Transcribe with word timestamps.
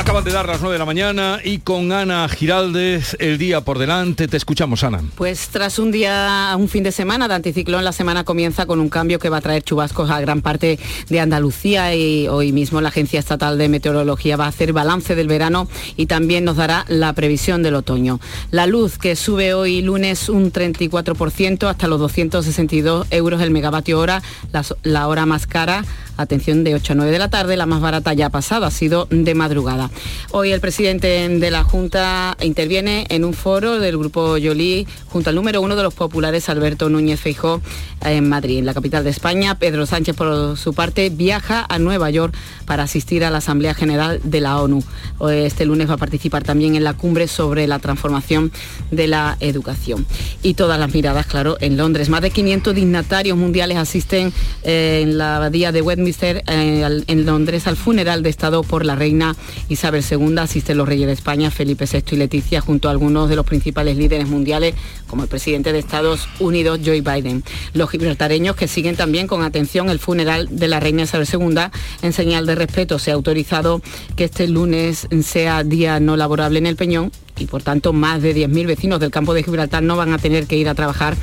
Acaban 0.00 0.24
de 0.24 0.32
dar 0.32 0.48
las 0.48 0.62
9 0.62 0.72
de 0.72 0.78
la 0.78 0.86
mañana 0.86 1.40
y 1.44 1.58
con 1.58 1.92
Ana 1.92 2.26
Giraldez 2.26 3.18
el 3.18 3.36
día 3.36 3.60
por 3.60 3.78
delante. 3.78 4.28
Te 4.28 4.38
escuchamos, 4.38 4.82
Ana. 4.82 5.02
Pues 5.14 5.48
tras 5.48 5.78
un 5.78 5.92
día, 5.92 6.54
un 6.58 6.70
fin 6.70 6.82
de 6.82 6.90
semana 6.90 7.28
de 7.28 7.34
anticiclón, 7.34 7.84
la 7.84 7.92
semana 7.92 8.24
comienza 8.24 8.64
con 8.64 8.80
un 8.80 8.88
cambio 8.88 9.18
que 9.18 9.28
va 9.28 9.36
a 9.36 9.40
traer 9.42 9.62
chubascos 9.62 10.10
a 10.10 10.18
gran 10.18 10.40
parte 10.40 10.78
de 11.10 11.20
Andalucía 11.20 11.94
y 11.94 12.28
hoy 12.28 12.50
mismo 12.50 12.80
la 12.80 12.88
Agencia 12.88 13.20
Estatal 13.20 13.58
de 13.58 13.68
Meteorología 13.68 14.38
va 14.38 14.46
a 14.46 14.48
hacer 14.48 14.72
balance 14.72 15.14
del 15.14 15.28
verano 15.28 15.68
y 15.98 16.06
también 16.06 16.44
nos 16.44 16.56
dará 16.56 16.86
la 16.88 17.12
previsión 17.12 17.62
del 17.62 17.74
otoño. 17.74 18.20
La 18.50 18.66
luz 18.66 18.96
que 18.96 19.16
sube 19.16 19.52
hoy 19.52 19.82
lunes 19.82 20.30
un 20.30 20.50
34% 20.50 21.68
hasta 21.68 21.88
los 21.88 22.00
262 22.00 23.06
euros 23.10 23.42
el 23.42 23.50
megavatio 23.50 23.98
hora, 23.98 24.22
la, 24.50 24.64
la 24.82 25.08
hora 25.08 25.26
más 25.26 25.46
cara 25.46 25.84
atención, 26.20 26.64
de 26.64 26.74
8 26.74 26.92
a 26.92 26.96
9 26.96 27.12
de 27.12 27.18
la 27.18 27.28
tarde, 27.28 27.56
la 27.56 27.66
más 27.66 27.80
barata 27.80 28.12
ya 28.12 28.26
ha 28.26 28.30
pasado, 28.30 28.66
ha 28.66 28.70
sido 28.70 29.06
de 29.10 29.34
madrugada. 29.34 29.89
Hoy 30.32 30.52
el 30.52 30.60
presidente 30.60 31.28
de 31.28 31.50
la 31.50 31.64
Junta 31.64 32.36
interviene 32.40 33.06
en 33.08 33.24
un 33.24 33.34
foro 33.34 33.78
del 33.78 33.98
Grupo 33.98 34.36
Yolí 34.38 34.86
junto 35.06 35.30
al 35.30 35.36
número 35.36 35.60
uno 35.60 35.76
de 35.76 35.82
los 35.82 35.92
populares, 35.92 36.48
Alberto 36.48 36.88
Núñez 36.88 37.20
Feijó, 37.20 37.60
en 38.00 38.28
Madrid, 38.28 38.58
en 38.58 38.66
la 38.66 38.74
capital 38.74 39.04
de 39.04 39.10
España. 39.10 39.58
Pedro 39.58 39.86
Sánchez, 39.86 40.14
por 40.16 40.56
su 40.56 40.72
parte, 40.72 41.10
viaja 41.10 41.66
a 41.68 41.78
Nueva 41.78 42.10
York 42.10 42.34
para 42.64 42.84
asistir 42.84 43.24
a 43.24 43.30
la 43.30 43.38
Asamblea 43.38 43.74
General 43.74 44.20
de 44.22 44.40
la 44.40 44.58
ONU. 44.58 44.82
Este 45.30 45.66
lunes 45.66 45.90
va 45.90 45.94
a 45.94 45.98
participar 45.98 46.44
también 46.44 46.76
en 46.76 46.84
la 46.84 46.94
cumbre 46.94 47.26
sobre 47.26 47.66
la 47.66 47.78
transformación 47.80 48.52
de 48.90 49.08
la 49.08 49.36
educación. 49.40 50.06
Y 50.42 50.54
todas 50.54 50.78
las 50.78 50.94
miradas, 50.94 51.26
claro, 51.26 51.56
en 51.60 51.76
Londres. 51.76 52.08
Más 52.08 52.22
de 52.22 52.30
500 52.30 52.74
dignatarios 52.74 53.36
mundiales 53.36 53.78
asisten 53.78 54.32
eh, 54.62 55.00
en 55.02 55.18
la 55.18 55.36
abadía 55.36 55.72
de 55.72 55.82
Westminster 55.82 56.44
eh, 56.46 57.02
en 57.06 57.26
Londres 57.26 57.66
al 57.66 57.76
funeral 57.76 58.22
de 58.22 58.30
Estado 58.30 58.62
por 58.62 58.84
la 58.84 58.94
reina 58.94 59.34
Isabel 59.68 59.79
II. 59.82 60.38
Asisten 60.38 60.76
los 60.76 60.88
reyes 60.88 61.06
de 61.06 61.12
España, 61.12 61.50
Felipe 61.50 61.86
VI 61.90 62.02
y 62.12 62.16
Leticia, 62.16 62.60
junto 62.60 62.88
a 62.88 62.90
algunos 62.90 63.28
de 63.28 63.36
los 63.36 63.46
principales 63.46 63.96
líderes 63.96 64.28
mundiales, 64.28 64.74
como 65.06 65.22
el 65.22 65.28
presidente 65.28 65.72
de 65.72 65.78
Estados 65.78 66.28
Unidos, 66.38 66.80
Joe 66.84 67.00
Biden. 67.00 67.42
Los 67.74 67.90
gibraltareños 67.90 68.56
que 68.56 68.68
siguen 68.68 68.96
también 68.96 69.26
con 69.26 69.42
atención 69.42 69.88
el 69.88 69.98
funeral 69.98 70.48
de 70.50 70.68
la 70.68 70.80
reina 70.80 71.02
Isabel 71.02 71.28
II, 71.32 71.70
en 72.02 72.12
señal 72.12 72.46
de 72.46 72.54
respeto, 72.54 72.98
se 72.98 73.10
ha 73.10 73.14
autorizado 73.14 73.80
que 74.16 74.24
este 74.24 74.48
lunes 74.48 75.08
sea 75.22 75.64
día 75.64 76.00
no 76.00 76.16
laborable 76.16 76.58
en 76.58 76.66
el 76.66 76.76
Peñón 76.76 77.12
y 77.40 77.46
por 77.46 77.62
tanto 77.62 77.92
más 77.92 78.22
de 78.22 78.34
10.000 78.34 78.66
vecinos 78.66 79.00
del 79.00 79.10
campo 79.10 79.34
de 79.34 79.42
Gibraltar 79.42 79.82
no 79.82 79.96
van 79.96 80.12
a 80.12 80.18
tener 80.18 80.46
que 80.46 80.56
ir 80.56 80.68
a 80.68 80.74
trabajar 80.74 81.16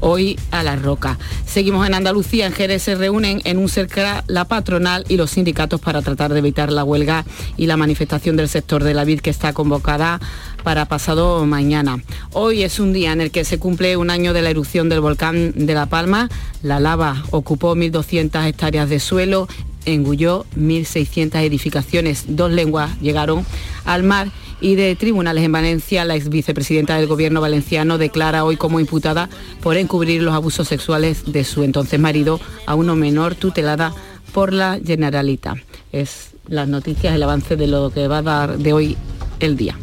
hoy 0.00 0.38
a 0.50 0.62
la 0.62 0.76
roca. 0.76 1.18
Seguimos 1.46 1.86
en 1.86 1.94
Andalucía, 1.94 2.46
en 2.46 2.52
Jerez 2.52 2.82
se 2.82 2.94
reúnen 2.94 3.40
en 3.44 3.58
un 3.58 3.68
cerca 3.68 4.24
la 4.26 4.44
patronal 4.44 5.04
y 5.08 5.16
los 5.16 5.30
sindicatos 5.30 5.80
para 5.80 6.02
tratar 6.02 6.32
de 6.32 6.38
evitar 6.38 6.72
la 6.72 6.84
huelga 6.84 7.24
y 7.56 7.66
la 7.66 7.76
manifestación 7.76 8.36
del 8.36 8.48
sector 8.48 8.84
de 8.84 8.94
la 8.94 9.04
vid 9.04 9.20
que 9.20 9.30
está 9.30 9.52
convocada 9.52 10.20
para 10.62 10.86
pasado 10.86 11.44
mañana. 11.46 12.02
Hoy 12.32 12.62
es 12.62 12.78
un 12.78 12.92
día 12.92 13.12
en 13.12 13.20
el 13.20 13.30
que 13.30 13.44
se 13.44 13.58
cumple 13.58 13.96
un 13.96 14.10
año 14.10 14.32
de 14.32 14.42
la 14.42 14.50
erupción 14.50 14.88
del 14.88 15.00
volcán 15.00 15.52
de 15.54 15.74
La 15.74 15.86
Palma. 15.86 16.28
La 16.62 16.80
lava 16.80 17.24
ocupó 17.30 17.74
1.200 17.74 18.46
hectáreas 18.46 18.88
de 18.88 19.00
suelo, 19.00 19.48
engulló 19.84 20.46
1.600 20.56 21.36
edificaciones, 21.42 22.24
dos 22.28 22.50
lenguas 22.50 22.98
llegaron 23.00 23.44
al 23.84 24.02
mar 24.02 24.28
y 24.62 24.76
de 24.76 24.94
tribunales 24.94 25.44
en 25.44 25.52
Valencia, 25.52 26.04
la 26.04 26.14
ex 26.14 26.28
vicepresidenta 26.28 26.96
del 26.96 27.08
gobierno 27.08 27.40
valenciano 27.40 27.98
declara 27.98 28.44
hoy 28.44 28.56
como 28.56 28.78
imputada 28.78 29.28
por 29.60 29.76
encubrir 29.76 30.22
los 30.22 30.34
abusos 30.34 30.68
sexuales 30.68 31.32
de 31.32 31.42
su 31.42 31.64
entonces 31.64 31.98
marido 31.98 32.40
a 32.64 32.76
uno 32.76 32.94
menor 32.94 33.34
tutelada 33.34 33.92
por 34.32 34.52
la 34.52 34.78
Generalita. 34.82 35.56
Es 35.90 36.30
las 36.46 36.68
noticias, 36.68 37.14
el 37.14 37.22
avance 37.24 37.56
de 37.56 37.66
lo 37.66 37.90
que 37.90 38.06
va 38.06 38.18
a 38.18 38.22
dar 38.22 38.58
de 38.58 38.72
hoy 38.72 38.96
el 39.40 39.56
día. 39.56 39.76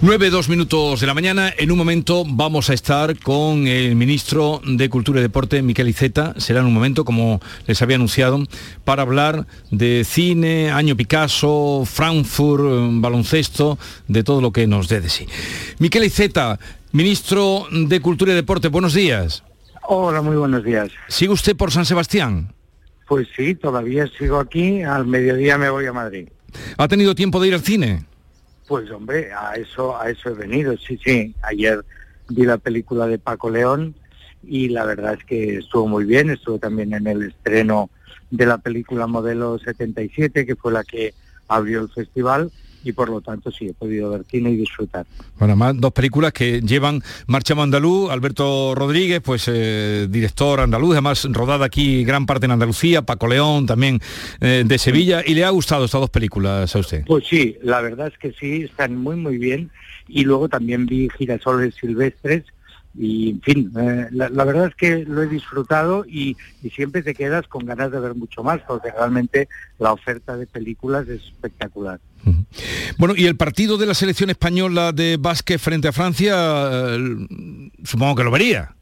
9, 0.00 0.30
2 0.30 0.48
minutos 0.48 1.00
de 1.00 1.08
la 1.08 1.14
mañana. 1.14 1.52
En 1.58 1.72
un 1.72 1.78
momento 1.78 2.22
vamos 2.24 2.70
a 2.70 2.74
estar 2.74 3.18
con 3.18 3.66
el 3.66 3.96
ministro 3.96 4.60
de 4.64 4.88
Cultura 4.88 5.18
y 5.18 5.22
Deporte, 5.22 5.60
Miquel 5.60 5.88
Iceta. 5.88 6.34
Será 6.36 6.60
en 6.60 6.66
un 6.66 6.72
momento, 6.72 7.04
como 7.04 7.40
les 7.66 7.82
había 7.82 7.96
anunciado, 7.96 8.40
para 8.84 9.02
hablar 9.02 9.48
de 9.72 10.04
cine, 10.04 10.70
año 10.70 10.96
Picasso, 10.96 11.82
Frankfurt, 11.84 12.62
baloncesto, 13.00 13.76
de 14.06 14.22
todo 14.22 14.40
lo 14.40 14.52
que 14.52 14.68
nos 14.68 14.88
dé 14.88 15.00
de 15.00 15.10
sí. 15.10 15.26
Miquel 15.80 16.04
Iceta, 16.04 16.60
ministro 16.92 17.66
de 17.72 18.00
Cultura 18.00 18.30
y 18.30 18.36
Deporte, 18.36 18.68
buenos 18.68 18.94
días. 18.94 19.42
Hola, 19.88 20.22
muy 20.22 20.36
buenos 20.36 20.62
días. 20.62 20.90
¿Sigue 21.08 21.32
usted 21.32 21.56
por 21.56 21.72
San 21.72 21.84
Sebastián? 21.84 22.52
Pues 23.08 23.26
sí, 23.36 23.56
todavía 23.56 24.08
sigo 24.16 24.38
aquí. 24.38 24.80
Al 24.80 25.08
mediodía 25.08 25.58
me 25.58 25.70
voy 25.70 25.86
a 25.86 25.92
Madrid. 25.92 26.28
¿Ha 26.76 26.86
tenido 26.86 27.16
tiempo 27.16 27.40
de 27.40 27.48
ir 27.48 27.54
al 27.54 27.62
cine? 27.62 28.04
Pues 28.68 28.90
hombre, 28.90 29.32
a 29.32 29.54
eso, 29.54 29.98
a 29.98 30.10
eso 30.10 30.28
he 30.28 30.34
venido, 30.34 30.76
sí, 30.76 31.00
sí. 31.02 31.34
Ayer 31.42 31.82
vi 32.28 32.44
la 32.44 32.58
película 32.58 33.06
de 33.06 33.18
Paco 33.18 33.48
León 33.48 33.94
y 34.46 34.68
la 34.68 34.84
verdad 34.84 35.14
es 35.14 35.24
que 35.24 35.56
estuvo 35.56 35.88
muy 35.88 36.04
bien, 36.04 36.28
estuvo 36.28 36.58
también 36.58 36.92
en 36.92 37.06
el 37.06 37.22
estreno 37.22 37.88
de 38.30 38.44
la 38.44 38.58
película 38.58 39.06
Modelo 39.06 39.58
77, 39.58 40.44
que 40.44 40.54
fue 40.54 40.70
la 40.70 40.84
que 40.84 41.14
abrió 41.48 41.80
el 41.80 41.88
festival, 41.88 42.52
y 42.84 42.92
por 42.92 43.08
lo 43.10 43.20
tanto 43.20 43.50
sí 43.50 43.68
he 43.68 43.74
podido 43.74 44.10
ver 44.10 44.24
cine 44.30 44.50
y 44.50 44.56
disfrutar. 44.56 45.06
Bueno, 45.38 45.56
más 45.56 45.78
dos 45.78 45.92
películas 45.92 46.32
que 46.32 46.60
llevan 46.60 47.02
Marcha 47.26 47.54
Andaluz, 47.54 48.10
Alberto 48.10 48.74
Rodríguez, 48.74 49.20
pues 49.20 49.48
eh, 49.48 50.06
director 50.08 50.60
andaluz, 50.60 50.92
además 50.92 51.26
rodada 51.30 51.66
aquí 51.66 52.04
gran 52.04 52.26
parte 52.26 52.46
en 52.46 52.52
Andalucía, 52.52 53.02
Paco 53.02 53.26
León 53.26 53.66
también 53.66 54.00
eh, 54.40 54.64
de 54.66 54.78
Sevilla, 54.78 55.22
y 55.24 55.34
le 55.34 55.44
ha 55.44 55.50
gustado 55.50 55.84
estas 55.84 56.00
dos 56.00 56.10
películas 56.10 56.74
a 56.74 56.78
usted. 56.78 57.04
Pues 57.06 57.26
sí, 57.26 57.56
la 57.62 57.80
verdad 57.80 58.08
es 58.08 58.18
que 58.18 58.32
sí, 58.32 58.62
están 58.62 58.96
muy 58.96 59.16
muy 59.16 59.38
bien, 59.38 59.70
y 60.06 60.24
luego 60.24 60.48
también 60.48 60.86
vi 60.86 61.08
Girasoles 61.16 61.74
Silvestres, 61.74 62.44
y 62.94 63.30
en 63.30 63.40
fin, 63.42 63.72
eh, 63.78 64.08
la, 64.10 64.44
verdad 64.44 64.68
es 64.68 64.74
que 64.74 65.04
lo 65.04 65.22
he 65.22 65.28
disfrutado 65.28 66.04
y, 66.06 66.36
siempre 66.74 67.02
te 67.02 67.14
quedas 67.14 67.46
con 67.46 67.64
ganas 67.64 67.90
de 67.90 68.00
ver 68.00 68.14
mucho 68.14 68.42
más, 68.42 68.60
porque 68.66 68.90
realmente 68.90 69.48
la 69.78 69.92
oferta 69.92 70.36
de 70.36 70.46
películas 70.46 71.08
es 71.08 71.22
espectacular. 71.22 72.00
Bueno, 72.98 73.14
y 73.16 73.26
el 73.26 73.36
partido 73.36 73.78
de 73.78 73.86
la 73.86 73.94
selección 73.94 74.30
española 74.30 74.92
de 74.92 75.16
básquet 75.18 75.58
frente 75.58 75.88
a 75.88 75.92
Francia, 75.92 76.34
eh, 76.36 76.98
supongo 77.84 78.16
que 78.16 78.24
lo 78.24 78.30
vería. 78.30 78.74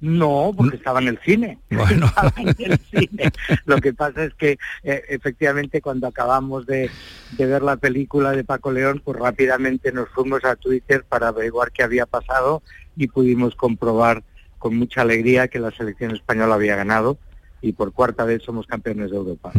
No, 0.00 0.52
porque 0.54 0.76
estaba 0.76 1.00
en 1.00 1.08
el 1.08 1.18
cine. 1.24 1.58
Bueno. 1.70 2.12
Lo 3.64 3.78
que 3.78 3.94
pasa 3.94 4.24
es 4.24 4.34
que 4.34 4.58
eh, 4.84 5.02
efectivamente 5.08 5.80
cuando 5.80 6.06
acabamos 6.06 6.66
de, 6.66 6.90
de, 7.38 7.46
ver 7.46 7.62
la 7.62 7.76
película 7.76 8.32
de 8.32 8.44
Paco 8.44 8.70
León, 8.70 9.00
pues 9.02 9.18
rápidamente 9.18 9.92
nos 9.92 10.10
fuimos 10.10 10.44
a 10.44 10.56
Twitter 10.56 11.04
para 11.08 11.28
averiguar 11.28 11.72
qué 11.72 11.82
había 11.82 12.04
pasado 12.04 12.62
y 12.96 13.08
pudimos 13.08 13.54
comprobar 13.54 14.24
con 14.58 14.76
mucha 14.76 15.02
alegría 15.02 15.48
que 15.48 15.58
la 15.58 15.70
selección 15.70 16.12
española 16.12 16.54
había 16.54 16.76
ganado 16.76 17.18
y 17.60 17.72
por 17.72 17.92
cuarta 17.92 18.24
vez 18.24 18.42
somos 18.42 18.66
campeones 18.66 19.10
de 19.10 19.16
Europa. 19.16 19.52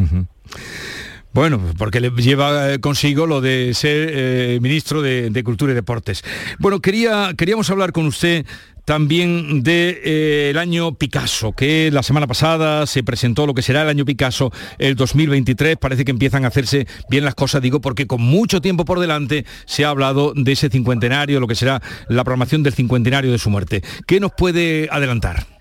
Bueno, 1.33 1.61
porque 1.77 1.99
le 1.99 2.09
lleva 2.09 2.73
eh, 2.73 2.79
consigo 2.79 3.27
lo 3.27 3.41
de 3.41 3.73
ser 3.73 4.09
eh, 4.11 4.59
ministro 4.61 5.01
de, 5.01 5.43
Cultura 5.43 5.71
y 5.71 5.75
Deportes. 5.75 6.23
Bueno, 6.59 6.79
quería, 6.79 7.33
queríamos 7.38 7.69
hablar 7.69 7.91
con 7.91 8.07
usted 8.07 8.45
también 8.85 9.61
del 9.61 9.63
de, 9.63 10.51
eh, 10.51 10.57
año 10.57 10.95
Picasso, 10.95 11.51
que 11.51 11.91
la 11.91 12.03
semana 12.03 12.25
pasada 12.25 12.88
se 12.88 13.03
presentó 13.03 13.45
lo 13.45 13.53
que 13.53 13.61
será 13.61 13.81
el 13.81 13.89
año 13.89 14.05
Picasso 14.05 14.51
el 14.79 14.95
2023. 14.95 15.75
Parece 15.75 16.05
que 16.05 16.11
empiezan 16.11 16.45
a 16.45 16.47
hacerse 16.47 16.88
bien 17.09 17.25
las 17.25 17.35
cosas, 17.35 17.61
digo, 17.61 17.81
porque 17.81 18.07
con 18.07 18.21
mucho 18.21 18.61
tiempo 18.61 18.85
por 18.85 18.99
delante 18.99 19.45
se 19.65 19.83
ha 19.83 19.89
hablado 19.89 20.31
de 20.33 20.53
ese 20.53 20.69
cincuentenario, 20.69 21.41
lo 21.41 21.47
que 21.47 21.55
será 21.55 21.81
la 22.07 22.23
programación 22.23 22.63
del 22.63 22.73
cincuentenario 22.73 23.31
de 23.31 23.38
su 23.38 23.49
muerte. 23.49 23.83
¿Qué 24.07 24.21
nos 24.21 24.31
puede 24.31 24.88
adelantar? 24.89 25.56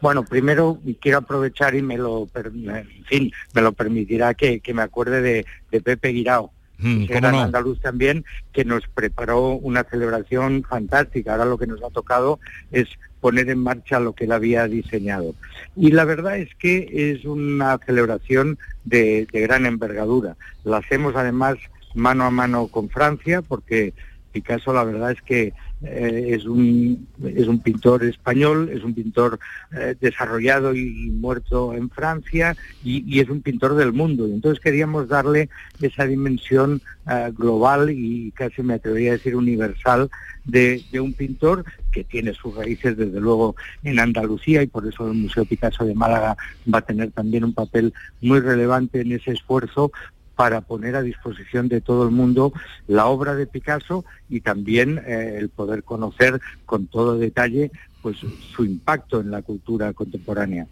Bueno, 0.00 0.24
primero 0.24 0.78
quiero 1.00 1.18
aprovechar 1.18 1.74
y 1.74 1.82
me 1.82 1.98
lo, 1.98 2.28
en 2.34 3.04
fin, 3.06 3.32
me 3.52 3.62
lo 3.62 3.72
permitirá 3.72 4.34
que, 4.34 4.60
me 4.72 4.82
acuerde 4.82 5.44
de, 5.70 5.80
Pepe 5.80 6.10
Guirao, 6.10 6.52
mm, 6.78 7.06
que 7.06 7.16
era 7.16 7.30
andaluz 7.42 7.80
también, 7.80 8.24
que 8.52 8.64
nos 8.64 8.86
preparó 8.88 9.52
una 9.52 9.84
celebración 9.84 10.62
fantástica. 10.62 11.32
Ahora 11.32 11.46
lo 11.46 11.58
que 11.58 11.66
nos 11.66 11.82
ha 11.82 11.90
tocado 11.90 12.38
es 12.70 12.88
poner 13.20 13.50
en 13.50 13.58
marcha 13.58 13.98
lo 13.98 14.12
que 14.12 14.24
él 14.24 14.32
había 14.32 14.68
diseñado. 14.68 15.34
Y 15.74 15.90
la 15.90 16.04
verdad 16.04 16.38
es 16.38 16.54
que 16.54 17.12
es 17.12 17.24
una 17.24 17.78
celebración 17.84 18.58
de, 18.84 19.26
de 19.32 19.40
gran 19.40 19.66
envergadura. 19.66 20.36
La 20.62 20.78
hacemos 20.78 21.16
además 21.16 21.56
mano 21.94 22.24
a 22.24 22.30
mano 22.30 22.68
con 22.68 22.88
Francia, 22.88 23.42
porque 23.42 23.92
Picasso 24.32 24.72
la 24.72 24.84
verdad 24.84 25.12
es 25.12 25.22
que 25.22 25.52
eh, 25.82 26.30
es, 26.34 26.44
un, 26.44 27.06
es 27.22 27.46
un 27.46 27.60
pintor 27.60 28.02
español, 28.04 28.68
es 28.72 28.82
un 28.82 28.94
pintor 28.94 29.38
eh, 29.72 29.94
desarrollado 30.00 30.74
y, 30.74 31.10
muerto 31.10 31.72
en 31.72 31.88
Francia 31.88 32.56
y, 32.82 33.20
es 33.20 33.28
un 33.28 33.42
pintor 33.42 33.74
del 33.76 33.92
mundo. 33.92 34.26
Y 34.26 34.32
entonces 34.32 34.62
queríamos 34.62 35.08
darle 35.08 35.48
esa 35.80 36.04
dimensión 36.04 36.82
eh, 37.08 37.32
global 37.36 37.90
y 37.90 38.32
casi 38.32 38.62
me 38.62 38.74
atrevería 38.74 39.10
a 39.10 39.14
decir 39.14 39.36
universal 39.36 40.10
de, 40.44 40.82
de, 40.90 41.00
un 41.00 41.12
pintor 41.12 41.64
que 41.92 42.04
tiene 42.04 42.34
sus 42.34 42.56
raíces 42.56 42.96
desde 42.96 43.20
luego 43.20 43.54
en 43.84 44.00
Andalucía 44.00 44.62
y 44.62 44.66
por 44.66 44.86
eso 44.86 45.06
el 45.06 45.14
Museo 45.14 45.44
Picasso 45.44 45.84
de 45.84 45.94
Málaga 45.94 46.36
va 46.72 46.78
a 46.78 46.86
tener 46.86 47.12
también 47.12 47.44
un 47.44 47.54
papel 47.54 47.92
muy 48.20 48.40
relevante 48.40 49.00
en 49.00 49.12
ese 49.12 49.32
esfuerzo 49.32 49.92
para 50.38 50.60
poner 50.60 50.94
a 50.94 51.02
disposición 51.02 51.66
de 51.66 51.80
todo 51.80 52.04
el 52.04 52.12
mundo 52.12 52.52
la 52.86 53.06
obra 53.06 53.34
de 53.34 53.48
Picasso 53.48 54.04
y 54.28 54.40
también 54.40 55.02
eh, 55.04 55.34
el 55.36 55.48
poder 55.48 55.82
conocer 55.82 56.40
con 56.64 56.86
todo 56.86 57.18
detalle 57.18 57.72
pues 58.02 58.18
su 58.54 58.64
impacto 58.64 59.18
en 59.20 59.32
la 59.32 59.42
cultura 59.42 59.92
contemporánea. 59.92 60.68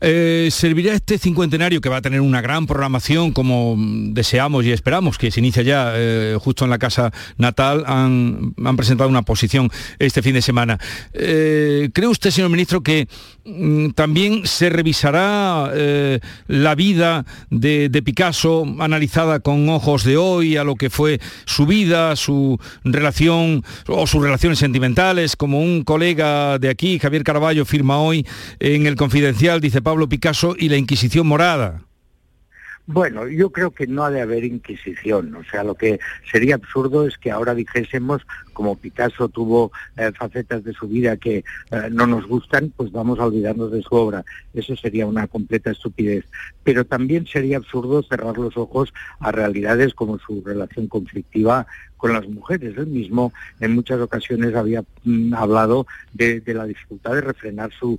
Eh, 0.00 0.48
¿Servirá 0.50 0.94
este 0.94 1.18
cincuentenario 1.18 1.80
que 1.80 1.88
va 1.88 1.98
a 1.98 2.02
tener 2.02 2.20
una 2.20 2.40
gran 2.40 2.66
programación 2.66 3.32
como 3.32 3.76
deseamos 3.78 4.64
y 4.64 4.72
esperamos, 4.72 5.18
que 5.18 5.30
se 5.30 5.40
inicia 5.40 5.62
ya 5.62 5.92
eh, 5.94 6.36
justo 6.40 6.64
en 6.64 6.70
la 6.70 6.78
casa 6.78 7.12
natal? 7.38 7.84
Han, 7.86 8.54
presentado 8.76 9.08
una 9.08 9.22
posición 9.22 9.70
este 9.98 10.20
fin 10.20 10.34
de 10.34 10.42
semana. 10.42 10.78
Eh, 11.12 11.90
¿Cree 11.92 12.08
usted, 12.08 12.30
señor 12.30 12.50
ministro, 12.50 12.82
que 12.82 13.08
mm, 13.44 13.90
también 13.90 14.46
se 14.46 14.68
revisará 14.68 15.72
la 16.48 16.74
vida 16.74 17.24
de, 17.50 17.88
de, 17.88 18.02
Picasso 18.02 18.66
analizada 18.80 19.40
con 19.40 19.68
ojos 19.68 20.04
de 20.04 20.16
hoy 20.16 20.56
a 20.56 20.64
lo 20.64 20.76
que 20.76 20.90
fue 20.90 21.20
su 21.46 21.66
vida, 21.66 22.16
su 22.16 22.58
relación 22.84 23.64
o 23.86 24.06
sus 24.06 24.22
relaciones 24.22 24.58
sentimentales, 24.58 25.36
como 25.36 25.60
un 25.60 25.84
colega 25.84 26.58
de 26.58 26.68
aquí, 26.68 26.98
Javier 26.98 27.24
Caraballo, 27.24 27.64
firma 27.64 27.98
hoy 27.98 28.26
en 28.60 28.86
el 28.86 28.96
Confidencial, 28.96 29.60
dice 29.64 29.80
Pablo 29.80 30.08
Picasso 30.08 30.54
y 30.58 30.68
la 30.68 30.76
Inquisición 30.76 31.26
morada. 31.26 31.80
Bueno, 32.86 33.26
yo 33.28 33.50
creo 33.50 33.70
que 33.70 33.86
no 33.86 34.04
ha 34.04 34.10
de 34.10 34.20
haber 34.20 34.44
Inquisición. 34.44 35.34
O 35.36 35.44
sea, 35.44 35.64
lo 35.64 35.74
que 35.74 35.98
sería 36.30 36.56
absurdo 36.56 37.06
es 37.06 37.16
que 37.16 37.30
ahora 37.30 37.54
dijésemos, 37.54 38.20
como 38.52 38.76
Picasso 38.76 39.30
tuvo 39.30 39.72
eh, 39.96 40.12
facetas 40.18 40.64
de 40.64 40.74
su 40.74 40.86
vida 40.86 41.16
que 41.16 41.38
eh, 41.38 41.44
no 41.90 42.06
nos 42.06 42.26
gustan, 42.26 42.74
pues 42.76 42.92
vamos 42.92 43.18
a 43.18 43.24
olvidarnos 43.24 43.72
de 43.72 43.80
su 43.80 43.94
obra. 43.94 44.22
Eso 44.52 44.76
sería 44.76 45.06
una 45.06 45.26
completa 45.28 45.70
estupidez. 45.70 46.26
Pero 46.62 46.84
también 46.84 47.26
sería 47.26 47.56
absurdo 47.56 48.02
cerrar 48.02 48.36
los 48.36 48.54
ojos 48.58 48.92
a 49.18 49.32
realidades 49.32 49.94
como 49.94 50.18
su 50.18 50.42
relación 50.44 50.86
conflictiva 50.86 51.66
con 51.96 52.12
las 52.12 52.28
mujeres. 52.28 52.76
Él 52.76 52.86
mismo 52.86 53.32
en 53.60 53.74
muchas 53.74 54.00
ocasiones 54.00 54.54
había 54.54 54.84
mm, 55.04 55.34
hablado 55.34 55.86
de, 56.12 56.42
la 56.46 56.66
dificultad 56.66 57.14
de 57.14 57.20
refrenar 57.22 57.70
sus 57.72 57.98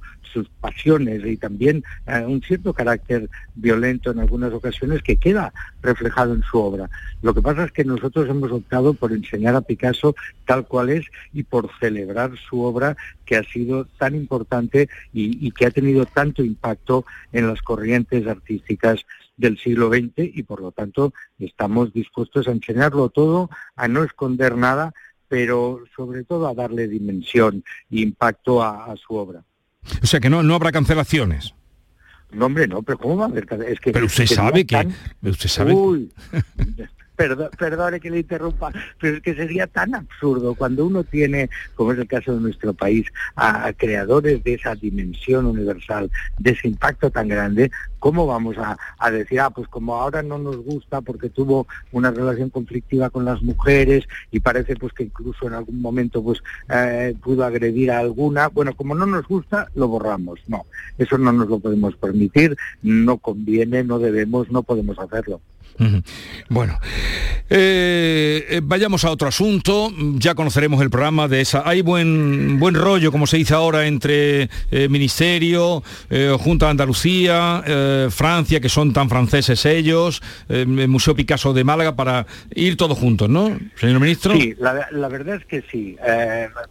pasiones 0.59 1.25
y 1.25 1.37
también 1.37 1.83
eh, 2.07 2.25
un 2.27 2.41
cierto 2.41 2.73
carácter 2.73 3.29
violento 3.55 4.11
en 4.11 4.19
algunas 4.19 4.51
ocasiones 4.51 5.01
que 5.01 5.15
queda 5.15 5.53
reflejado 5.81 6.33
en 6.33 6.43
su 6.43 6.59
obra. 6.59 6.89
Lo 7.21 7.33
que 7.33 7.41
pasa 7.41 7.63
es 7.63 7.71
que 7.71 7.85
nosotros 7.85 8.29
hemos 8.29 8.51
optado 8.51 8.93
por 8.93 9.13
enseñar 9.13 9.55
a 9.55 9.61
Picasso 9.61 10.13
tal 10.45 10.67
cual 10.67 10.89
es 10.89 11.05
y 11.33 11.43
por 11.43 11.69
celebrar 11.79 12.31
su 12.49 12.61
obra 12.61 12.97
que 13.25 13.37
ha 13.37 13.43
sido 13.43 13.85
tan 13.97 14.13
importante 14.13 14.89
y 15.13 15.49
que 15.51 15.65
ha 15.65 15.71
tenido 15.71 16.05
tanto 16.05 16.43
impacto 16.43 17.05
en 17.31 17.47
las 17.47 17.61
corrientes 17.61 18.27
artísticas 18.27 19.05
del 19.37 19.57
siglo 19.57 19.89
XX 19.89 20.13
y 20.17 20.43
por 20.43 20.61
lo 20.61 20.71
tanto 20.71 21.13
estamos 21.39 21.93
dispuestos 21.93 22.47
a 22.47 22.51
enseñarlo 22.51 23.09
todo, 23.09 23.49
a 23.75 23.87
no 23.87 24.03
esconder 24.03 24.55
nada, 24.55 24.93
pero 25.27 25.81
sobre 25.95 26.23
todo 26.23 26.47
a 26.47 26.53
darle 26.53 26.87
dimensión 26.87 27.63
e 27.91 28.01
impacto 28.01 28.63
a, 28.63 28.93
su 28.95 29.15
obra. 29.15 29.43
O 30.01 30.05
sea 30.05 30.19
que 30.19 30.29
no, 30.29 30.43
no 30.43 30.55
habrá 30.55 30.71
cancelaciones. 30.71 31.53
No, 32.31 32.47
hombre, 32.47 32.67
no, 32.67 32.81
pero 32.81 32.97
¿cómo 32.97 33.17
va 33.17 33.25
a 33.25 33.27
haber? 33.27 33.47
Es 33.67 33.79
que 33.79 33.91
pero 33.91 34.07
usted 34.07 34.25
sabe 34.25 34.65
que... 34.65 34.87
Usted 35.21 35.49
sabe... 35.49 35.73
Uy, 35.73 36.11
perdone 37.15 37.99
que 37.99 38.11
le 38.11 38.19
interrumpa, 38.19 38.71
pero 38.99 39.17
es 39.17 39.23
que 39.23 39.35
sería 39.35 39.67
tan 39.67 39.95
absurdo 39.95 40.55
cuando 40.55 40.85
uno 40.85 41.03
tiene, 41.03 41.49
como 41.75 41.93
es 41.93 41.99
el 41.99 42.07
caso 42.07 42.33
de 42.33 42.41
nuestro 42.41 42.73
país, 42.73 43.07
a, 43.35 43.71
creadores 43.73 44.43
de 44.43 44.53
esa 44.55 44.75
dimensión 44.75 45.45
universal, 45.45 46.11
de 46.39 46.51
ese 46.51 46.67
impacto 46.67 47.09
tan 47.09 47.27
grande, 47.27 47.71
¿cómo 47.99 48.27
vamos 48.27 48.55
a, 48.57 48.77
decir, 49.11 49.39
ah, 49.39 49.49
pues 49.49 49.67
como 49.67 49.95
ahora 49.95 50.21
no 50.21 50.37
nos 50.37 50.57
gusta 50.57 51.01
porque 51.01 51.29
tuvo 51.29 51.67
una 51.91 52.11
relación 52.11 52.49
conflictiva 52.49 53.09
con 53.09 53.25
las 53.25 53.41
mujeres 53.41 54.05
y 54.31 54.39
parece 54.39 54.75
pues 54.75 54.93
que 54.93 55.03
incluso 55.03 55.47
en 55.47 55.53
algún 55.53 55.81
momento 55.81 56.23
pues 56.23 56.41
eh, 56.69 57.15
pudo 57.21 57.45
agredir 57.45 57.91
a 57.91 57.99
alguna, 57.99 58.47
bueno, 58.49 58.75
como 58.75 58.95
no 58.95 59.05
nos 59.05 59.27
gusta, 59.27 59.67
lo 59.75 59.87
borramos. 59.87 60.39
No, 60.47 60.63
eso 60.97 61.17
no 61.17 61.31
nos 61.31 61.47
lo 61.47 61.59
podemos 61.59 61.95
permitir, 61.95 62.57
no 62.81 63.17
conviene, 63.17 63.83
no 63.83 63.99
debemos, 63.99 64.51
no 64.51 64.63
podemos 64.63 64.99
hacerlo. 64.99 65.41
Bueno, 66.49 66.79
eh, 67.49 68.45
eh, 68.49 68.61
vayamos 68.63 69.03
a 69.03 69.11
otro 69.11 69.27
asunto. 69.27 69.91
Ya 70.15 70.33
conoceremos 70.33 70.81
el 70.81 70.89
programa 70.89 71.27
de 71.27 71.41
esa. 71.41 71.63
Hay 71.67 71.81
buen 71.81 72.59
buen 72.59 72.75
rollo, 72.75 73.11
como 73.11 73.27
se 73.27 73.37
dice 73.37 73.53
ahora, 73.53 73.85
entre 73.85 74.49
eh, 74.71 74.87
Ministerio, 74.89 75.83
Junta 76.39 76.65
de 76.67 76.71
Andalucía, 76.71 77.63
Francia, 78.09 78.59
que 78.59 78.69
son 78.69 78.93
tan 78.93 79.09
franceses 79.09 79.65
ellos, 79.65 80.21
el 80.49 80.87
Museo 80.87 81.15
Picasso 81.15 81.53
de 81.53 81.63
Málaga, 81.63 81.95
para 81.95 82.25
ir 82.53 82.77
todos 82.77 82.97
juntos, 82.97 83.29
¿no, 83.29 83.57
señor 83.75 83.99
ministro? 83.99 84.33
Sí, 84.33 84.55
la, 84.57 85.07
verdad 85.07 85.35
es 85.35 85.45
que 85.45 85.63
sí. 85.71 85.97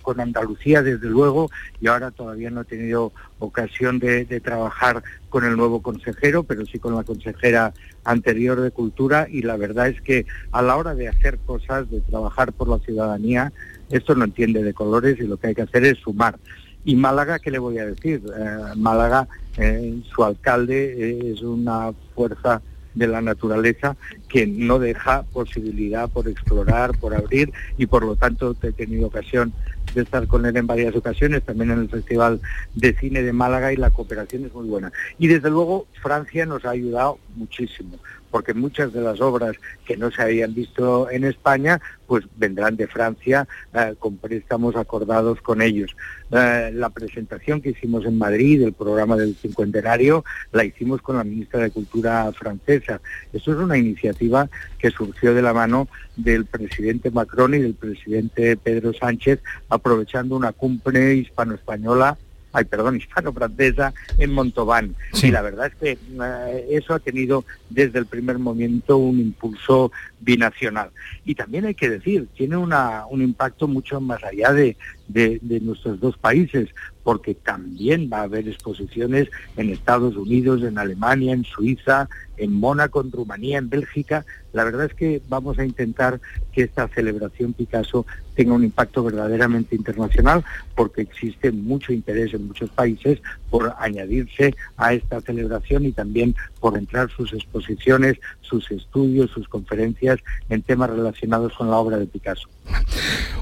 con 0.03 0.21
Andalucía, 0.21 0.83
desde 0.83 1.09
luego, 1.09 1.51
y 1.81 1.89
ahora 1.89 2.11
todavía 2.11 2.51
no 2.51 2.63
he 2.63 2.65
tenido 2.65 3.13
ocasión 3.39 3.99
de, 3.99 4.25
trabajar 4.41 5.03
con 5.29 5.45
el 5.45 5.57
nuevo 5.57 5.83
consejero, 5.83 6.45
pero 6.45 6.65
sí 6.67 6.79
con 6.79 6.95
la 6.95 7.05
consejera 7.05 7.73
anterior 8.05 8.61
de 8.61 8.71
Cultura 8.71 9.27
y 9.31 9.43
la 9.43 9.57
verdad 9.57 9.89
es 9.89 10.01
que 10.01 10.27
a 10.53 10.63
la 10.63 10.77
hora 10.77 10.95
de 10.95 11.09
hacer 11.09 11.39
cosas, 11.39 11.91
de 11.91 12.01
trabajar 12.01 12.53
por 12.53 12.69
la 12.69 12.79
ciudadanía, 12.79 13.53
esto 13.91 14.15
no 14.15 14.25
entiende 14.25 14.63
de 14.63 14.75
colores 14.75 15.19
y 15.19 15.27
lo 15.27 15.37
que 15.37 15.49
hay 15.49 15.55
que 15.55 15.63
hacer 15.63 15.85
es 15.85 15.99
sumar. 15.99 16.39
Y 16.85 16.97
Málaga, 16.97 17.39
¿qué 17.39 17.51
le 17.51 17.59
voy 17.59 17.79
a 17.79 17.87
decir? 17.87 18.23
Eh, 18.37 18.59
Málaga, 18.77 19.27
eh, 19.57 20.01
su 20.15 20.23
alcalde 20.23 21.33
es 21.33 21.41
una 21.43 21.93
fuerza 22.15 22.61
de 22.95 23.09
la 23.09 23.21
naturaleza 23.21 23.97
que 24.29 24.47
no 24.47 24.79
deja 24.79 25.25
posibilidad 25.33 26.09
por 26.09 26.29
explorar, 26.29 26.97
por 26.99 27.15
abrir 27.15 27.53
y 27.77 27.87
por 27.87 28.05
lo 28.05 28.17
tanto 28.17 28.57
he 28.63 28.73
tenido 28.73 29.09
ocasión 29.09 29.53
de 29.95 30.03
estar 30.03 30.27
con 30.27 30.47
él 30.47 30.57
en 30.57 30.67
varias 30.67 30.95
ocasiones, 30.95 31.43
también 31.43 31.71
en 31.71 31.81
el 31.81 31.89
Festival 31.89 32.41
de 32.75 32.95
Cine 32.95 33.23
de 33.23 33.33
Málaga 33.33 33.73
y 33.73 33.77
la 33.77 33.91
cooperación 33.91 34.45
es 34.45 34.55
muy 34.55 34.67
buena. 34.67 34.93
Y 35.19 35.29
desde 35.29 35.51
luego 35.51 35.87
Francia 36.03 36.47
nos 36.47 36.65
ha 36.65 36.71
ayudado 36.71 37.19
muchísimo 37.37 37.99
porque 38.35 38.53
muchas 38.53 38.93
de 38.93 39.01
las 39.01 39.21
obras 39.21 39.55
que 39.87 39.97
no 39.97 40.11
se 40.11 40.21
habían 40.21 40.55
visto 40.55 41.09
en 41.09 41.23
España, 41.23 41.81
pues 42.09 42.25
vendrán 42.37 42.75
de 42.75 42.89
Francia 42.89 43.47
eh, 43.73 43.95
con 43.97 44.17
préstamos 44.17 44.75
acordados 44.75 45.41
con 45.41 45.63
ellos. 45.63 45.95
Eh, 46.33 46.73
la 46.75 46.91
presentación 46.91 47.61
que 47.61 47.71
hicimos 47.71 48.05
en 48.07 48.19
Madrid 48.19 48.61
del 48.61 48.73
programa 48.73 49.15
del 49.15 49.37
cincuentenario 49.37 50.25
la 50.51 50.65
hicimos 50.65 51.01
con 51.01 51.17
la 51.17 51.23
ministra 51.23 51.61
de 51.61 51.71
Cultura 51.71 52.29
francesa. 52.33 53.01
Eso 53.33 53.53
es 53.53 53.59
una 53.59 53.79
iniciativa 53.79 54.51
que 54.81 54.91
surgió 54.91 55.33
de 55.33 55.41
la 55.41 55.55
mano 55.55 55.87
del 56.17 56.45
presidente 56.45 57.13
Macron 57.13 57.55
y 57.55 57.61
del 57.61 57.75
presidente 57.75 58.57
Pedro 58.57 58.93
Sánchez, 58.95 59.39
aprovechando 59.85 60.35
una 60.35 60.53
cumbre 60.53 61.15
hispano-española 61.15 62.17
ay, 62.55 62.65
perdón, 62.65 62.97
hispano-francesa 63.01 63.93
en 64.17 64.33
Montauban. 64.33 64.95
Y 65.23 65.31
la 65.31 65.43
verdad 65.43 65.67
es 65.67 65.75
que 65.75 65.91
eh, 65.91 66.67
eso 66.71 66.95
ha 66.95 66.99
tenido 67.01 67.45
desde 67.69 67.99
el 67.99 68.07
primer 68.07 68.39
momento 68.39 68.97
un 68.97 69.21
impulso 69.21 69.93
binacional. 70.21 70.91
Y 71.27 71.35
también 71.35 71.67
hay 71.67 71.75
que 71.75 71.91
decir, 71.91 72.29
tiene 72.35 72.57
una, 72.57 73.05
un 73.11 73.21
impacto 73.21 73.69
mucho 73.69 74.01
más 74.01 74.25
allá 74.25 74.53
de, 74.53 74.77
de, 75.09 75.41
nuestros 75.61 76.01
dos 76.01 76.17
países, 76.17 76.71
porque 77.03 77.35
también 77.35 78.09
va 78.11 78.21
a 78.21 78.23
haber 78.23 78.49
exposiciones 78.49 79.29
en 79.57 79.71
Estados 79.71 80.17
Unidos, 80.17 80.63
en 80.63 80.79
Alemania, 80.79 81.35
en 81.35 81.45
Suiza, 81.45 82.09
en 82.37 82.53
Mónaco, 82.53 83.01
en 83.01 83.13
Rumanía, 83.13 83.59
en 83.59 83.69
Bélgica. 83.69 84.25
La 84.53 84.65
verdad 84.65 84.87
es 84.87 84.95
que 84.95 85.21
vamos 85.29 85.59
a 85.59 85.65
intentar 85.65 86.21
que 86.53 86.63
esta 86.63 86.89
celebración 86.89 87.53
Picasso 87.53 88.07
tenga 88.35 88.55
un 88.55 88.65
impacto 88.65 89.03
verdaderamente 89.05 89.77
internacional, 89.77 90.45
porque 90.75 91.03
existe 91.03 91.53
mucho 91.53 91.93
interés 91.93 92.35
en 92.35 92.47
muchos 92.47 92.71
países 92.71 93.21
por 93.51 93.75
añadirse 93.79 94.55
a 94.77 94.95
esta 94.95 95.21
celebración 95.21 95.87
y 95.87 95.93
también 95.93 96.35
por 96.61 96.77
entrar 96.77 97.11
sus 97.11 97.33
exposiciones, 97.33 98.19
sus 98.41 98.71
estudios, 98.71 99.31
sus 99.31 99.49
conferencias 99.49 100.19
en 100.49 100.63
temas 100.63 100.91
relacionados 100.91 101.53
con 101.55 101.71
la 101.71 101.77
obra 101.77 101.99
de 101.99 102.07
Picasso. 102.07 102.49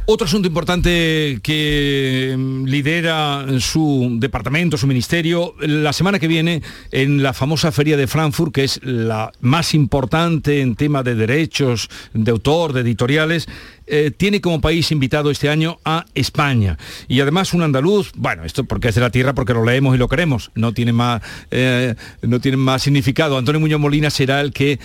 Otro 0.05 0.27
asunto 0.27 0.49
importante 0.49 1.39
que 1.43 2.35
mm, 2.37 2.65
lidera 2.65 3.47
su 3.61 4.17
departamento, 4.19 4.77
su 4.77 4.87
ministerio, 4.87 5.55
la 5.61 5.93
semana 5.93 6.19
que 6.19 6.27
viene 6.27 6.63
en 6.91 7.23
la 7.23 7.33
famosa 7.33 7.71
feria 7.71 7.97
de 7.97 8.09
Frankfurt, 8.09 8.53
que 8.53 8.65
es 8.65 8.82
la 8.83 9.33
más 9.41 9.75
importante 9.75 10.61
en 10.61 10.77
tema 10.77 11.03
de 11.03 11.15
derechos 11.15 11.89
de 12.13 12.31
autor, 12.31 12.73
de 12.73 12.81
editoriales, 12.81 13.49
eh, 13.87 14.11
tiene 14.17 14.41
como 14.41 14.61
país 14.61 14.93
invitado 14.93 15.31
este 15.31 15.49
año 15.49 15.79
a 15.85 16.07
España. 16.15 16.79
Y 17.09 17.21
además 17.21 17.53
un 17.53 17.63
andaluz, 17.63 18.13
bueno, 18.17 18.45
esto 18.45 18.65
porque 18.65 18.89
es 18.89 18.95
de 18.95 19.01
la 19.01 19.11
tierra, 19.11 19.35
porque 19.35 19.55
lo 19.55 19.65
leemos 19.65 19.95
y 19.95 19.99
lo 19.99 20.09
queremos, 20.09 20.51
no 20.55 20.73
tiene 20.73 20.93
más, 20.93 21.21
eh, 21.51 21.95
no 22.23 22.41
tiene 22.41 22.57
más 22.57 22.83
significado. 22.83 23.37
Antonio 23.37 23.61
Muñoz 23.61 23.81
Molina 23.81 24.11
será 24.11 24.41
el 24.41 24.53
que 24.53 24.79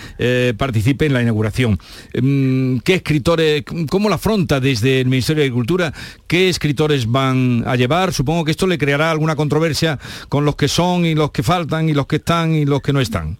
participe 0.56 1.06
en 1.06 1.12
la 1.12 1.22
inauguración. 1.22 1.78
Mm, 2.20 2.78
¿Qué 2.78 2.94
escritores, 2.94 3.64
cómo 3.88 4.08
la 4.08 4.16
afronta 4.16 4.60
desde 4.60 5.00
el 5.00 5.06
Ministerio 5.06 5.42
de 5.42 5.46
Agricultura? 5.46 5.92
¿Qué 6.26 6.48
escritores 6.48 7.06
van 7.06 7.64
a 7.66 7.76
llevar? 7.76 8.12
Supongo 8.12 8.44
que 8.44 8.50
esto 8.50 8.66
le 8.66 8.78
creará 8.78 9.10
alguna 9.10 9.36
controversia 9.36 9.98
con 10.28 10.44
los 10.44 10.56
que 10.56 10.68
son 10.68 11.06
y 11.06 11.14
los 11.14 11.30
que 11.30 11.42
faltan 11.42 11.88
y 11.88 11.94
los 11.94 12.06
que 12.06 12.16
están 12.16 12.54
y 12.54 12.64
los 12.64 12.82
que 12.82 12.92
no 12.92 13.00
están. 13.00 13.38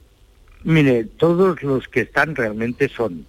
Mire, 0.65 1.05
todos 1.05 1.62
los 1.62 1.88
que 1.88 2.00
están 2.00 2.35
realmente 2.35 2.88
son, 2.88 3.27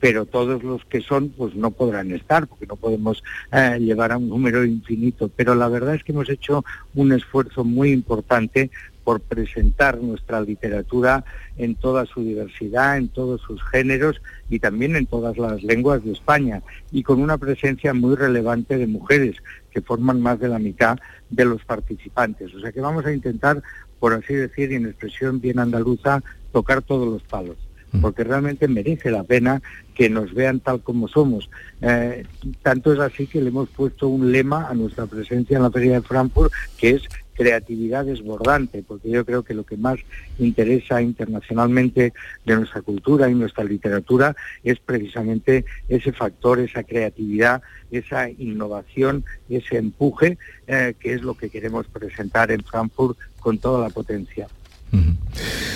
pero 0.00 0.24
todos 0.26 0.62
los 0.62 0.84
que 0.84 1.00
son 1.00 1.30
pues 1.30 1.54
no 1.54 1.70
podrán 1.70 2.10
estar 2.12 2.46
porque 2.46 2.66
no 2.66 2.76
podemos 2.76 3.22
eh, 3.52 3.78
llevar 3.80 4.12
a 4.12 4.18
un 4.18 4.28
número 4.28 4.64
infinito. 4.64 5.30
Pero 5.34 5.54
la 5.54 5.68
verdad 5.68 5.94
es 5.94 6.04
que 6.04 6.12
hemos 6.12 6.28
hecho 6.28 6.64
un 6.94 7.12
esfuerzo 7.12 7.64
muy 7.64 7.92
importante 7.92 8.70
por 9.04 9.20
presentar 9.20 9.98
nuestra 9.98 10.40
literatura 10.40 11.24
en 11.58 11.74
toda 11.74 12.06
su 12.06 12.22
diversidad, 12.22 12.96
en 12.96 13.08
todos 13.08 13.42
sus 13.42 13.62
géneros 13.64 14.20
y 14.48 14.58
también 14.58 14.96
en 14.96 15.06
todas 15.06 15.36
las 15.36 15.62
lenguas 15.62 16.02
de 16.04 16.12
España 16.12 16.62
y 16.90 17.02
con 17.02 17.20
una 17.20 17.38
presencia 17.38 17.92
muy 17.92 18.16
relevante 18.16 18.78
de 18.78 18.86
mujeres 18.86 19.36
que 19.70 19.82
forman 19.82 20.20
más 20.20 20.40
de 20.40 20.48
la 20.48 20.58
mitad 20.58 20.98
de 21.30 21.44
los 21.44 21.64
participantes. 21.64 22.54
O 22.54 22.60
sea 22.60 22.72
que 22.72 22.80
vamos 22.80 23.04
a 23.04 23.12
intentar, 23.12 23.62
por 24.00 24.14
así 24.14 24.34
decir, 24.34 24.72
en 24.72 24.86
expresión 24.86 25.40
bien 25.40 25.58
andaluza, 25.58 26.22
tocar 26.54 26.80
todos 26.80 27.06
los 27.06 27.22
palos 27.24 27.56
porque 28.00 28.24
realmente 28.24 28.68
merece 28.68 29.10
la 29.10 29.22
pena 29.22 29.62
que 29.94 30.10
nos 30.10 30.34
vean 30.34 30.60
tal 30.60 30.80
como 30.80 31.08
somos. 31.08 31.48
Eh, 31.80 32.24
tanto 32.62 32.92
es 32.92 32.98
así 32.98 33.26
que 33.26 33.40
le 33.40 33.48
hemos 33.48 33.68
puesto 33.68 34.08
un 34.08 34.32
lema 34.32 34.68
a 34.68 34.74
nuestra 34.74 35.06
presencia 35.06 35.56
en 35.56 35.62
la 35.62 35.70
Feria 35.70 35.94
de 35.94 36.02
Frankfurt, 36.02 36.52
que 36.78 36.90
es 36.90 37.02
creatividad 37.34 38.04
desbordante, 38.04 38.84
porque 38.86 39.10
yo 39.10 39.24
creo 39.24 39.42
que 39.42 39.54
lo 39.54 39.64
que 39.64 39.76
más 39.76 39.98
interesa 40.38 41.02
internacionalmente 41.02 42.12
de 42.44 42.56
nuestra 42.56 42.82
cultura 42.82 43.28
y 43.28 43.34
nuestra 43.34 43.64
literatura 43.64 44.36
es 44.62 44.78
precisamente 44.78 45.64
ese 45.88 46.12
factor, 46.12 46.60
esa 46.60 46.84
creatividad, 46.84 47.62
esa 47.90 48.30
innovación, 48.30 49.24
ese 49.48 49.78
empuje, 49.78 50.38
eh, 50.66 50.94
que 50.98 51.14
es 51.14 51.22
lo 51.22 51.34
que 51.34 51.50
queremos 51.50 51.86
presentar 51.86 52.52
en 52.52 52.62
Frankfurt 52.62 53.18
con 53.40 53.58
toda 53.58 53.80
la 53.80 53.92
potencia. 53.92 54.46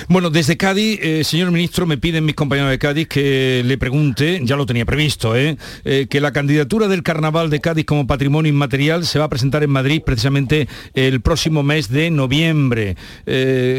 Bueno, 0.09 0.31
desde 0.31 0.57
Cádiz, 0.57 0.99
eh, 1.03 1.25
señor 1.25 1.51
ministro, 1.51 1.87
me 1.87 1.99
piden 1.99 2.25
mis 2.25 2.35
compañeros 2.35 2.71
de 2.71 2.79
Cádiz 2.79 3.09
que 3.09 3.63
le 3.65 3.77
pregunte, 3.79 4.41
ya 4.43 4.57
lo 4.57 4.67
tenía 4.67 4.85
previsto, 4.85 5.37
¿eh? 5.37 5.57
Eh, 5.85 6.07
que 6.09 6.21
la 6.21 6.33
candidatura 6.33 6.89
del 6.89 7.03
Carnaval 7.03 7.51
de 7.51 7.61
Cádiz 7.61 7.85
como 7.85 8.07
patrimonio 8.07 8.51
inmaterial 8.51 9.05
se 9.05 9.19
va 9.19 9.27
a 9.27 9.29
presentar 9.29 9.63
en 9.63 9.71
Madrid 9.71 10.03
precisamente 10.05 10.69
el 10.95 11.21
próximo 11.21 11.63
mes 11.63 11.89
de 11.89 12.11
noviembre. 12.11 12.97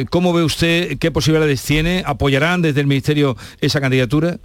¿Cómo 0.10 0.34
ve 0.34 0.44
usted 0.44 0.98
qué 0.98 1.12
posibilidades 1.12 1.64
tiene? 1.64 2.04
¿Apoyarán 2.06 2.62
desde 2.62 2.82
el 2.82 2.88
Ministerio 2.88 3.38
esa 3.62 3.82
candidatura? 3.82 4.40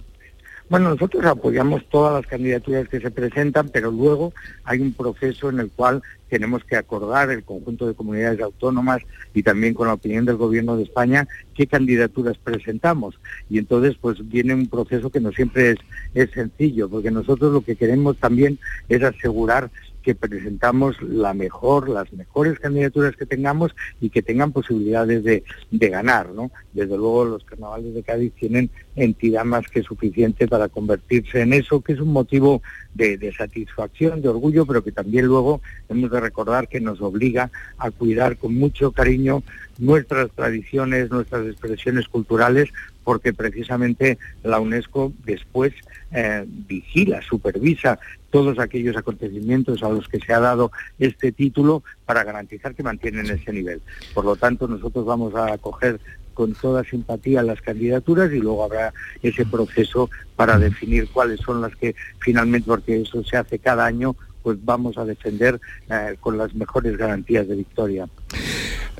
Bueno, 0.67 0.89
nosotros 0.89 1.23
apoyamos 1.25 1.87
todas 1.89 2.13
las 2.13 2.25
candidaturas 2.25 2.89
que 2.89 2.99
se 2.99 3.11
presentan, 3.11 3.69
pero 3.69 3.91
luego 3.91 4.33
hay 4.63 4.79
un 4.79 4.93
proceso 4.93 5.49
en 5.49 5.59
el 5.59 5.69
cual 5.69 6.01
tenemos 6.27 6.63
que 6.63 6.75
acordar 6.75 7.29
el 7.29 7.43
conjunto 7.43 7.85
de 7.85 7.93
comunidades 7.93 8.41
autónomas 8.41 9.03
y 9.35 9.43
también 9.43 9.75
con 9.75 9.87
la 9.87 9.93
opinión 9.93 10.25
del 10.25 10.37
Gobierno 10.37 10.75
de 10.75 10.83
España 10.83 11.27
qué 11.53 11.67
candidaturas 11.67 12.37
presentamos. 12.39 13.19
Y 13.47 13.59
entonces 13.59 13.95
pues 14.01 14.27
viene 14.27 14.55
un 14.55 14.67
proceso 14.67 15.11
que 15.11 15.19
no 15.19 15.31
siempre 15.31 15.71
es, 15.71 15.77
es 16.15 16.31
sencillo, 16.31 16.89
porque 16.89 17.11
nosotros 17.11 17.53
lo 17.53 17.61
que 17.61 17.75
queremos 17.75 18.17
también 18.17 18.57
es 18.89 19.03
asegurar 19.03 19.69
que 20.05 20.13
presentamos 20.13 21.01
la 21.01 21.33
mejor, 21.33 21.89
las 21.89 22.13
mejores 22.13 22.59
candidaturas 22.59 23.15
que 23.15 23.25
tengamos 23.25 23.75
y 23.99 24.11
que 24.11 24.21
tengan 24.21 24.51
posibilidades 24.51 25.23
de, 25.23 25.43
ganar, 25.89 26.29
¿no? 26.29 26.51
Desde 26.73 26.95
luego 26.95 27.25
los 27.25 27.43
carnavales 27.43 27.95
de 27.95 28.03
Cádiz 28.03 28.31
tienen 28.33 28.69
entidad 28.95 29.45
más 29.45 29.65
que 29.67 29.81
suficiente 29.81 30.47
para 30.47 30.69
convertirse 30.69 31.41
en 31.41 31.53
eso, 31.53 31.81
que 31.81 31.93
es 31.93 31.99
un 31.99 32.13
motivo 32.13 32.61
de, 32.93 33.17
de, 33.17 33.33
satisfacción, 33.33 34.21
de 34.21 34.29
orgullo, 34.29 34.67
pero 34.67 34.83
que 34.83 34.91
también 34.91 35.25
luego 35.25 35.61
hemos 35.89 36.11
de 36.11 36.19
recordar 36.19 36.67
que 36.67 36.79
nos 36.79 37.01
obliga 37.01 37.49
a 37.79 37.89
cuidar 37.89 38.37
con 38.37 38.53
mucho 38.53 38.91
cariño 38.91 39.41
nuestras 39.79 40.29
tradiciones, 40.31 41.09
nuestras 41.09 41.47
expresiones 41.47 42.07
culturales, 42.07 42.69
porque 43.03 43.33
precisamente 43.33 44.19
la 44.43 44.59
UNESCO 44.59 45.13
después 45.25 45.73
eh, 46.11 46.45
vigila, 46.47 47.21
supervisa 47.21 47.99
todos 48.29 48.59
aquellos 48.59 48.97
acontecimientos 48.97 49.81
a 49.83 49.89
los 49.89 50.07
que 50.07 50.19
se 50.19 50.33
ha 50.33 50.39
dado 50.39 50.71
este 50.99 51.31
título 51.31 51.83
para 52.05 52.23
garantizar 52.23 52.75
que 52.75 52.83
mantienen 52.83 53.27
ese 53.27 53.51
nivel. 53.53 53.81
Por 54.13 54.25
lo 54.25 54.35
tanto, 54.35 54.67
nosotros 54.67 55.05
vamos 55.05 55.33
a 55.35 55.53
acoger 55.53 55.99
con 56.33 56.53
toda 56.53 56.83
simpatía 56.83 57.41
las 57.41 57.61
candidaturas 57.61 58.31
y 58.31 58.39
luego 58.39 58.65
habrá 58.65 58.93
ese 59.23 59.45
proceso 59.45 60.09
para 60.35 60.59
definir 60.59 61.07
cuáles 61.09 61.39
son 61.39 61.61
las 61.61 61.75
que 61.77 61.95
finalmente, 62.19 62.67
porque 62.67 63.01
eso 63.01 63.23
se 63.23 63.37
hace 63.37 63.57
cada 63.57 63.85
año, 63.85 64.15
pues 64.45 64.59
vamos 64.63 64.95
a 64.99 65.05
defender 65.05 65.59
eh, 65.89 66.17
con 66.19 66.37
las 66.37 66.53
mejores 66.53 66.95
garantías 66.97 67.47
de 67.47 67.55
victoria. 67.55 68.07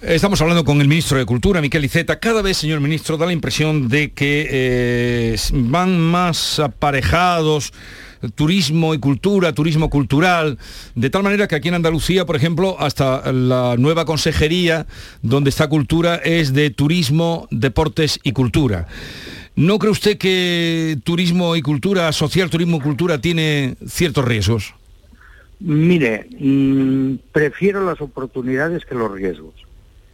Estamos 0.02 0.42
hablando 0.42 0.66
con 0.66 0.82
el 0.82 0.88
ministro 0.88 1.20
de 1.20 1.26
Cultura, 1.26 1.62
Miquel 1.62 1.86
Iceta. 1.86 2.20
Cada 2.20 2.42
vez, 2.42 2.58
señor 2.58 2.80
ministro, 2.80 3.16
da 3.16 3.28
la 3.28 3.32
impresión 3.32 3.88
de 3.88 4.12
que 4.12 4.48
eh, 4.50 5.36
van 5.54 6.00
más 6.00 6.58
aparejados 6.58 7.74
turismo 8.34 8.96
y 8.96 8.98
cultura, 8.98 9.54
turismo 9.54 9.92
cultural, 9.92 10.58
de 10.96 11.12
tal 11.12 11.22
manera 11.22 11.48
que 11.48 11.54
aquí 11.54 11.68
en 11.68 11.76
Andalucía, 11.76 12.26
por 12.26 12.36
ejemplo, 12.36 12.76
hasta 12.80 13.32
la 13.32 13.76
nueva 13.78 14.06
consejería 14.06 14.88
donde 15.22 15.52
está 15.52 15.68
cultura 15.68 16.16
es 16.16 16.54
de 16.54 16.72
turismo, 16.72 17.48
deportes 17.52 18.20
y 18.24 18.32
cultura. 18.32 18.88
¿No 19.56 19.78
cree 19.78 19.92
usted 19.92 20.18
que 20.18 20.98
turismo 21.04 21.56
y 21.56 21.62
cultura, 21.62 22.12
social 22.14 22.50
turismo 22.50 22.78
y 22.78 22.80
cultura, 22.80 23.22
tiene 23.22 23.76
ciertos 23.86 24.26
riesgos? 24.26 24.74
Mire, 25.60 26.28
mm, 26.40 27.16
prefiero 27.32 27.86
las 27.86 28.02
oportunidades 28.02 28.86
que 28.86 28.96
los 28.96 29.12
riesgos. 29.12 29.54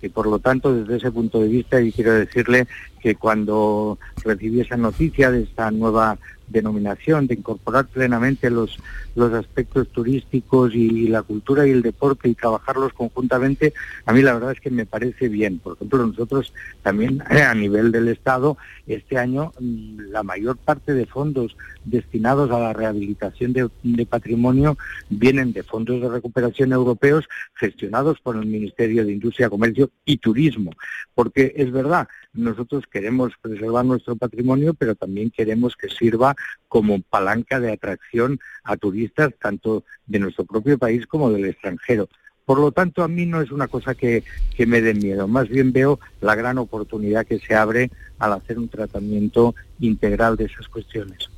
Y 0.01 0.09
por 0.09 0.27
lo 0.27 0.39
tanto 0.39 0.73
desde 0.73 0.97
ese 0.97 1.11
punto 1.11 1.39
de 1.39 1.47
vista 1.47 1.79
y 1.81 1.91
quiero 1.91 2.13
decirle 2.13 2.67
que 3.01 3.15
cuando 3.15 3.99
recibí 4.23 4.61
esa 4.61 4.77
noticia 4.77 5.29
de 5.29 5.43
esta 5.43 5.69
nueva 5.69 6.17
denominación, 6.51 7.27
de 7.27 7.35
incorporar 7.35 7.87
plenamente 7.87 8.49
los, 8.49 8.79
los 9.15 9.33
aspectos 9.33 9.87
turísticos 9.89 10.73
y, 10.73 11.07
la 11.07 11.23
cultura 11.23 11.67
y 11.67 11.71
el 11.71 11.81
deporte 11.81 12.29
y 12.29 12.35
trabajarlos 12.35 12.93
conjuntamente, 12.93 13.73
a 14.05 14.13
mí 14.13 14.21
la 14.21 14.33
verdad 14.33 14.51
es 14.51 14.61
que 14.61 14.69
me 14.69 14.85
parece 14.85 15.29
bien. 15.29 15.59
Por 15.59 15.75
ejemplo, 15.75 16.05
nosotros 16.05 16.53
también 16.83 17.21
a 17.29 17.53
nivel 17.53 17.91
del 17.91 18.07
Estado, 18.07 18.57
este 18.87 19.17
año 19.17 19.51
mm, 19.59 20.11
la 20.11 20.23
mayor 20.23 20.57
parte 20.57 20.93
de 20.93 21.05
fondos 21.05 21.57
destinados 21.83 22.51
a 22.51 22.59
la 22.59 22.73
rehabilitación 22.73 23.53
de 23.53 24.05
patrimonio 24.05 24.77
vienen 25.09 25.51
de 25.53 25.63
fondos 25.63 26.01
de 26.01 26.09
recuperación 26.09 26.71
europeos 26.71 27.27
gestionados 27.55 28.19
por 28.19 28.35
el 28.35 28.45
Ministerio 28.45 29.05
de 29.05 29.13
Industria, 29.13 29.49
Comercio 29.49 29.89
y 30.05 30.17
Turismo. 30.17 30.71
Porque 31.15 31.53
es 31.55 31.71
verdad, 31.71 32.07
nosotros 32.33 32.85
queremos 32.89 33.33
preservar 33.41 33.85
nuestro 33.85 34.15
patrimonio, 34.15 34.73
pero 34.73 34.95
también 34.95 35.31
queremos 35.31 35.75
que 35.75 35.89
sirva 35.89 36.35
como 36.67 37.01
palanca 37.01 37.59
de 37.59 37.71
atracción 37.71 38.39
a 38.63 38.77
turistas 38.77 39.33
tanto 39.39 39.83
de 40.05 40.19
nuestro 40.19 40.45
propio 40.45 40.77
país 40.77 41.05
como 41.07 41.31
del 41.31 41.45
extranjero. 41.45 42.07
Por 42.45 42.59
lo 42.59 42.71
tanto, 42.71 43.03
a 43.03 43.07
mí 43.07 43.25
no 43.25 43.41
es 43.41 43.51
una 43.51 43.67
cosa 43.67 43.95
que, 43.95 44.23
que 44.55 44.65
me 44.65 44.81
dé 44.81 44.93
miedo, 44.93 45.27
más 45.27 45.47
bien 45.47 45.71
veo 45.71 45.99
la 46.21 46.35
gran 46.35 46.57
oportunidad 46.57 47.25
que 47.25 47.39
se 47.39 47.55
abre 47.55 47.91
al 48.19 48.33
hacer 48.33 48.57
un 48.57 48.67
tratamiento 48.67 49.55
integral 49.79 50.37
de 50.37 50.45
esas 50.45 50.67
cuestiones. 50.67 51.29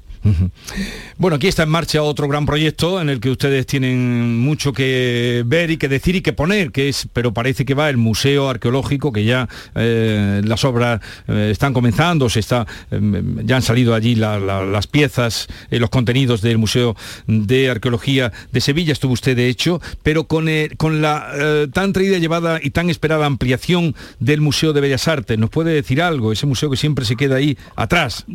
Bueno, 1.17 1.35
aquí 1.35 1.47
está 1.47 1.63
en 1.63 1.69
marcha 1.69 2.01
otro 2.01 2.27
gran 2.27 2.45
proyecto 2.45 3.01
en 3.01 3.09
el 3.09 3.19
que 3.19 3.29
ustedes 3.29 3.65
tienen 3.65 4.37
mucho 4.39 4.73
que 4.73 5.43
ver 5.45 5.71
y 5.71 5.77
que 5.77 5.87
decir 5.87 6.15
y 6.15 6.21
que 6.21 6.33
poner, 6.33 6.71
que 6.71 6.89
es, 6.89 7.07
pero 7.11 7.33
parece 7.33 7.65
que 7.65 7.73
va 7.73 7.89
el 7.89 7.97
Museo 7.97 8.49
Arqueológico, 8.49 9.11
que 9.11 9.25
ya 9.25 9.49
eh, 9.75 10.41
las 10.43 10.63
obras 10.63 11.01
eh, 11.27 11.49
están 11.51 11.73
comenzando, 11.73 12.29
se 12.29 12.39
está, 12.39 12.65
em, 12.91 13.45
ya 13.45 13.57
han 13.57 13.61
salido 13.61 13.93
allí 13.93 14.15
las 14.15 14.87
piezas, 14.87 15.47
eh, 15.69 15.79
los 15.79 15.89
contenidos 15.89 16.41
del 16.41 16.57
Museo 16.57 16.95
de 17.27 17.69
Arqueología 17.69 18.31
de 18.51 18.61
Sevilla, 18.61 18.93
estuvo 18.93 19.13
usted 19.13 19.35
de 19.35 19.49
hecho, 19.49 19.81
pero 20.03 20.25
con, 20.25 20.47
con 20.77 21.01
la 21.01 21.67
tan 21.73 21.93
traída, 21.93 22.17
llevada 22.17 22.59
y 22.61 22.69
tan 22.71 22.89
esperada 22.89 23.25
ampliación 23.25 23.95
del 24.19 24.41
Museo 24.41 24.73
de 24.73 24.81
Bellas 24.81 25.07
Artes, 25.07 25.37
¿nos 25.37 25.49
puede 25.49 25.73
decir 25.73 26.01
algo? 26.01 26.31
Ese 26.31 26.45
museo 26.45 26.69
que 26.69 26.77
siempre 26.77 27.05
se 27.05 27.15
queda 27.15 27.35
ahí 27.35 27.57
atrás. 27.75 28.25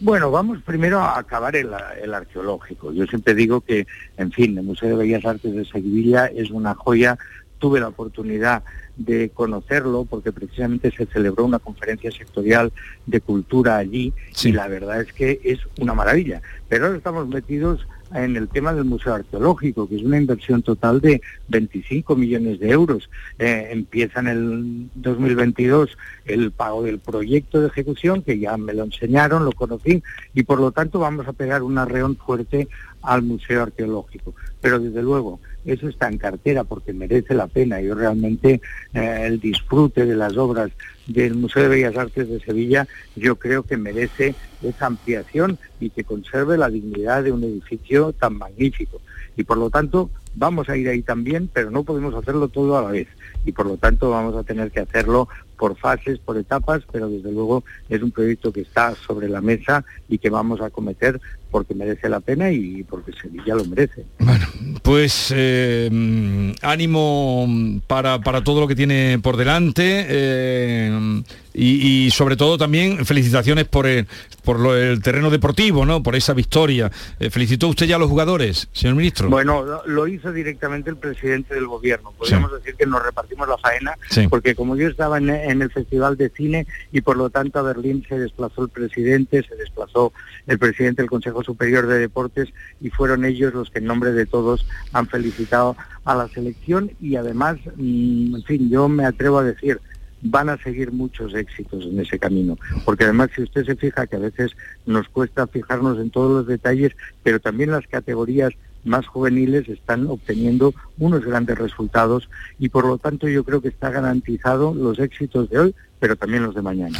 Bueno, 0.00 0.30
vamos 0.30 0.62
primero 0.62 1.00
a 1.00 1.18
acabar 1.18 1.56
el, 1.56 1.74
arqueológico. 2.14 2.92
Yo 2.92 3.04
siempre 3.06 3.34
digo 3.34 3.60
que, 3.60 3.86
en 4.16 4.30
fin, 4.30 4.56
el 4.56 4.62
Museo 4.64 4.90
de 4.90 4.94
Bellas 4.94 5.24
Artes 5.24 5.52
de 5.52 5.64
Sevilla 5.64 6.26
es 6.26 6.50
una 6.50 6.74
joya. 6.76 7.18
Tuve 7.58 7.80
la 7.80 7.88
oportunidad 7.88 8.62
de 8.96 9.30
conocerlo 9.30 10.06
porque 10.08 10.30
precisamente 10.30 10.92
se 10.92 11.06
celebró 11.06 11.44
una 11.44 11.58
conferencia 11.58 12.12
sectorial 12.12 12.72
de 13.06 13.20
cultura 13.20 13.76
allí 13.76 14.12
y 14.44 14.52
la 14.52 14.68
verdad 14.68 15.00
es 15.00 15.12
que 15.12 15.40
es 15.42 15.58
una 15.80 15.94
maravilla. 15.94 16.42
Pero 16.68 16.86
ahora 16.86 16.98
estamos 16.98 17.26
metidos 17.26 17.84
en 18.14 18.36
el 18.36 18.48
tema 18.48 18.72
del 18.72 18.84
Museo 18.84 19.14
Arqueológico, 19.14 19.88
que 19.88 19.96
es 19.96 20.02
una 20.02 20.18
inversión 20.18 20.62
total 20.62 21.00
de 21.00 21.20
25 21.48 22.16
millones 22.16 22.60
de 22.60 22.70
euros. 22.70 23.10
Eh, 23.38 23.68
empieza 23.70 24.20
en 24.20 24.28
el 24.28 24.88
2022 24.94 25.96
el 26.24 26.50
pago 26.50 26.82
del 26.82 26.98
proyecto 26.98 27.60
de 27.60 27.68
ejecución, 27.68 28.22
que 28.22 28.38
ya 28.38 28.56
me 28.56 28.74
lo 28.74 28.84
enseñaron, 28.84 29.44
lo 29.44 29.52
conocí, 29.52 30.02
y 30.34 30.42
por 30.42 30.60
lo 30.60 30.72
tanto 30.72 30.98
vamos 30.98 31.26
a 31.28 31.32
pegar 31.32 31.62
un 31.62 31.78
arreón 31.78 32.16
fuerte 32.16 32.68
al 33.08 33.22
Museo 33.22 33.62
Arqueológico. 33.62 34.34
Pero 34.60 34.78
desde 34.78 35.02
luego, 35.02 35.40
eso 35.64 35.88
está 35.88 36.08
en 36.08 36.18
cartera 36.18 36.64
porque 36.64 36.92
merece 36.92 37.34
la 37.34 37.46
pena. 37.46 37.80
Yo 37.80 37.94
realmente 37.94 38.60
eh, 38.92 39.24
el 39.26 39.40
disfrute 39.40 40.04
de 40.04 40.14
las 40.14 40.36
obras 40.36 40.70
del 41.06 41.34
Museo 41.34 41.62
de 41.62 41.68
Bellas 41.70 41.96
Artes 41.96 42.28
de 42.28 42.38
Sevilla 42.38 42.86
yo 43.16 43.36
creo 43.36 43.62
que 43.62 43.78
merece 43.78 44.34
esa 44.62 44.86
ampliación 44.86 45.58
y 45.80 45.88
que 45.88 46.04
conserve 46.04 46.58
la 46.58 46.68
dignidad 46.68 47.24
de 47.24 47.32
un 47.32 47.42
edificio 47.44 48.12
tan 48.12 48.36
magnífico. 48.36 49.00
Y 49.36 49.44
por 49.44 49.56
lo 49.56 49.70
tanto 49.70 50.10
vamos 50.38 50.68
a 50.68 50.76
ir 50.76 50.88
ahí 50.88 51.02
también, 51.02 51.50
pero 51.52 51.70
no 51.70 51.82
podemos 51.82 52.14
hacerlo 52.14 52.48
todo 52.48 52.78
a 52.78 52.82
la 52.82 52.90
vez. 52.90 53.08
Y 53.44 53.52
por 53.52 53.66
lo 53.66 53.76
tanto 53.76 54.10
vamos 54.10 54.36
a 54.36 54.44
tener 54.44 54.70
que 54.70 54.80
hacerlo 54.80 55.28
por 55.58 55.76
fases, 55.76 56.18
por 56.20 56.38
etapas, 56.38 56.82
pero 56.90 57.08
desde 57.08 57.32
luego 57.32 57.64
es 57.88 58.00
un 58.02 58.10
proyecto 58.10 58.52
que 58.52 58.60
está 58.60 58.94
sobre 58.94 59.28
la 59.28 59.40
mesa 59.40 59.84
y 60.08 60.18
que 60.18 60.30
vamos 60.30 60.60
a 60.60 60.70
cometer 60.70 61.20
porque 61.50 61.74
merece 61.74 62.08
la 62.08 62.20
pena 62.20 62.50
y 62.50 62.84
porque 62.84 63.12
Sevilla 63.12 63.54
lo 63.54 63.64
merece. 63.64 64.04
Bueno, 64.18 64.46
pues 64.82 65.32
eh, 65.34 66.54
ánimo 66.62 67.80
para, 67.86 68.20
para, 68.20 68.44
todo 68.44 68.60
lo 68.60 68.68
que 68.68 68.76
tiene 68.76 69.18
por 69.20 69.36
delante. 69.36 70.06
Eh, 70.08 71.22
y, 71.60 72.10
sobre 72.10 72.36
todo 72.36 72.56
también 72.56 73.04
felicitaciones 73.04 73.64
por 73.66 73.86
el, 73.86 74.06
por 74.44 74.76
el 74.76 75.02
terreno 75.02 75.30
deportivo, 75.30 75.84
¿no? 75.84 76.02
Por 76.02 76.14
esa 76.14 76.32
victoria. 76.32 76.90
Eh, 77.18 77.30
¿Felicitó 77.30 77.68
usted 77.68 77.86
ya 77.86 77.96
a 77.96 77.98
los 77.98 78.08
jugadores, 78.08 78.68
señor 78.72 78.96
ministro? 78.96 79.28
Bueno, 79.28 79.64
lo 79.86 80.06
hizo 80.06 80.32
directamente 80.32 80.90
el 80.90 80.96
presidente 80.96 81.54
del 81.54 81.66
gobierno. 81.66 82.12
Podríamos 82.16 82.52
decir 82.52 82.74
que 82.76 82.86
nos 82.86 83.02
repartimos 83.02 83.48
la 83.48 83.58
faena, 83.58 83.94
porque 84.30 84.54
como 84.54 84.76
yo 84.76 84.88
estaba 84.88 85.18
en, 85.18 85.30
en, 85.30 85.62
el 85.62 85.70
Festival 85.70 86.16
de 86.16 86.30
Cine 86.30 86.66
y 86.92 87.00
por 87.00 87.16
lo 87.16 87.30
tanto 87.30 87.58
a 87.58 87.62
Berlín 87.62 88.04
se 88.08 88.18
desplazó 88.18 88.62
el 88.62 88.68
presidente, 88.68 89.42
se 89.42 89.56
desplazó 89.56 90.12
el 90.46 90.58
presidente 90.58 91.02
del 91.02 91.10
Consejo 91.10 91.42
Superior 91.42 91.86
de 91.86 91.98
Deportes 91.98 92.48
y 92.80 92.90
fueron 92.90 93.24
ellos 93.24 93.52
los 93.52 93.70
que 93.70 93.78
en 93.80 93.86
nombre 93.86 94.12
de 94.12 94.26
todos 94.26 94.66
han 94.92 95.08
felicitado 95.08 95.76
a 96.04 96.14
la 96.14 96.28
selección 96.28 96.92
y 97.00 97.16
además, 97.16 97.58
mm, 97.76 98.36
en 98.36 98.42
fin, 98.44 98.70
yo 98.70 98.88
me 98.88 99.04
atrevo 99.04 99.38
a 99.38 99.44
decir, 99.44 99.80
van 100.22 100.48
a 100.48 100.58
seguir 100.58 100.92
muchos 100.92 101.34
éxitos 101.34 101.84
en 101.84 102.00
ese 102.00 102.18
camino. 102.18 102.58
Porque 102.84 103.04
además, 103.04 103.30
si 103.34 103.42
usted 103.42 103.64
se 103.64 103.76
fija 103.76 104.06
que 104.06 104.16
a 104.16 104.20
veces 104.20 104.52
nos 104.86 105.08
cuesta 105.08 105.46
fijarnos 105.46 105.98
en 105.98 106.10
todos 106.10 106.30
los 106.30 106.46
detalles, 106.46 106.92
pero 107.22 107.40
también 107.40 107.70
las 107.70 107.86
categorías 107.86 108.52
más 108.84 109.06
juveniles 109.06 109.68
están 109.68 110.06
obteniendo 110.06 110.74
unos 110.98 111.24
grandes 111.24 111.58
resultados 111.58 112.28
y 112.58 112.68
por 112.68 112.86
lo 112.86 112.96
tanto 112.98 113.28
yo 113.28 113.44
creo 113.44 113.60
que 113.60 113.68
está 113.68 113.90
garantizado 113.90 114.72
los 114.74 114.98
éxitos 114.98 115.50
de 115.50 115.58
hoy, 115.58 115.74
pero 115.98 116.16
también 116.16 116.44
los 116.44 116.54
de 116.54 116.62
mañana. 116.62 116.98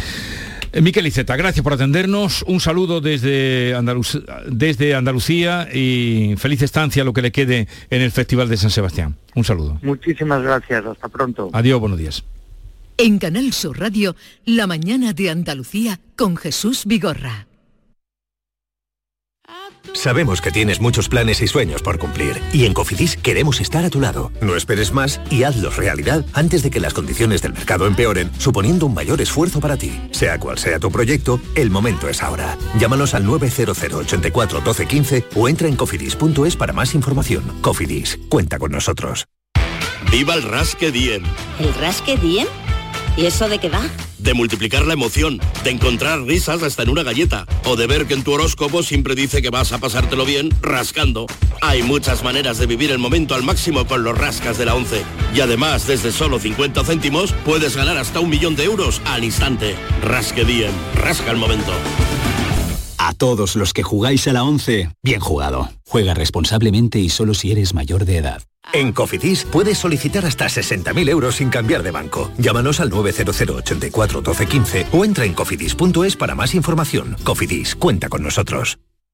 Eh, 0.72 0.82
Miquel 0.82 1.06
Iceta, 1.06 1.34
gracias 1.36 1.62
por 1.64 1.72
atendernos. 1.72 2.44
Un 2.46 2.60
saludo 2.60 3.00
desde, 3.00 3.74
desde 4.48 4.94
Andalucía 4.94 5.68
y 5.72 6.34
feliz 6.36 6.60
estancia 6.62 7.04
lo 7.04 7.12
que 7.12 7.22
le 7.22 7.32
quede 7.32 7.68
en 7.90 8.02
el 8.02 8.10
Festival 8.10 8.48
de 8.48 8.56
San 8.58 8.70
Sebastián. 8.70 9.16
Un 9.34 9.44
saludo. 9.44 9.78
Muchísimas 9.82 10.42
gracias. 10.42 10.84
Hasta 10.84 11.08
pronto. 11.08 11.48
Adiós, 11.52 11.80
buenos 11.80 11.98
días. 11.98 12.24
En 13.00 13.20
Canal 13.20 13.52
Sur 13.52 13.78
Radio, 13.78 14.16
La 14.44 14.66
mañana 14.66 15.12
de 15.12 15.30
Andalucía 15.30 16.00
con 16.16 16.36
Jesús 16.36 16.82
Vigorra. 16.84 17.46
Sabemos 19.94 20.40
que 20.40 20.50
tienes 20.50 20.80
muchos 20.80 21.08
planes 21.08 21.40
y 21.40 21.46
sueños 21.46 21.80
por 21.80 22.00
cumplir 22.00 22.42
y 22.52 22.66
en 22.66 22.74
Cofidis 22.74 23.16
queremos 23.16 23.60
estar 23.60 23.84
a 23.84 23.90
tu 23.90 24.00
lado. 24.00 24.32
No 24.40 24.56
esperes 24.56 24.92
más 24.92 25.20
y 25.30 25.44
hazlos 25.44 25.76
realidad 25.76 26.26
antes 26.32 26.64
de 26.64 26.70
que 26.70 26.80
las 26.80 26.92
condiciones 26.92 27.40
del 27.40 27.52
mercado 27.52 27.86
empeoren, 27.86 28.32
suponiendo 28.38 28.86
un 28.86 28.94
mayor 28.94 29.20
esfuerzo 29.20 29.60
para 29.60 29.76
ti. 29.76 29.92
Sea 30.10 30.40
cual 30.40 30.58
sea 30.58 30.80
tu 30.80 30.90
proyecto, 30.90 31.40
el 31.54 31.70
momento 31.70 32.08
es 32.08 32.20
ahora. 32.20 32.58
Llámanos 32.80 33.14
al 33.14 33.24
900 33.24 33.80
84 33.80 34.60
12 34.60 34.86
15 34.86 35.24
o 35.36 35.48
entra 35.48 35.68
en 35.68 35.76
cofidis.es 35.76 36.56
para 36.56 36.72
más 36.72 36.96
información. 36.96 37.44
Cofidis, 37.60 38.18
cuenta 38.28 38.58
con 38.58 38.72
nosotros. 38.72 39.28
¡Viva 40.10 40.34
el 40.34 40.42
Rasque 40.42 40.90
Diem! 40.90 41.22
¿El 41.60 41.72
Rasque 41.74 42.16
Diem? 42.16 42.48
¿Y 43.18 43.26
eso 43.26 43.48
de 43.48 43.58
qué 43.58 43.68
va? 43.68 43.82
De 44.18 44.32
multiplicar 44.32 44.86
la 44.86 44.92
emoción, 44.92 45.40
de 45.64 45.70
encontrar 45.70 46.22
risas 46.22 46.62
hasta 46.62 46.84
en 46.84 46.88
una 46.88 47.02
galleta, 47.02 47.46
o 47.64 47.74
de 47.74 47.88
ver 47.88 48.06
que 48.06 48.14
en 48.14 48.22
tu 48.22 48.30
horóscopo 48.30 48.84
siempre 48.84 49.16
dice 49.16 49.42
que 49.42 49.50
vas 49.50 49.72
a 49.72 49.78
pasártelo 49.78 50.24
bien 50.24 50.50
rascando. 50.62 51.26
Hay 51.60 51.82
muchas 51.82 52.22
maneras 52.22 52.58
de 52.58 52.66
vivir 52.66 52.92
el 52.92 52.98
momento 52.98 53.34
al 53.34 53.42
máximo 53.42 53.88
con 53.88 54.04
los 54.04 54.16
rascas 54.16 54.56
de 54.56 54.66
la 54.66 54.76
11. 54.76 55.02
Y 55.34 55.40
además, 55.40 55.88
desde 55.88 56.12
solo 56.12 56.38
50 56.38 56.84
céntimos, 56.84 57.32
puedes 57.44 57.76
ganar 57.76 57.96
hasta 57.96 58.20
un 58.20 58.30
millón 58.30 58.54
de 58.54 58.62
euros 58.62 59.02
al 59.04 59.24
instante. 59.24 59.74
Rasque 60.04 60.44
Diem, 60.44 60.72
rasca 60.94 61.32
el 61.32 61.38
momento. 61.38 61.72
A 63.08 63.14
todos 63.14 63.56
los 63.56 63.72
que 63.72 63.82
jugáis 63.82 64.28
a 64.28 64.34
la 64.34 64.44
11, 64.44 64.90
bien 65.02 65.20
jugado. 65.20 65.70
Juega 65.86 66.12
responsablemente 66.12 66.98
y 66.98 67.08
solo 67.08 67.32
si 67.32 67.50
eres 67.50 67.72
mayor 67.72 68.04
de 68.04 68.18
edad. 68.18 68.42
En 68.74 68.92
Cofidis 68.92 69.46
puedes 69.50 69.78
solicitar 69.78 70.26
hasta 70.26 70.44
60.000 70.44 71.08
euros 71.08 71.36
sin 71.36 71.48
cambiar 71.48 71.82
de 71.82 71.90
banco. 71.90 72.30
Llámanos 72.36 72.80
al 72.80 72.90
900 72.90 73.40
84 73.40 74.20
12 74.20 74.46
15 74.46 74.86
o 74.92 75.06
entra 75.06 75.24
en 75.24 75.32
cofidis.es 75.32 76.16
para 76.16 76.34
más 76.34 76.54
información. 76.54 77.16
Cofidis, 77.24 77.76
cuenta 77.76 78.10
con 78.10 78.22
nosotros. 78.22 78.78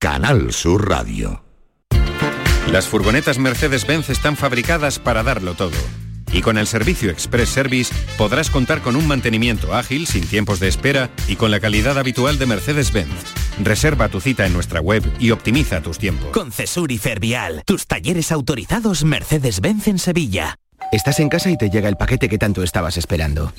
Canal 0.00 0.52
Sur 0.52 0.88
Radio. 0.88 1.42
Las 2.70 2.86
furgonetas 2.86 3.38
Mercedes-Benz 3.38 4.10
están 4.10 4.36
fabricadas 4.36 5.00
para 5.00 5.24
darlo 5.24 5.54
todo. 5.54 5.72
Y 6.32 6.40
con 6.40 6.56
el 6.56 6.68
servicio 6.68 7.10
Express 7.10 7.48
Service 7.48 7.92
podrás 8.16 8.48
contar 8.48 8.80
con 8.80 8.94
un 8.94 9.08
mantenimiento 9.08 9.74
ágil, 9.74 10.06
sin 10.06 10.24
tiempos 10.24 10.60
de 10.60 10.68
espera 10.68 11.10
y 11.26 11.34
con 11.34 11.50
la 11.50 11.58
calidad 11.58 11.98
habitual 11.98 12.38
de 12.38 12.46
Mercedes-Benz. 12.46 13.10
Reserva 13.64 14.08
tu 14.08 14.20
cita 14.20 14.46
en 14.46 14.52
nuestra 14.52 14.80
web 14.80 15.02
y 15.18 15.32
optimiza 15.32 15.82
tus 15.82 15.98
tiempos. 15.98 16.30
Con 16.30 16.52
Cesur 16.52 16.92
y 16.92 16.98
Fervial, 16.98 17.64
tus 17.66 17.88
talleres 17.88 18.30
autorizados 18.30 19.02
Mercedes-Benz 19.02 19.88
en 19.88 19.98
Sevilla. 19.98 20.58
Estás 20.90 21.20
en 21.20 21.28
casa 21.28 21.50
y 21.50 21.58
te 21.58 21.68
llega 21.68 21.88
el 21.88 21.96
paquete 21.96 22.30
que 22.30 22.38
tanto 22.38 22.62
estabas 22.62 22.96
esperando. 22.96 23.52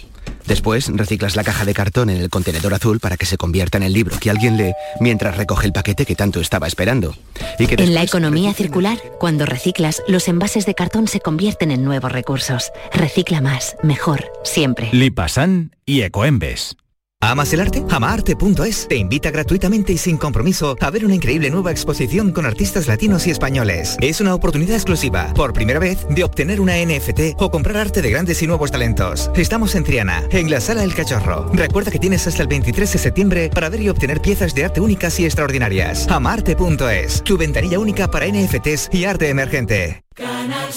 Después 0.47 0.89
reciclas 0.91 1.35
la 1.35 1.43
caja 1.43 1.63
de 1.63 1.75
cartón 1.75 2.09
en 2.09 2.17
el 2.17 2.31
contenedor 2.31 2.73
azul 2.73 2.99
para 2.99 3.17
que 3.17 3.27
se 3.27 3.37
convierta 3.37 3.77
en 3.77 3.83
el 3.83 3.93
libro 3.93 4.17
que 4.19 4.31
alguien 4.31 4.57
lee 4.57 4.73
mientras 4.99 5.37
recoge 5.37 5.67
el 5.67 5.73
paquete 5.73 6.07
que 6.07 6.15
tanto 6.15 6.41
estaba 6.41 6.65
esperando. 6.65 7.15
en 7.59 7.93
la 7.93 8.01
economía 8.01 8.53
circular, 8.53 8.97
cuando 9.19 9.45
reciclas, 9.45 10.01
los 10.07 10.27
envases 10.27 10.65
de 10.65 10.73
cartón 10.73 11.07
se 11.07 11.19
convierten 11.19 11.69
en 11.69 11.83
nuevos 11.83 12.11
recursos. 12.11 12.71
Recicla 12.93 13.41
más, 13.41 13.75
mejor, 13.83 14.31
siempre. 14.43 14.89
Lipasan 14.91 15.75
y 15.85 16.01
Ecoembes. 16.01 16.77
¿Amas 17.21 17.51
el 17.51 17.59
arte? 17.59 17.83
Amaarte.es 17.89 18.87
te 18.87 18.95
invita 18.95 19.29
gratuitamente 19.29 19.91
y 19.91 19.97
sin 19.97 20.17
compromiso 20.17 20.77
a 20.79 20.89
ver 20.89 21.03
una 21.03 21.15
increíble 21.15 21.49
nueva 21.49 21.69
exposición 21.69 22.31
con 22.31 22.45
artistas 22.45 22.87
latinos 22.87 23.27
y 23.27 23.31
españoles. 23.31 23.97
Es 23.99 24.21
una 24.21 24.33
oportunidad 24.33 24.75
exclusiva, 24.75 25.33
por 25.35 25.51
primera 25.51 25.79
vez, 25.79 26.07
de 26.09 26.23
obtener 26.23 26.61
una 26.61 26.77
NFT 26.77 27.35
o 27.37 27.51
comprar 27.51 27.75
arte 27.75 28.01
de 28.01 28.09
grandes 28.09 28.41
y 28.41 28.47
nuevos 28.47 28.71
talentos. 28.71 29.29
Estamos 29.35 29.75
en 29.75 29.83
Triana, 29.83 30.23
en 30.31 30.49
la 30.49 30.61
Sala 30.61 30.85
El 30.85 30.95
Cachorro. 30.95 31.51
Recuerda 31.53 31.91
que 31.91 31.99
tienes 31.99 32.25
hasta 32.25 32.41
el 32.41 32.47
23 32.47 32.93
de 32.93 32.99
septiembre 32.99 33.49
para 33.53 33.67
ver 33.67 33.81
y 33.81 33.89
obtener 33.89 34.21
piezas 34.21 34.55
de 34.55 34.63
arte 34.63 34.79
únicas 34.79 35.19
y 35.19 35.25
extraordinarias. 35.25 36.07
Amarte.es, 36.07 37.21
tu 37.25 37.37
ventanilla 37.37 37.79
única 37.79 38.09
para 38.09 38.27
NFTs 38.27 38.91
y 38.93 39.03
arte 39.03 39.27
emergente. 39.27 40.05
Canal 40.15 40.71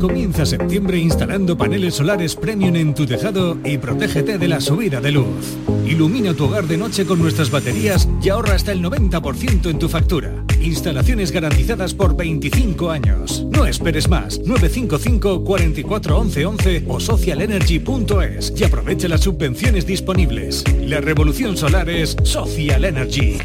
Comienza 0.00 0.44
septiembre 0.44 0.98
instalando 0.98 1.56
paneles 1.56 1.94
solares 1.94 2.36
premium 2.36 2.76
en 2.76 2.94
tu 2.94 3.06
tejado 3.06 3.56
y 3.64 3.78
protégete 3.78 4.36
de 4.36 4.48
la 4.48 4.60
subida 4.60 5.00
de 5.00 5.10
luz. 5.10 5.56
Ilumina 5.86 6.34
tu 6.34 6.44
hogar 6.44 6.66
de 6.66 6.76
noche 6.76 7.06
con 7.06 7.18
nuestras 7.18 7.50
baterías 7.50 8.06
y 8.22 8.28
ahorra 8.28 8.54
hasta 8.54 8.72
el 8.72 8.82
90% 8.82 9.70
en 9.70 9.78
tu 9.78 9.88
factura. 9.88 10.44
Instalaciones 10.60 11.32
garantizadas 11.32 11.94
por 11.94 12.14
25 12.14 12.90
años. 12.90 13.46
No 13.50 13.64
esperes 13.64 14.08
más. 14.08 14.38
955 14.40 15.44
44 15.44 16.18
11 16.18 16.84
o 16.88 17.00
socialenergy.es 17.00 18.52
y 18.54 18.64
aprovecha 18.64 19.08
las 19.08 19.22
subvenciones 19.22 19.86
disponibles. 19.86 20.62
La 20.80 21.00
revolución 21.00 21.56
solar 21.56 21.88
es 21.88 22.16
Social 22.22 22.84
Energy. 22.84 23.38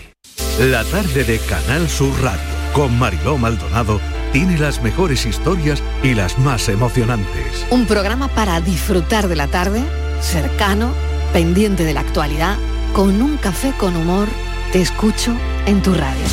La 0.60 0.84
tarde 0.84 1.24
de 1.24 1.40
Canal 1.40 1.88
Sur 1.88 2.12
Radio 2.22 2.61
con 2.74 2.98
Mariló 2.98 3.38
Maldonado 3.38 4.00
tiene 4.32 4.58
las 4.58 4.82
mejores 4.82 5.26
historias 5.26 5.84
y 6.04 6.14
las 6.14 6.38
más 6.40 6.70
emocionantes. 6.70 7.66
Un 7.70 7.86
programa 7.86 8.28
para 8.30 8.62
disfrutar 8.62 9.28
de 9.28 9.36
la 9.36 9.48
tarde, 9.48 9.84
cercano, 10.22 10.94
pendiente 11.34 11.84
de 11.84 11.94
la 11.94 12.02
actualidad, 12.02 12.58
con 12.94 13.22
un 13.22 13.38
café 13.38 13.74
con 13.78 13.96
humor. 13.96 14.28
Te 14.72 14.82
escucho 14.82 15.36
en 15.66 15.82
tu 15.82 15.94
radio. 15.94 16.24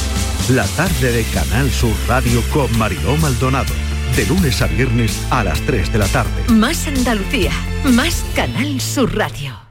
La 0.51 0.65
tarde 0.65 1.13
de 1.13 1.25
Canal 1.25 1.71
Sur 1.71 1.95
Radio 2.07 2.43
con 2.53 2.77
Mariló 2.79 3.17
Maldonado. 3.17 3.75
De 4.17 4.25
lunes 4.27 4.63
a 4.63 4.67
viernes 4.67 5.21
a 5.31 5.45
las 5.45 5.61
3 5.63 5.93
de 5.93 5.99
la 5.99 6.07
tarde. 6.07 6.45
Más 6.49 6.87
Andalucía, 6.87 7.53
más 7.85 8.25
Canal 8.35 8.81
Sur 8.81 9.15
Radio. 9.15 9.68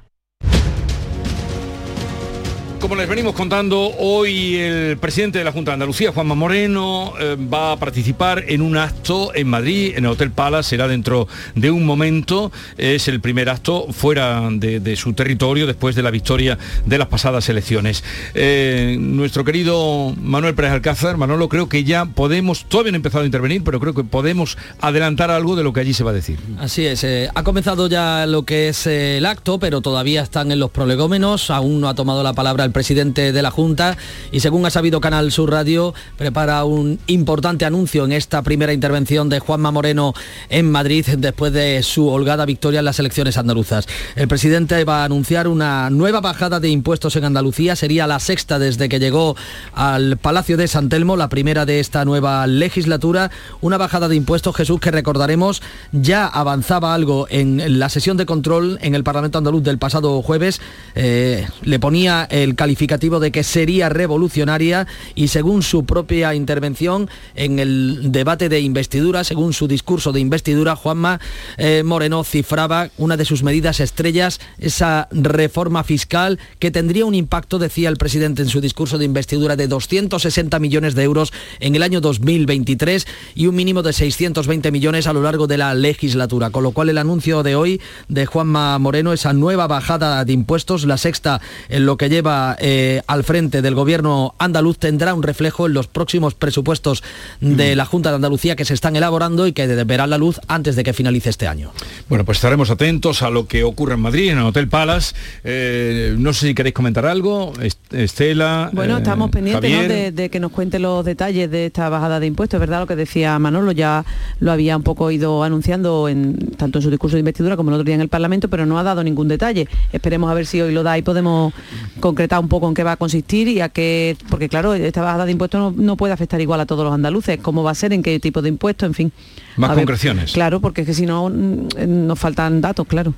Como 2.87 3.01
les 3.01 3.09
venimos 3.09 3.35
contando, 3.35 3.91
hoy 3.99 4.55
el 4.55 4.97
presidente 4.97 5.39
de 5.39 5.43
la 5.43 5.51
Junta 5.51 5.71
de 5.71 5.73
Andalucía, 5.73 6.13
Juanma 6.13 6.35
Moreno, 6.35 7.15
eh, 7.19 7.35
va 7.35 7.73
a 7.73 7.75
participar 7.75 8.45
en 8.47 8.61
un 8.61 8.77
acto 8.77 9.35
en 9.35 9.49
Madrid, 9.49 9.91
en 9.97 10.05
el 10.05 10.11
Hotel 10.11 10.31
Palace, 10.31 10.69
será 10.69 10.87
dentro 10.87 11.27
de 11.53 11.69
un 11.69 11.85
momento. 11.85 12.49
Es 12.77 13.09
el 13.09 13.19
primer 13.19 13.49
acto 13.49 13.87
fuera 13.91 14.47
de, 14.51 14.95
su 14.95 15.11
territorio 15.11 15.67
después 15.67 15.97
de 15.97 16.01
la 16.01 16.11
victoria 16.11 16.57
de 16.85 16.97
las 16.97 17.09
pasadas 17.09 17.49
elecciones. 17.49 18.05
Eh, 18.33 18.95
nuestro 18.97 19.43
querido 19.43 20.15
Manuel 20.21 20.55
Pérez 20.55 20.71
Alcázar, 20.71 21.17
Manolo, 21.17 21.49
creo 21.49 21.67
que 21.67 21.83
ya 21.83 22.05
podemos, 22.05 22.63
todavía 22.69 22.93
no 22.93 22.95
he 22.95 22.99
empezado 22.99 23.23
a 23.23 23.25
intervenir, 23.25 23.65
pero 23.65 23.81
creo 23.81 23.95
que 23.95 24.05
podemos 24.05 24.57
adelantar 24.79 25.29
algo 25.29 25.57
de 25.57 25.63
lo 25.63 25.73
que 25.73 25.81
allí 25.81 25.93
se 25.93 26.05
va 26.05 26.11
a 26.11 26.13
decir. 26.13 26.39
Así 26.57 26.85
es, 26.85 27.03
eh, 27.03 27.29
ha 27.35 27.43
comenzado 27.43 27.89
ya 27.89 28.25
lo 28.27 28.43
que 28.43 28.69
es 28.69 28.87
el 28.87 29.25
acto, 29.25 29.59
pero 29.59 29.81
todavía 29.81 30.21
están 30.21 30.53
en 30.53 30.61
los 30.61 30.71
prolegómenos, 30.71 31.51
aún 31.51 31.81
no 31.81 31.89
ha 31.89 31.93
tomado 31.93 32.23
la 32.23 32.31
palabra 32.31 32.63
el 32.63 32.76
presidente 32.77 33.33
de 33.33 33.41
la 33.41 33.49
Junta 33.49 33.97
y 34.31 34.41
según 34.41 34.63
ha 34.67 34.69
sabido 34.69 35.01
Canal 35.01 35.31
Sur 35.31 35.49
Radio, 35.49 35.95
prepara 36.15 36.63
un 36.63 36.99
importante 37.07 37.65
anuncio 37.65 38.05
en 38.05 38.11
esta 38.11 38.43
primera 38.43 38.71
intervención 38.71 39.29
de 39.29 39.39
Juanma 39.39 39.71
Moreno 39.71 40.13
en 40.49 40.69
Madrid 40.69 41.03
después 41.17 41.51
de 41.53 41.81
su 41.81 42.07
holgada 42.07 42.45
victoria 42.45 42.77
en 42.77 42.85
las 42.85 42.99
elecciones 42.99 43.35
andaluzas. 43.39 43.87
El 44.15 44.27
presidente 44.27 44.83
va 44.83 45.01
a 45.01 45.05
anunciar 45.05 45.47
una 45.47 45.89
nueva 45.89 46.21
bajada 46.21 46.59
de 46.59 46.69
impuestos 46.69 47.15
en 47.15 47.23
Andalucía, 47.23 47.75
sería 47.75 48.05
la 48.05 48.19
sexta 48.19 48.59
desde 48.59 48.89
que 48.89 48.99
llegó 48.99 49.35
al 49.73 50.17
Palacio 50.17 50.55
de 50.55 50.67
San 50.67 50.87
Telmo, 50.87 51.17
la 51.17 51.29
primera 51.29 51.65
de 51.65 51.79
esta 51.79 52.05
nueva 52.05 52.45
legislatura, 52.45 53.31
una 53.59 53.79
bajada 53.79 54.07
de 54.07 54.15
impuestos, 54.15 54.55
Jesús, 54.55 54.79
que 54.79 54.91
recordaremos 54.91 55.63
ya 55.91 56.27
avanzaba 56.27 56.93
algo 56.93 57.25
en 57.31 57.79
la 57.79 57.89
sesión 57.89 58.17
de 58.17 58.27
control 58.27 58.77
en 58.83 58.93
el 58.93 59.03
Parlamento 59.03 59.39
andaluz 59.39 59.63
del 59.63 59.79
pasado 59.79 60.21
jueves, 60.21 60.61
eh, 60.93 61.47
le 61.63 61.79
ponía 61.79 62.27
el 62.29 62.55
calificativo 62.67 63.21
de 63.21 63.31
que 63.31 63.45
sería 63.45 63.87
revolucionaria 63.87 64.87
y 65.15 65.29
según 65.29 65.63
su 65.63 65.85
propia 65.85 66.35
intervención 66.35 67.09
en 67.33 67.59
el 67.59 68.11
debate 68.11 68.49
de 68.49 68.59
investidura, 68.59 69.23
según 69.23 69.53
su 69.53 69.69
discurso 69.69 70.11
de 70.11 70.19
investidura, 70.19 70.75
Juanma 70.75 71.21
eh, 71.57 71.83
Moreno 71.85 72.25
cifraba 72.25 72.89
una 72.97 73.15
de 73.15 73.23
sus 73.23 73.41
medidas 73.41 73.79
estrellas, 73.79 74.41
esa 74.59 75.07
reforma 75.11 75.85
fiscal 75.85 76.39
que 76.59 76.69
tendría 76.69 77.05
un 77.05 77.15
impacto, 77.15 77.57
decía 77.57 77.87
el 77.87 77.95
presidente 77.95 78.41
en 78.41 78.49
su 78.49 78.59
discurso 78.59 78.97
de 78.97 79.05
investidura, 79.05 79.55
de 79.55 79.69
260 79.69 80.59
millones 80.59 80.93
de 80.93 81.03
euros 81.03 81.31
en 81.61 81.73
el 81.73 81.83
año 81.83 82.01
2023 82.01 83.07
y 83.33 83.47
un 83.47 83.55
mínimo 83.55 83.81
de 83.81 83.93
620 83.93 84.71
millones 84.73 85.07
a 85.07 85.13
lo 85.13 85.21
largo 85.21 85.47
de 85.47 85.57
la 85.57 85.73
legislatura. 85.73 86.49
Con 86.49 86.63
lo 86.63 86.71
cual 86.71 86.89
el 86.89 86.97
anuncio 86.97 87.43
de 87.43 87.55
hoy 87.55 87.79
de 88.09 88.25
Juanma 88.25 88.77
Moreno, 88.77 89.13
esa 89.13 89.31
nueva 89.31 89.67
bajada 89.67 90.25
de 90.25 90.33
impuestos, 90.33 90.83
la 90.83 90.97
sexta 90.97 91.39
en 91.69 91.85
lo 91.85 91.95
que 91.95 92.09
lleva 92.09 92.56
eh, 92.59 93.01
al 93.07 93.23
frente 93.23 93.61
del 93.61 93.75
gobierno 93.75 94.33
andaluz 94.39 94.77
tendrá 94.77 95.13
un 95.13 95.23
reflejo 95.23 95.67
en 95.67 95.73
los 95.73 95.87
próximos 95.87 96.33
presupuestos 96.33 97.03
de 97.39 97.75
la 97.75 97.85
Junta 97.85 98.09
de 98.09 98.15
Andalucía 98.15 98.55
que 98.55 98.65
se 98.65 98.73
están 98.73 98.95
elaborando 98.95 99.47
y 99.47 99.53
que 99.53 99.67
verán 99.83 100.09
la 100.09 100.17
luz 100.17 100.39
antes 100.47 100.75
de 100.75 100.83
que 100.83 100.93
finalice 100.93 101.29
este 101.29 101.47
año. 101.47 101.71
Bueno, 102.09 102.25
pues 102.25 102.37
estaremos 102.37 102.69
atentos 102.69 103.21
a 103.21 103.29
lo 103.29 103.47
que 103.47 103.63
ocurre 103.63 103.93
en 103.93 103.99
Madrid, 104.01 104.31
en 104.31 104.39
el 104.39 104.45
Hotel 104.45 104.67
Palace. 104.67 105.15
Eh, 105.43 106.15
no 106.17 106.33
sé 106.33 106.47
si 106.47 106.55
queréis 106.55 106.73
comentar 106.73 107.05
algo, 107.05 107.53
Estela. 107.91 108.69
Bueno, 108.73 108.95
eh, 108.95 108.99
estamos 108.99 109.29
pendientes 109.29 110.15
de, 110.15 110.29
que 110.29 110.39
nos 110.39 110.51
cuente 110.51 110.79
los 110.79 111.05
detalles 111.05 111.49
de 111.51 111.67
esta 111.67 111.89
bajada 111.89 112.19
de 112.19 112.27
impuestos, 112.27 112.59
¿verdad? 112.59 112.79
Lo 112.81 112.87
que 112.87 112.95
decía 112.95 113.37
Manolo, 113.39 113.71
ya 113.71 114.05
lo 114.39 114.51
había 114.51 114.75
un 114.75 114.83
poco 114.83 115.11
ido 115.11 115.43
anunciando 115.43 116.09
en, 116.09 116.37
tanto 116.57 116.79
en 116.79 116.83
su 116.83 116.89
discurso 116.89 117.15
de 117.15 117.19
investidura 117.19 117.55
como 117.55 117.69
el 117.69 117.75
otro 117.75 117.85
día 117.85 117.95
en 117.95 118.01
el 118.01 118.09
Parlamento, 118.09 118.49
pero 118.49 118.65
no 118.65 118.79
ha 118.79 118.83
dado 118.83 119.03
ningún 119.03 119.27
detalle. 119.27 119.67
Esperemos 119.91 120.29
a 120.29 120.33
ver 120.33 120.45
si 120.45 120.61
hoy 120.61 120.73
lo 120.73 120.83
da 120.83 120.97
y 120.97 121.01
podemos 121.01 121.53
concretar 121.99 122.39
un 122.39 122.46
poco 122.47 122.67
en 122.67 122.73
qué 122.73 122.83
va 122.83 122.93
a 122.93 122.97
consistir 122.97 123.47
y 123.47 123.61
a 123.61 123.69
qué, 123.69 124.17
porque 124.29 124.49
claro, 124.49 124.73
esta 124.73 125.01
bajada 125.01 125.25
de 125.25 125.31
impuestos 125.31 125.75
no, 125.75 125.97
puede 125.97 126.13
afectar 126.13 126.39
igual 126.41 126.59
a 126.59 126.65
todos 126.65 126.83
los 126.83 126.93
andaluces, 126.93 127.39
cómo 127.41 127.63
va 127.63 127.71
a 127.71 127.75
ser, 127.75 127.93
en 127.93 128.03
qué 128.03 128.19
tipo 128.19 128.41
de 128.41 128.49
impuestos, 128.49 128.87
en 128.87 128.93
fin. 128.93 129.11
Más 129.55 129.71
concreciones. 129.71 130.33
claro, 130.33 130.59
porque 130.59 130.81
es 130.81 130.87
que 130.87 130.93
si 130.93 131.05
no 131.05 131.29
mm, 131.29 131.67
nos 131.85 132.19
faltan 132.19 132.61
datos, 132.61 132.87
claro. 132.87 133.13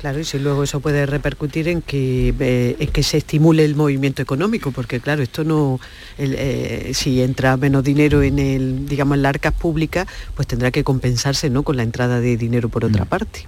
Claro, 0.00 0.20
y 0.20 0.24
si 0.24 0.38
luego 0.38 0.64
eso 0.64 0.80
puede 0.80 1.06
repercutir 1.06 1.68
en 1.68 1.82
que, 1.82 2.34
eh, 2.38 2.88
que 2.92 3.02
se 3.02 3.18
estimule 3.18 3.64
el 3.64 3.74
movimiento 3.74 4.20
económico, 4.22 4.70
porque 4.70 5.00
claro, 5.00 5.22
esto 5.22 5.44
no, 5.44 5.80
eh, 6.18 6.90
si 6.94 7.22
entra 7.22 7.56
menos 7.56 7.82
dinero 7.82 8.22
en 8.22 8.38
el, 8.38 8.86
digamos, 8.86 9.16
en 9.16 9.22
las 9.22 9.30
arcas 9.30 9.54
públicas, 9.54 10.06
pues 10.34 10.46
tendrá 10.46 10.70
que 10.70 10.84
compensarse 10.84 11.50
¿no? 11.50 11.62
con 11.62 11.76
la 11.76 11.82
entrada 11.82 12.20
de 12.20 12.36
dinero 12.36 12.68
por 12.68 12.84
otra 12.84 13.04
parte. 13.04 13.46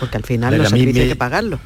Porque 0.00 0.16
al 0.16 0.24
final 0.24 0.58
los 0.58 0.68
servicios 0.68 1.04
hay 1.04 1.08
que 1.10 1.16
pagarlo. 1.16 1.60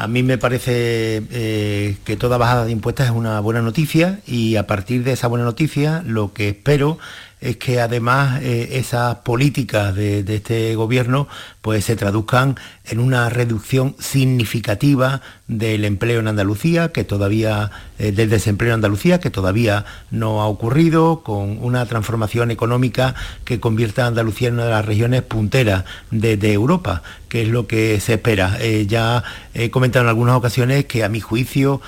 A 0.00 0.06
mí 0.06 0.22
me 0.22 0.38
parece 0.38 1.22
eh, 1.30 1.96
que 2.04 2.16
toda 2.16 2.38
bajada 2.38 2.64
de 2.64 2.72
impuestos 2.72 3.04
es 3.04 3.12
una 3.12 3.38
buena 3.40 3.60
noticia 3.60 4.20
y 4.26 4.56
a 4.56 4.66
partir 4.66 5.04
de 5.04 5.12
esa 5.12 5.26
buena 5.26 5.44
noticia 5.44 6.02
lo 6.06 6.32
que 6.32 6.48
espero 6.48 6.98
es 7.40 7.56
que 7.56 7.80
además 7.80 8.40
eh, 8.42 8.68
esas 8.72 9.16
políticas 9.16 9.94
de, 9.94 10.20
este 10.28 10.74
gobierno 10.74 11.26
pues 11.62 11.84
se 11.84 11.96
traduzcan 11.96 12.56
en 12.84 13.00
una 13.00 13.28
reducción 13.28 13.94
significativa 13.98 15.20
del 15.46 15.84
empleo 15.84 16.20
en 16.20 16.28
Andalucía, 16.28 16.92
que 16.92 17.04
todavía, 17.04 17.70
eh, 17.98 18.12
del 18.12 18.30
desempleo 18.30 18.70
en 18.70 18.74
Andalucía, 18.76 19.20
que 19.20 19.30
todavía 19.30 19.84
no 20.10 20.40
ha 20.42 20.46
ocurrido, 20.46 21.22
con 21.22 21.62
una 21.62 21.84
transformación 21.86 22.50
económica 22.50 23.14
que 23.44 23.60
convierta 23.60 24.04
a 24.04 24.08
Andalucía 24.08 24.48
en 24.48 24.54
una 24.54 24.64
de 24.64 24.70
las 24.70 24.86
regiones 24.86 25.22
punteras 25.22 25.84
de, 26.10 26.52
Europa, 26.52 27.02
que 27.28 27.42
es 27.42 27.48
lo 27.48 27.66
que 27.66 28.00
se 28.00 28.14
espera. 28.14 28.56
Eh, 28.60 28.86
ya 28.88 29.22
he 29.54 29.70
comentado 29.70 30.04
en 30.04 30.08
algunas 30.08 30.36
ocasiones 30.36 30.86
que 30.86 31.04
a 31.04 31.08
mi 31.08 31.20
juicio, 31.20 31.80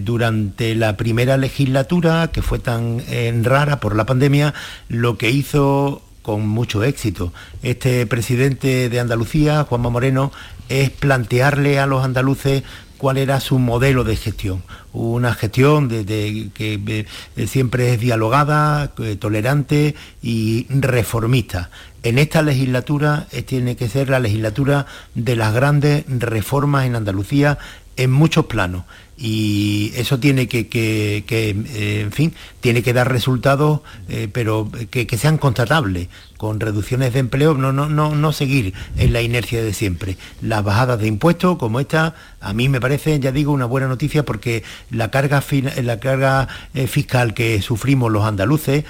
durante 0.00 0.74
la 0.74 0.96
primera 0.96 1.36
legislatura, 1.36 2.30
que 2.32 2.42
fue 2.42 2.58
tan 2.58 3.02
rara 3.42 3.80
por 3.80 3.96
la 3.96 4.06
pandemia, 4.06 4.54
lo 4.88 5.18
que 5.18 5.30
hizo 5.30 6.02
con 6.22 6.46
mucho 6.46 6.84
éxito. 6.84 7.32
Este 7.62 8.06
presidente 8.06 8.88
de 8.88 9.00
Andalucía, 9.00 9.64
Juanma 9.64 9.90
Moreno, 9.90 10.32
es 10.68 10.90
plantearle 10.90 11.78
a 11.78 11.86
los 11.86 12.04
andaluces 12.04 12.64
cuál 12.98 13.16
era 13.16 13.40
su 13.40 13.58
modelo 13.58 14.04
de 14.04 14.16
gestión. 14.16 14.62
Una 14.92 15.32
gestión 15.32 15.88
de, 15.88 16.50
que 16.52 17.06
siempre 17.46 17.94
es 17.94 18.00
dialogada, 18.00 18.92
eh, 18.98 19.16
tolerante 19.16 19.94
y 20.20 20.66
reformista. 20.68 21.70
En 22.02 22.18
esta 22.18 22.42
legislatura 22.42 23.26
eh, 23.30 23.42
tiene 23.42 23.76
que 23.76 23.88
ser 23.88 24.10
la 24.10 24.20
legislatura 24.20 24.86
de 25.14 25.36
las 25.36 25.54
grandes 25.54 26.04
reformas 26.08 26.84
en 26.86 26.96
Andalucía 26.96 27.58
en 27.96 28.10
muchos 28.10 28.46
planos 28.46 28.84
y 29.18 29.92
eso 29.96 30.20
tiene 30.20 30.46
que, 30.46 30.68
eh, 30.70 32.00
en 32.02 32.12
fin, 32.12 32.32
tiene 32.60 32.82
que 32.84 32.92
dar 32.92 33.10
resultados, 33.10 33.80
eh, 34.08 34.28
pero 34.32 34.70
que, 34.90 35.18
sean 35.18 35.38
constatables, 35.38 36.08
con 36.38 36.60
reducciones 36.60 37.12
de 37.12 37.18
empleo, 37.18 37.52
no, 37.54 37.72
no, 37.72 37.88
no, 37.90 38.14
no 38.14 38.32
seguir 38.32 38.72
en 38.96 39.12
la 39.12 39.20
inercia 39.20 39.62
de 39.62 39.74
siempre. 39.74 40.16
Las 40.40 40.64
bajadas 40.64 40.98
de 40.98 41.08
impuestos 41.08 41.58
como 41.58 41.80
esta, 41.80 42.14
a 42.40 42.54
mí 42.54 42.70
me 42.70 42.80
parece, 42.80 43.20
ya 43.20 43.32
digo, 43.32 43.52
una 43.52 43.66
buena 43.66 43.88
noticia 43.88 44.24
porque 44.24 44.62
la 44.90 45.10
carga, 45.10 45.42
la 45.82 46.00
carga 46.00 46.48
eh, 46.72 46.86
fiscal 46.86 47.34
que 47.34 47.60
sufrimos 47.60 48.10
los 48.10 48.24
andaluces 48.24 48.84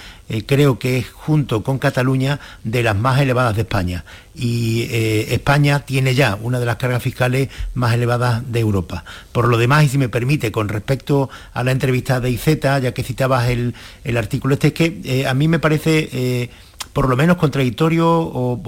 creo 0.46 0.78
que 0.78 0.98
es 0.98 1.10
junto 1.10 1.62
con 1.62 1.78
Cataluña 1.78 2.38
de 2.62 2.82
las 2.82 2.94
más 2.94 3.18
elevadas 3.20 3.56
de 3.56 3.62
España. 3.62 4.04
Y 4.34 4.86
España 5.30 5.80
tiene 5.80 6.14
ya 6.14 6.38
una 6.40 6.60
de 6.60 6.66
las 6.66 6.76
cargas 6.76 7.02
fiscales 7.02 7.48
más 7.74 7.94
elevadas 7.94 8.42
de 8.52 8.60
Europa. 8.60 9.04
Por 9.32 9.48
lo 9.48 9.56
demás, 9.56 9.84
y 9.84 9.88
si 9.88 9.98
me 9.98 10.10
permite, 10.10 10.52
con 10.52 10.68
respecto 10.68 11.30
a 11.54 11.64
la 11.64 11.72
entrevista 11.72 12.20
de 12.20 12.30
IZ, 12.30 12.60
ya 12.60 12.92
que 12.92 13.02
citabas 13.02 13.48
el, 13.48 13.74
artículo 14.16 14.54
este, 14.54 14.68
es 14.68 14.72
que 14.74 15.00
eh, 15.04 15.26
a 15.26 15.34
mí 15.34 15.48
me 15.48 15.58
parece... 15.58 16.50
Eh, 16.98 17.00
por 17.00 17.08
lo 17.08 17.16
menos 17.16 17.36
contradictorio 17.36 18.58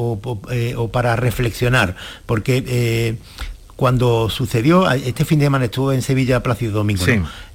eh, 0.51 0.75
o, 0.77 0.89
para 0.89 1.17
reflexionar, 1.17 1.97
porque 2.27 3.17
cuando 3.77 4.29
sucedió, 4.29 4.91
este 4.91 5.25
fin 5.25 5.39
de 5.39 5.47
semana 5.47 5.65
estuvo 5.65 5.93
en 5.93 6.03
Sevilla 6.03 6.43
Plácido 6.43 6.73
Domingo, 6.73 7.05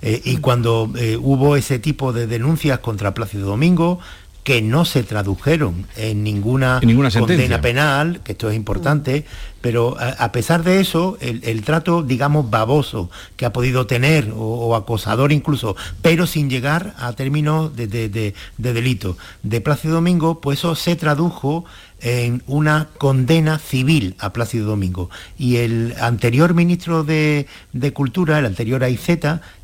y 0.01 0.37
cuando 0.37 0.91
hubo 1.21 1.55
ese 1.55 1.79
tipo 1.79 2.13
de 2.13 2.27
denuncias 2.27 2.79
contra 2.79 3.13
Plácido 3.13 3.47
Domingo, 3.47 3.99
que 4.45 4.61
no 4.61 4.85
se 4.85 5.01
tradujeron 5.01 5.87
en 5.97 6.23
ninguna, 6.23 6.77
En 6.79 6.87
ninguna 6.87 7.09
sentencia. 7.09 7.35
condena 7.45 7.61
penal, 7.61 8.21
que 8.23 8.33
esto 8.33 8.47
es 8.47 8.55
importante, 8.55 9.25
pero 9.59 9.97
a, 9.99 10.09
a 10.23 10.31
pesar 10.31 10.63
de 10.63 10.79
eso, 10.79 11.17
el, 11.19 11.41
el 11.45 11.63
trato, 11.63 12.03
digamos, 12.03 12.51
baboso 12.51 13.09
que 13.37 13.47
ha 13.47 13.51
podido 13.51 13.87
tener, 13.87 14.29
o, 14.29 14.37
o 14.67 14.75
acosador 14.75 15.31
incluso, 15.31 15.75
pero 16.03 16.27
sin 16.27 16.47
llegar 16.47 16.93
a 16.99 17.11
términos 17.13 17.75
de, 17.75 17.87
de- 17.87 18.07
de- 18.07 18.33
de 18.59 18.73
delito, 18.73 19.17
de 19.41 19.61
Plácido 19.61 19.95
Domingo, 19.95 20.39
pues 20.41 20.59
eso 20.59 20.75
se 20.75 20.95
tradujo 20.95 21.65
en 22.01 22.43
una 22.45 22.89
condena 22.99 23.57
civil 23.57 24.15
a 24.19 24.31
Plácido 24.31 24.67
Domingo. 24.67 25.09
Y 25.39 25.55
el 25.55 25.95
anterior 25.99 26.53
ministro 26.53 27.03
de, 27.03 27.47
de 27.73 27.93
Cultura, 27.93 28.37
el 28.37 28.45
anterior 28.45 28.83
AIZ, 28.83 29.09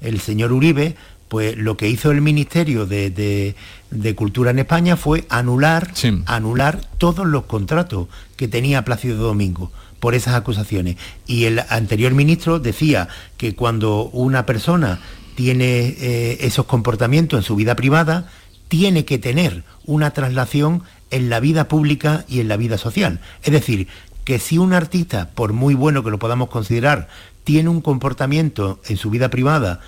el 0.02 0.20
señor 0.22 0.52
Uribe, 0.54 0.96
pues 1.32 1.56
lo 1.56 1.78
que 1.78 1.88
hizo 1.88 2.12
el 2.12 2.20
Ministerio 2.20 2.86
de, 2.86 3.10
de- 3.10 3.56
de 3.90 4.16
Cultura 4.16 4.52
en 4.52 4.60
España 4.60 4.98
fue 4.98 5.24
anular, 5.30 5.94
anular 6.26 6.82
todos 6.98 7.26
los 7.26 7.44
contratos 7.46 8.10
que 8.36 8.50
tenía 8.50 8.84
Plácido 8.84 9.16
Domingo 9.16 9.72
por 10.02 10.14
esas 10.14 10.36
acusaciones. 10.36 10.98
Y 11.28 11.46
el 11.46 11.62
anterior 11.70 12.12
ministro 12.14 12.60
decía 12.60 13.08
que 13.38 13.56
cuando 13.56 14.10
una 14.12 14.46
persona 14.46 15.00
tiene 15.36 15.96
eh, 16.02 16.38
esos 16.42 16.66
comportamientos 16.66 17.40
en 17.40 17.44
su 17.44 17.56
vida 17.56 17.78
privada, 17.78 18.30
tiene 18.68 19.06
que 19.06 19.18
tener 19.18 19.64
una 19.86 20.12
traslación 20.12 20.84
en 21.12 21.30
la 21.30 21.40
vida 21.40 21.70
pública 21.70 22.26
y 22.28 22.42
en 22.42 22.50
la 22.50 22.58
vida 22.58 22.78
social. 22.78 23.22
Es 23.42 23.54
decir, 23.54 23.88
que 24.26 24.38
si 24.38 24.58
un 24.58 24.74
artista, 24.74 25.30
por 25.34 25.54
muy 25.54 25.76
bueno 25.76 26.04
que 26.04 26.12
lo 26.12 26.20
podamos 26.20 26.50
considerar, 26.50 27.08
tiene 27.46 27.70
un 27.70 27.80
comportamiento 27.80 28.82
en 28.90 28.98
su 28.98 29.10
vida 29.10 29.30
privada 29.30 29.80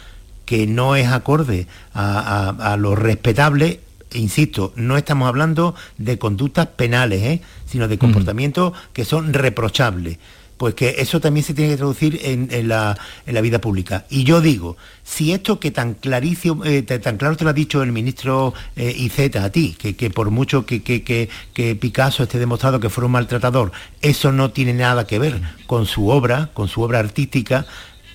que 0.46 0.68
no 0.68 0.96
es 0.96 1.08
acorde 1.08 1.68
a, 1.94 2.50
a- 2.60 2.74
a 2.74 2.78
lo 2.78 2.96
respetable, 2.96 3.80
insisto, 4.14 4.74
no 4.76 4.98
estamos 4.98 5.28
hablando 5.28 5.76
de 5.98 6.18
conductas 6.20 6.68
penales, 6.68 7.24
¿eh? 7.24 7.42
sino 7.66 7.88
de 7.88 7.98
comportamientos 7.98 8.74
que 8.94 9.06
son 9.06 9.34
reprochables. 9.34 10.18
Pues 10.56 10.76
que 10.76 10.96
eso 11.00 11.20
también 11.20 11.44
se 11.44 11.54
tiene 11.56 11.72
que 11.72 11.78
traducir 11.78 12.20
en, 12.24 12.48
en 12.52 12.68
la, 12.70 12.96
en 13.26 13.34
la 13.34 13.42
vida 13.42 13.60
pública. 13.60 14.06
Y 14.10 14.24
yo 14.24 14.40
digo, 14.40 14.78
si 15.04 15.34
esto 15.34 15.60
que 15.60 15.72
tan 15.72 15.96
clarísimo, 15.96 16.64
eh, 16.64 16.84
tan 16.84 17.18
claro 17.18 17.36
te 17.36 17.44
lo 17.44 17.50
ha 17.50 17.54
dicho 17.54 17.82
el 17.82 17.92
ministro 17.92 18.54
eh, 18.76 18.94
Iceta 18.96 19.44
a 19.46 19.50
ti, 19.50 19.76
que, 19.78 19.96
que 19.96 20.10
por 20.12 20.30
mucho 20.30 20.66
que, 20.66 20.82
que- 20.84 21.04
que- 21.04 21.28
que 21.54 21.76
Picasso 21.76 22.24
esté 22.24 22.38
demostrado 22.38 22.80
que 22.80 22.90
fue 22.90 23.04
un 23.04 23.12
maltratador, 23.12 23.72
eso 24.02 24.32
no 24.32 24.52
tiene 24.52 24.74
nada 24.74 25.08
que 25.08 25.18
ver 25.20 25.42
con 25.66 25.86
su 25.88 26.10
obra, 26.10 26.52
con 26.54 26.68
su 26.68 26.82
obra 26.84 27.00
artística. 27.00 27.66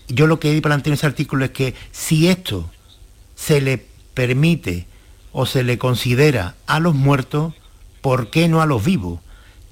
Yo 0.08 0.26
lo 0.26 0.40
que 0.40 0.60
planteo 0.62 0.90
en 0.90 0.94
ese 0.94 1.06
artículo 1.06 1.44
es 1.44 1.50
que 1.50 1.74
si 1.92 2.28
esto 2.28 2.70
se 3.34 3.60
le 3.60 3.86
permite 4.14 4.86
o 5.32 5.46
se 5.46 5.62
le 5.62 5.78
considera 5.78 6.54
a 6.66 6.80
los 6.80 6.94
muertos, 6.94 7.54
¿por 8.00 8.30
qué 8.30 8.48
no 8.48 8.60
a 8.60 8.66
los 8.66 8.84
vivos? 8.84 9.20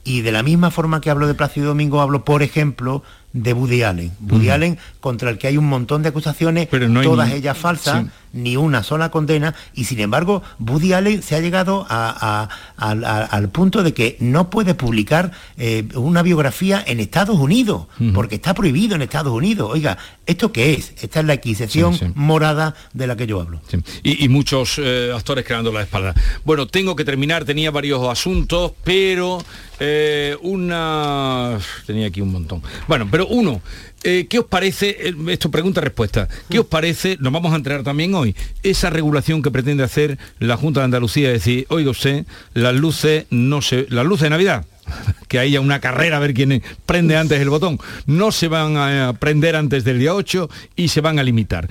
Y 0.04 0.20
de 0.20 0.30
la 0.32 0.42
misma 0.42 0.70
forma 0.70 1.00
que 1.00 1.10
hablo 1.10 1.26
de 1.26 1.34
Plácido 1.34 1.68
Domingo, 1.68 2.00
hablo, 2.00 2.24
por 2.24 2.42
ejemplo, 2.42 3.02
de 3.42 3.52
Woody 3.52 3.82
Allen. 3.82 4.12
Woody. 4.20 4.48
Allen, 4.50 4.78
contra 5.00 5.30
el 5.30 5.38
que 5.38 5.46
hay 5.46 5.56
un 5.58 5.66
montón 5.68 6.02
de 6.02 6.08
acusaciones, 6.08 6.68
no 6.72 7.00
hay 7.00 7.06
todas 7.06 7.28
ni- 7.28 7.34
ellas 7.34 7.56
falsas, 7.58 8.04
sí. 8.04 8.10
ni 8.32 8.56
una 8.56 8.82
sola 8.82 9.10
condena, 9.10 9.54
y 9.74 9.84
sin 9.84 10.00
embargo, 10.00 10.42
Woody 10.58 10.94
Allen 10.94 11.22
se 11.22 11.36
ha 11.36 11.40
llegado 11.40 11.86
a- 11.88 12.48
a- 12.78 12.90
al- 12.90 13.04
a- 13.04 13.24
al 13.24 13.48
punto 13.50 13.82
de 13.82 13.92
que 13.94 14.16
no 14.20 14.48
puede 14.50 14.74
publicar 14.74 15.32
eh, 15.58 15.86
una 15.94 16.22
biografía 16.22 16.82
en 16.86 16.98
Estados 17.00 17.38
Unidos, 17.38 17.86
porque 18.14 18.36
está 18.36 18.54
prohibido 18.54 18.94
en 18.96 19.02
Estados 19.02 19.32
Unidos. 19.32 19.70
Oiga, 19.72 19.96
¿esto 20.26 20.50
qué 20.52 20.74
es? 20.74 20.92
Esta 21.02 21.20
es 21.20 21.26
la 21.26 21.34
adquisición 21.34 21.92
Sí, 21.94 22.06
sí. 22.06 22.12
morada 22.14 22.74
de 22.94 23.06
la 23.06 23.16
que 23.16 23.26
yo 23.26 23.40
hablo. 23.40 23.60
Y 24.02 24.28
muchos 24.28 24.80
eh, 24.82 25.12
actores 25.14 25.44
creando 25.44 25.70
la 25.72 25.82
espalda. 25.82 26.14
Bueno, 26.44 26.66
tengo 26.66 26.96
que 26.96 27.04
terminar, 27.04 27.44
tenía 27.44 27.70
varios 27.70 28.06
asuntos, 28.08 28.72
pero 28.82 29.38
eh, 29.78 30.36
una... 30.42 31.58
Tenía 31.86 32.06
aquí 32.08 32.20
un 32.20 32.32
montón. 32.32 32.62
Bueno, 32.88 33.06
pero 33.10 33.25
uno, 33.28 33.60
eh, 34.04 34.26
¿qué 34.28 34.38
os 34.38 34.46
parece, 34.46 35.08
eh, 35.08 35.14
esto 35.28 35.50
pregunta-respuesta, 35.50 36.28
¿qué 36.48 36.58
os 36.58 36.66
parece, 36.66 37.16
nos 37.20 37.32
vamos 37.32 37.52
a 37.52 37.56
enterar 37.56 37.82
también 37.82 38.14
hoy, 38.14 38.34
esa 38.62 38.90
regulación 38.90 39.42
que 39.42 39.50
pretende 39.50 39.82
hacer 39.84 40.18
la 40.38 40.56
Junta 40.56 40.80
de 40.80 40.84
Andalucía, 40.84 41.28
es 41.28 41.44
decir, 41.44 41.66
oiga 41.70 41.90
usted, 41.90 42.26
las 42.54 42.74
luces 42.74 43.26
no 43.30 43.62
se... 43.62 43.86
las 43.90 44.06
luces 44.06 44.24
de 44.24 44.30
Navidad, 44.30 44.64
que 45.28 45.38
haya 45.38 45.60
una 45.60 45.80
carrera 45.80 46.18
a 46.18 46.20
ver 46.20 46.34
quién 46.34 46.62
prende 46.84 47.16
antes 47.16 47.40
el 47.40 47.50
botón, 47.50 47.78
no 48.06 48.30
se 48.32 48.48
van 48.48 48.76
a 48.76 49.12
prender 49.18 49.56
antes 49.56 49.84
del 49.84 49.98
día 49.98 50.14
8 50.14 50.48
y 50.76 50.88
se 50.88 51.00
van 51.00 51.18
a 51.18 51.22
limitar. 51.22 51.68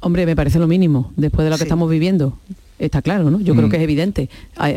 Hombre, 0.00 0.26
me 0.26 0.34
parece 0.36 0.58
lo 0.58 0.66
mínimo, 0.66 1.12
después 1.16 1.44
de 1.44 1.50
lo 1.50 1.56
que 1.56 1.62
estamos 1.62 1.88
viviendo. 1.88 2.36
Está 2.78 3.00
claro, 3.00 3.30
¿no? 3.30 3.40
Yo 3.40 3.54
creo 3.54 3.68
Mm. 3.68 3.70
que 3.70 3.76
es 3.76 3.82
evidente. 3.84 4.28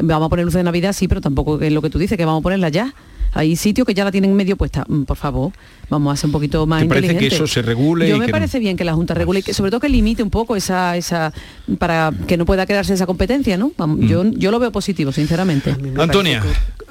Vamos 0.04 0.28
a 0.28 0.30
poner 0.30 0.46
luces 0.46 0.60
de 0.60 0.64
Navidad, 0.64 0.94
sí, 0.94 1.08
pero 1.08 1.20
tampoco 1.22 1.60
es 1.60 1.72
lo 1.72 1.82
que 1.82 1.90
tú 1.90 1.98
dices, 1.98 2.16
que 2.16 2.24
vamos 2.26 2.42
a 2.42 2.44
ponerla 2.44 2.70
ya. 2.70 2.94
Hay 3.36 3.56
sitios 3.56 3.86
que 3.86 3.94
ya 3.94 4.04
la 4.04 4.12
tienen 4.12 4.34
medio 4.34 4.56
puesta. 4.58 4.84
Mm, 4.88 5.04
Por 5.04 5.18
favor, 5.18 5.52
vamos 5.90 6.12
a 6.14 6.18
ser 6.18 6.28
un 6.30 6.32
poquito 6.32 6.66
más 6.66 6.82
¿Te 6.82 6.88
parece 6.90 7.16
que 7.18 7.28
eso 7.28 7.46
se 7.46 7.62
regule 7.62 8.10
Yo 8.10 8.16
y 8.16 8.20
me 8.20 8.26
que 8.26 8.32
no? 8.32 8.36
parece 8.38 8.58
bien 8.60 8.76
que 8.78 8.84
la 8.84 8.94
Junta 8.96 9.14
regule 9.14 9.40
y 9.42 9.44
que 9.44 9.54
sobre 9.54 9.70
todo 9.70 9.80
que 9.82 9.90
limite 9.90 10.24
un 10.24 10.30
poco 10.32 10.56
esa, 10.56 10.98
esa 10.98 11.32
para 11.78 12.12
que 12.28 12.38
no 12.38 12.46
pueda 12.46 12.66
quedarse 12.66 12.94
esa 12.94 13.06
competencia, 13.06 13.58
¿no? 13.58 13.72
Vamos, 13.78 14.00
Mm. 14.00 14.08
yo, 14.08 14.24
yo 14.32 14.50
lo 14.52 14.58
veo 14.60 14.72
positivo, 14.72 15.12
sinceramente. 15.12 15.76
Antonia. 15.98 16.42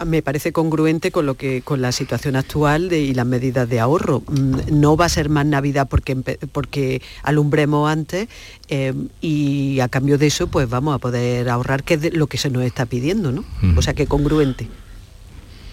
me 0.06 0.22
parece 0.22 0.52
congruente 0.52 1.10
con 1.12 1.24
lo 1.24 1.34
que 1.34 1.62
con 1.62 1.80
la 1.80 1.92
situación 1.92 2.34
actual 2.36 2.88
de- 2.88 3.00
y 3.00 3.14
las 3.14 3.26
medidas 3.26 3.68
de 3.68 3.80
ahorro. 3.80 4.22
Mm, 4.28 4.80
No 4.80 4.96
va 4.96 5.06
a 5.06 5.08
ser 5.08 5.28
más 5.30 5.46
Navidad 5.46 5.88
porque 5.88 6.14
porque 6.52 7.00
alumbremos 7.22 7.88
antes 7.90 8.28
eh, 8.68 8.92
y 9.20 9.80
a 9.80 9.88
cambio 9.88 10.18
de 10.18 10.26
eso 10.26 10.48
pues 10.48 10.68
vamos 10.68 10.94
a 10.94 10.98
poder 10.98 11.48
ahorrar 11.48 11.84
que 11.84 11.94
es 11.94 12.00
de- 12.02 12.10
lo 12.10 12.26
que 12.26 12.38
se 12.38 12.50
nos 12.50 12.64
está 12.64 12.86
pidiendo, 12.86 13.32
¿no? 13.32 13.44
O 13.76 13.82
sea 13.82 13.94
que 13.94 14.06
congruente. 14.06 14.68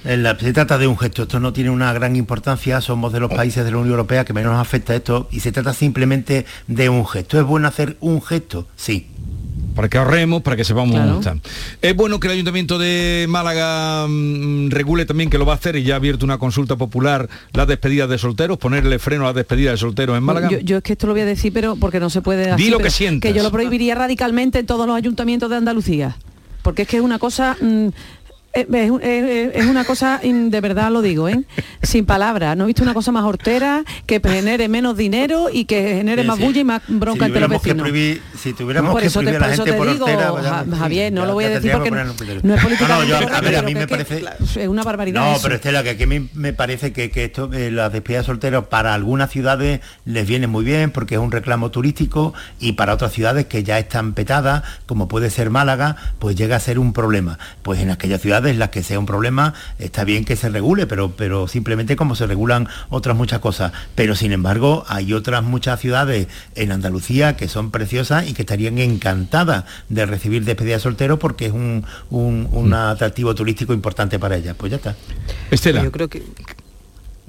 La- 0.03 0.37
se 0.37 0.51
trata 0.53 0.77
de 0.77 0.87
un 0.87 0.97
gesto, 0.97 1.23
esto 1.23 1.39
no 1.39 1.53
tiene 1.53 1.69
una 1.69 1.93
gran 1.93 2.15
importancia, 2.15 2.81
somos 2.81 3.13
de 3.13 3.19
los 3.19 3.31
países 3.31 3.63
de 3.63 3.71
la 3.71 3.77
Unión 3.77 3.91
Europea 3.91 4.25
que 4.25 4.33
menos 4.33 4.51
nos 4.51 4.61
afecta 4.61 4.95
esto 4.95 5.27
y 5.31 5.41
se 5.41 5.51
trata 5.51 5.73
simplemente 5.73 6.45
de 6.67 6.89
un 6.89 7.05
gesto. 7.07 7.39
¿Es 7.39 7.45
bueno 7.45 7.67
hacer 7.67 7.97
un 7.99 8.21
gesto? 8.21 8.67
Sí. 8.75 9.07
para 9.75 9.87
que 9.87 9.97
ahorremos, 9.97 10.41
para 10.41 10.57
que 10.57 10.65
sepamos 10.65 10.91
Claro. 10.95 11.19
estar. 11.19 11.37
Es 11.81 11.95
bueno 11.95 12.19
que 12.19 12.27
el 12.27 12.33
Ayuntamiento 12.33 12.77
de 12.77 13.25
Málaga 13.29 14.05
mm, 14.05 14.69
regule 14.69 15.05
también 15.05 15.29
que 15.29 15.37
lo 15.37 15.45
va 15.45 15.53
a 15.53 15.55
hacer 15.55 15.77
y 15.77 15.83
ya 15.83 15.93
ha 15.93 15.97
abierto 15.97 16.25
una 16.25 16.37
consulta 16.37 16.75
popular 16.75 17.29
las 17.53 17.67
despedidas 17.67 18.09
de 18.09 18.17
solteros, 18.17 18.57
ponerle 18.57 18.99
freno 18.99 19.23
a 19.23 19.27
las 19.27 19.35
despedidas 19.35 19.73
de 19.75 19.77
solteros 19.77 20.17
en 20.17 20.23
Málaga. 20.23 20.49
Yo, 20.49 20.59
yo 20.59 20.77
es 20.77 20.83
que 20.83 20.91
esto 20.93 21.07
lo 21.07 21.13
voy 21.13 21.21
a 21.21 21.25
decir, 21.25 21.53
pero 21.53 21.77
porque 21.77 22.01
no 22.01 22.09
se 22.09 22.21
puede 22.21 22.51
así, 22.51 22.63
Di 22.65 22.69
lo 22.69 22.79
que 22.79 22.89
sientas. 22.91 23.31
Que 23.31 23.37
yo 23.37 23.43
lo 23.43 23.49
prohibiría 23.51 23.95
radicalmente 23.95 24.59
en 24.59 24.65
todos 24.65 24.85
los 24.85 24.95
ayuntamientos 24.95 25.49
de 25.49 25.55
Andalucía. 25.55 26.17
Porque 26.63 26.81
es 26.81 26.87
que 26.89 26.97
es 26.97 27.03
una 27.03 27.17
cosa... 27.17 27.55
mm, 27.61 27.87
eh, 28.53 28.67
es, 28.71 28.91
un- 28.91 29.01
eh, 29.03 29.51
es 29.53 29.65
una 29.65 29.83
cosa, 29.85 30.19
de 30.23 30.61
verdad 30.61 30.91
lo 30.91 31.01
digo, 31.01 31.29
¿eh? 31.29 31.43
sin 31.81 32.05
palabras. 32.05 32.55
No 32.57 32.65
he 32.65 32.67
visto 32.67 32.83
una 32.83 32.93
cosa 32.93 33.11
más 33.11 33.23
hortera 33.23 33.83
que 34.05 34.19
genere 34.19 34.67
menos 34.67 34.97
dinero 34.97 35.47
y 35.51 35.65
que 35.65 35.95
genere 35.95 36.21
Sí, 36.23 36.27
más 36.27 36.37
sí. 36.37 36.43
bulla 36.43 36.59
y 36.59 36.63
más 36.63 36.81
bronca 36.87 37.25
si 37.25 37.31
entre 37.31 37.41
los 37.41 37.49
tuviéramos 37.49 37.61
que 37.61 37.69
vecinos. 37.69 37.83
prohibir, 37.89 38.21
si 38.37 38.53
tuviéramos 38.53 38.91
Por 38.91 39.01
que 39.01 39.07
eso 39.07 39.19
te- 39.21 39.29
a 39.29 39.39
la 39.39 39.47
gente 39.49 39.71
te 39.71 39.77
por 39.77 39.91
digo, 39.91 40.05
hortera, 40.05 40.31
vayamos, 40.31 40.79
Javier, 40.79 41.13
no 41.13 41.25
lo 41.25 41.33
voy 41.33 41.45
a 41.45 41.49
decir 41.49 41.71
porque 41.71 41.91
no 41.91 41.99
es 42.01 42.43
No, 42.43 42.55
políticamente 42.57 43.07
yo- 43.07 43.33
a 43.33 43.41
ver, 43.41 43.55
a 43.57 43.61
mí 43.61 43.73
me 43.75 43.87
parece- 43.87 44.23
es 44.57 44.67
una 44.67 44.83
barbaridad 44.83 45.21
No, 45.21 45.31
eso. 45.33 45.41
pero 45.43 45.55
Estela, 45.55 45.83
que 45.83 45.91
aquí 45.91 46.05
me, 46.05 46.27
me 46.33 46.53
parece 46.53 46.91
que, 46.93 47.09
que 47.09 47.25
esto, 47.25 47.49
eh, 47.53 47.71
las 47.71 47.91
despedidas 47.93 48.23
de 48.25 48.27
solteros 48.27 48.65
para 48.65 48.93
algunas 48.93 49.29
ciudades 49.31 49.81
les 50.05 50.27
viene 50.27 50.47
muy 50.47 50.63
bien 50.65 50.91
porque 50.91 51.15
es 51.15 51.21
un 51.21 51.31
reclamo 51.31 51.71
turístico 51.71 52.33
y 52.59 52.73
para 52.73 52.93
otras 52.93 53.13
ciudades 53.13 53.45
que 53.45 53.63
ya 53.63 53.79
están 53.79 54.13
petadas, 54.13 54.63
como 54.85 55.07
puede 55.07 55.29
ser 55.29 55.49
Málaga, 55.49 55.95
pues 56.19 56.35
llega 56.35 56.55
a 56.57 56.59
ser 56.59 56.79
un 56.79 56.93
problema. 56.93 57.39
Pues 57.63 57.79
en 57.79 57.89
aquellas 57.89 58.21
en 58.49 58.59
las 58.59 58.69
que 58.69 58.81
sea 58.83 58.97
un 58.99 59.05
problema, 59.05 59.53
está 59.79 60.03
bien 60.03 60.25
que 60.25 60.35
se 60.35 60.49
regule, 60.49 60.87
pero, 60.87 61.11
pero 61.15 61.47
simplemente 61.47 61.95
como 61.95 62.15
se 62.15 62.25
regulan 62.27 62.67
otras 62.89 63.15
muchas 63.15 63.39
cosas. 63.39 63.71
Pero 63.95 64.15
sin 64.15 64.31
embargo, 64.31 64.83
hay 64.87 65.13
otras 65.13 65.43
muchas 65.43 65.79
ciudades 65.79 66.27
en 66.55 66.71
Andalucía 66.71 67.35
que 67.37 67.47
son 67.47 67.71
preciosas 67.71 68.27
y 68.27 68.33
que 68.33 68.41
estarían 68.41 68.77
encantadas 68.77 69.65
de 69.89 70.05
recibir 70.05 70.43
despedidas 70.45 70.79
de 70.79 70.83
solteros 70.83 71.19
porque 71.19 71.45
es 71.47 71.51
un, 71.53 71.85
un- 72.09 72.47
un 72.51 72.69
Mm. 72.69 72.73
atractivo 72.73 73.35
turístico 73.35 73.73
importante 73.73 74.17
para 74.19 74.37
ellas. 74.37 74.55
Pues 74.57 74.69
ya 74.71 74.77
está. 74.77 74.95
Estela. 75.51 75.83
Yo 75.83 75.91
creo 75.91 76.07
que 76.09 76.23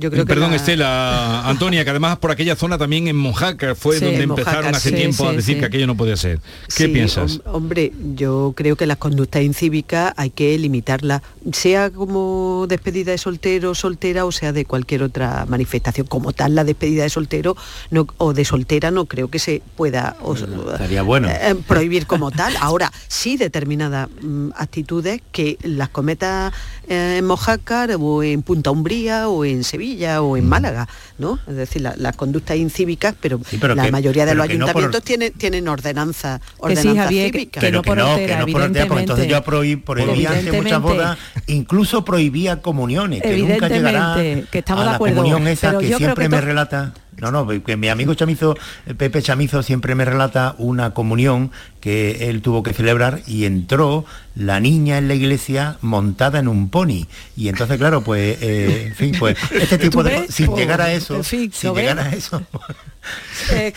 yo 0.02 0.10
creo 0.10 0.24
que 0.24 0.28
Perdón, 0.34 0.50
la- 0.50 0.56
Estela, 0.56 1.48
Antonia, 1.48 1.84
que 1.84 1.90
además 1.90 2.18
por 2.18 2.30
aquella 2.30 2.56
zona 2.56 2.76
también 2.78 3.08
en 3.08 3.16
Mojaca 3.16 3.74
fue 3.74 3.98
Sí, 3.98 4.04
donde 4.04 4.22
empezaron 4.24 4.52
Mojácar, 4.62 4.74
hace 4.74 4.88
sí, 4.90 4.94
tiempo 4.96 5.26
a 5.28 5.32
decir 5.32 5.54
sí. 5.54 5.60
que 5.60 5.66
aquello 5.66 5.86
no 5.86 5.96
podía 5.96 6.16
ser. 6.16 6.40
¿Qué 6.76 6.86
Sí, 6.86 6.88
piensas? 6.88 7.38
hom- 7.38 7.42
hombre, 7.54 7.92
yo 8.14 8.52
creo 8.56 8.76
que 8.76 8.86
las 8.86 8.96
conductas 8.98 9.42
incívicas 9.42 10.12
hay 10.16 10.30
que 10.30 10.58
limitarlas, 10.58 11.22
sea 11.52 11.90
como 11.90 12.66
despedida 12.68 13.12
de 13.12 13.18
soltero, 13.18 13.74
soltera 13.74 14.24
o 14.24 14.32
sea 14.32 14.52
de 14.52 14.64
cualquier 14.64 15.02
otra 15.02 15.46
manifestación. 15.48 16.06
Como 16.06 16.32
tal, 16.32 16.54
la 16.54 16.64
despedida 16.64 17.04
de 17.04 17.10
soltero 17.10 17.56
no- 17.90 18.06
o 18.18 18.32
de 18.32 18.44
soltera 18.44 18.90
no 18.90 19.06
creo 19.06 19.28
que 19.28 19.38
se 19.38 19.62
pueda 19.76 20.16
o- 20.22 20.34
Estaría 20.34 21.02
bueno. 21.02 21.28
eh, 21.28 21.54
prohibir 21.68 22.06
como 22.06 22.30
tal. 22.30 22.54
Ahora, 22.60 22.92
sí 23.08 23.36
determinadas 23.36 24.08
mm, 24.20 24.48
actitudes 24.56 25.20
que 25.32 25.58
las 25.62 25.88
cometa 25.88 26.52
eh, 26.88 27.16
en 27.18 27.24
Mojácar 27.26 27.96
o 28.00 28.22
en 28.22 28.42
Punta 28.42 28.70
Umbría 28.70 29.28
o 29.28 29.44
en 29.44 29.62
Sevilla 29.62 29.91
Sevilla 29.92 30.22
o 30.22 30.37
en 30.37 30.46
mm. 30.46 30.48
Málaga, 30.48 30.88
¿no? 31.18 31.38
Es 31.46 31.57
decir, 31.57 31.83
las 31.83 32.16
conductas 32.16 32.57
incívicas, 32.57 33.14
pero, 33.20 33.40
la 33.74 33.90
mayoría 33.90 34.26
de 34.26 34.35
los 34.35 34.44
ayuntamientos 34.48 35.02
tienen, 35.02 35.33
tienen 35.33 35.68
ordenanza, 35.68 36.40
ordenanza 36.59 37.09
cívica. 37.09 37.61
Que, 37.61 37.70
no 37.70 37.83
por 37.83 37.98
ortera, 37.98 38.46
porque 38.50 38.81
entonces 39.00 39.28
yo 39.28 39.42
prohibía 39.42 40.31
hace 40.31 40.52
muchas 40.52 40.81
bodas, 40.81 41.18
incluso 41.46 42.05
prohibía 42.05 42.61
comuniones, 42.61 43.22
que 43.22 43.37
nunca 43.38 43.68
llegará 43.68 44.16
que 44.50 44.59
estamos 44.59 44.87
a 44.87 44.92
la 44.92 44.98
comunión 44.98 45.46
esa 45.48 45.78
que 45.78 45.94
siempre 45.94 46.28
me 46.28 46.40
relata 46.40 46.92
no, 47.20 47.31
no, 47.31 47.46
que 47.62 47.77
mi 47.77 47.88
amigo 47.88 48.14
Chamizo, 48.14 48.57
Pepe 48.96 49.22
Chamizo, 49.22 49.62
siempre 49.62 49.94
me 49.94 50.05
relata 50.05 50.55
una 50.59 50.94
comunión 50.94 51.51
que 51.81 52.31
él 52.31 52.42
tuvo 52.42 52.62
que 52.62 52.72
celebrar 52.72 53.22
y 53.27 53.44
entró 53.44 54.05
la 54.35 54.61
niña 54.61 54.98
en 54.98 55.09
la 55.09 55.14
iglesia 55.14 55.79
montada 55.83 56.38
en 56.38 56.48
un 56.48 56.70
pony. 56.70 57.07
Y 57.37 57.48
entonces, 57.48 57.77
claro, 57.77 58.03
pues, 58.03 58.38
eh, 58.40 58.85
en 58.87 58.94
fin, 58.94 59.16
pues, 59.18 59.37
este 59.51 59.79
tipo 59.79 60.03
de... 60.03 60.29
Sin 60.29 60.55
llegar 60.55 60.81
a 60.81 60.92
eso, 60.92 61.22
sin 61.22 61.51
llegar 61.51 61.98
a 61.98 62.11
eso... 62.11 62.42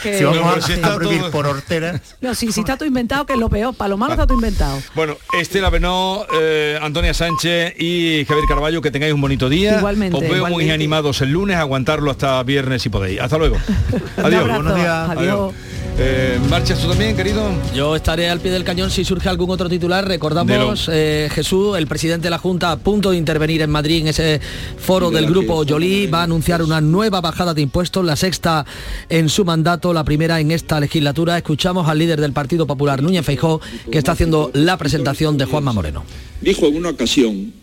si 0.02 0.24
vamos 0.24 0.70
a, 0.70 0.96
prohibir 0.96 1.24
por 1.32 1.48
horteras... 1.48 2.00
No, 2.22 2.36
si, 2.36 2.52
si 2.52 2.60
está 2.60 2.78
todo 2.78 2.88
inventado, 2.88 3.26
que 3.26 3.34
es 3.34 3.40
lo 3.40 3.50
peor. 3.50 3.76
Para 3.76 3.90
lo 3.90 3.98
malo 3.98 4.14
está 4.14 4.28
todo 4.28 4.38
inventado. 4.38 4.80
Bueno, 4.94 5.18
Estela 5.40 5.72
Benó, 5.72 6.26
eh, 6.40 6.78
Antonia 6.80 7.14
Sánchez 7.14 7.74
y 7.80 8.24
Javier 8.28 8.46
Carballo, 8.48 8.82
que 8.82 8.92
tengáis 8.92 9.14
un 9.14 9.22
bonito 9.22 9.50
día. 9.50 9.80
Igualmente. 9.80 10.16
Os 10.16 10.22
veo 10.22 10.46
muy 10.48 10.70
animados 10.70 11.22
el 11.22 11.32
lunes, 11.32 11.58
aguantarlo 11.58 12.12
hasta 12.12 12.42
viernes 12.44 12.84
si 12.84 12.90
podéis. 12.90 13.20
Hasta 13.26 13.40
luego. 13.40 13.58
Adiós. 14.18 14.48
Buenos 14.48 14.76
días. 14.76 15.10
Adiós. 15.10 15.54
Eh, 15.98 16.40
¿Marchas 16.48 16.80
tú 16.80 16.90
también, 16.90 17.16
querido? 17.16 17.50
Yo 17.74 17.96
estaré 17.96 18.30
al 18.30 18.40
pie 18.40 18.52
del 18.52 18.64
cañón 18.64 18.92
si 18.92 19.04
surge 19.04 19.30
algún 19.30 19.50
otro 19.50 19.68
titular. 19.68 20.08
Recordamos, 20.08 20.90
eh, 20.94 21.28
Jesús, 21.32 21.76
el 21.76 21.88
presidente 21.88 22.26
de 22.26 22.30
la 22.30 22.38
Junta, 22.38 22.72
a 22.72 22.78
punto 22.78 23.10
de 23.10 23.18
intervenir 23.18 23.64
en 23.64 23.72
Madrid 23.72 24.02
en 24.02 24.10
ese 24.10 24.40
foro 24.78 25.10
del 25.10 25.26
grupo 25.26 25.64
Yolí, 25.64 26.06
va 26.06 26.20
a 26.20 26.24
anunciar 26.24 26.62
una 26.62 26.82
nueva 26.82 27.20
bajada 27.20 27.56
de 27.56 27.64
impuestos, 27.64 28.06
la 28.06 28.16
sexta 28.16 28.64
en 29.10 29.28
su 29.28 29.44
mandato, 29.44 29.92
la 29.92 30.04
primera 30.04 30.40
en 30.40 30.52
esta 30.52 30.80
legislatura. 30.80 31.36
Escuchamos 31.38 31.88
al 31.88 31.98
líder 31.98 32.22
del 32.22 32.34
Partido 32.34 32.68
Popular, 32.68 33.02
Núñez 33.02 33.26
Feijó, 33.26 33.60
que 33.92 33.98
está 33.98 34.12
haciendo 34.12 34.52
la 34.54 34.78
presentación 34.78 35.36
de 35.38 35.46
Juanma 35.46 35.74
Moreno. 35.74 36.04
Dijo 36.42 36.68
en 36.68 36.76
una 36.76 36.90
ocasión, 36.90 37.54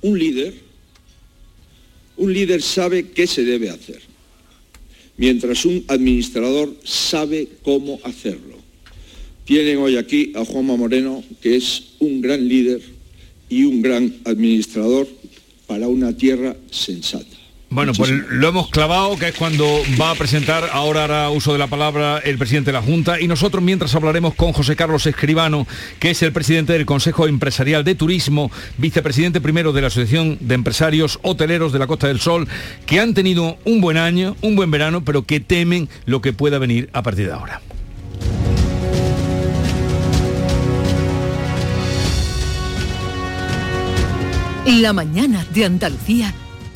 un 0.00 0.18
líder, 0.18 0.54
un 2.16 2.32
líder 2.32 2.62
sabe 2.62 3.10
qué 3.10 3.26
se 3.26 3.44
debe 3.44 3.68
hacer 3.68 4.07
mientras 5.18 5.66
un 5.66 5.84
administrador 5.88 6.74
sabe 6.84 7.48
cómo 7.62 8.00
hacerlo. 8.04 8.56
Tienen 9.44 9.78
hoy 9.78 9.96
aquí 9.96 10.32
a 10.34 10.44
Juanma 10.44 10.76
Moreno, 10.76 11.22
que 11.42 11.56
es 11.56 11.82
un 11.98 12.20
gran 12.22 12.48
líder 12.48 12.80
y 13.48 13.64
un 13.64 13.82
gran 13.82 14.14
administrador 14.24 15.06
para 15.66 15.88
una 15.88 16.16
tierra 16.16 16.56
sensata. 16.70 17.37
Bueno, 17.70 17.92
pues 17.92 18.10
lo 18.10 18.48
hemos 18.48 18.70
clavado, 18.70 19.18
que 19.18 19.28
es 19.28 19.34
cuando 19.34 19.66
va 20.00 20.12
a 20.12 20.14
presentar, 20.14 20.70
ahora 20.72 21.04
hará 21.04 21.28
uso 21.28 21.52
de 21.52 21.58
la 21.58 21.66
palabra 21.66 22.18
el 22.18 22.38
presidente 22.38 22.70
de 22.70 22.72
la 22.72 22.82
Junta, 22.82 23.20
y 23.20 23.28
nosotros 23.28 23.62
mientras 23.62 23.94
hablaremos 23.94 24.34
con 24.34 24.54
José 24.54 24.74
Carlos 24.74 25.06
Escribano, 25.06 25.66
que 25.98 26.10
es 26.10 26.22
el 26.22 26.32
presidente 26.32 26.72
del 26.72 26.86
Consejo 26.86 27.28
Empresarial 27.28 27.84
de 27.84 27.94
Turismo, 27.94 28.50
vicepresidente 28.78 29.42
primero 29.42 29.74
de 29.74 29.82
la 29.82 29.88
Asociación 29.88 30.38
de 30.40 30.54
Empresarios 30.54 31.18
Hoteleros 31.22 31.72
de 31.72 31.78
la 31.78 31.86
Costa 31.86 32.08
del 32.08 32.20
Sol, 32.20 32.48
que 32.86 33.00
han 33.00 33.12
tenido 33.12 33.58
un 33.66 33.82
buen 33.82 33.98
año, 33.98 34.34
un 34.40 34.56
buen 34.56 34.70
verano, 34.70 35.04
pero 35.04 35.24
que 35.24 35.40
temen 35.40 35.90
lo 36.06 36.22
que 36.22 36.32
pueda 36.32 36.58
venir 36.58 36.88
a 36.94 37.02
partir 37.02 37.26
de 37.26 37.32
ahora. 37.32 37.60
La 44.64 44.92
mañana 44.94 45.46
de 45.52 45.64
Andalucía 45.66 46.34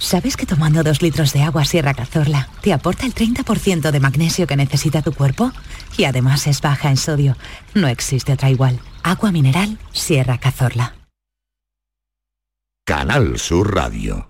¿Sabes 0.00 0.38
que 0.38 0.46
tomando 0.46 0.82
dos 0.82 1.02
litros 1.02 1.34
de 1.34 1.42
agua 1.42 1.66
Sierra 1.66 1.92
Cazorla 1.92 2.48
te 2.62 2.72
aporta 2.72 3.04
el 3.04 3.14
30% 3.14 3.90
de 3.90 4.00
magnesio 4.00 4.46
que 4.46 4.56
necesita 4.56 5.02
tu 5.02 5.12
cuerpo? 5.12 5.52
Y 5.96 6.04
además 6.04 6.46
es 6.46 6.62
baja 6.62 6.88
en 6.88 6.96
sodio. 6.96 7.36
No 7.74 7.86
existe 7.86 8.32
otra 8.32 8.50
igual. 8.50 8.80
Agua 9.02 9.30
mineral 9.30 9.78
Sierra 9.92 10.38
Cazorla. 10.38 10.94
Canal 12.86 13.38
Sur 13.38 13.74
Radio. 13.74 14.29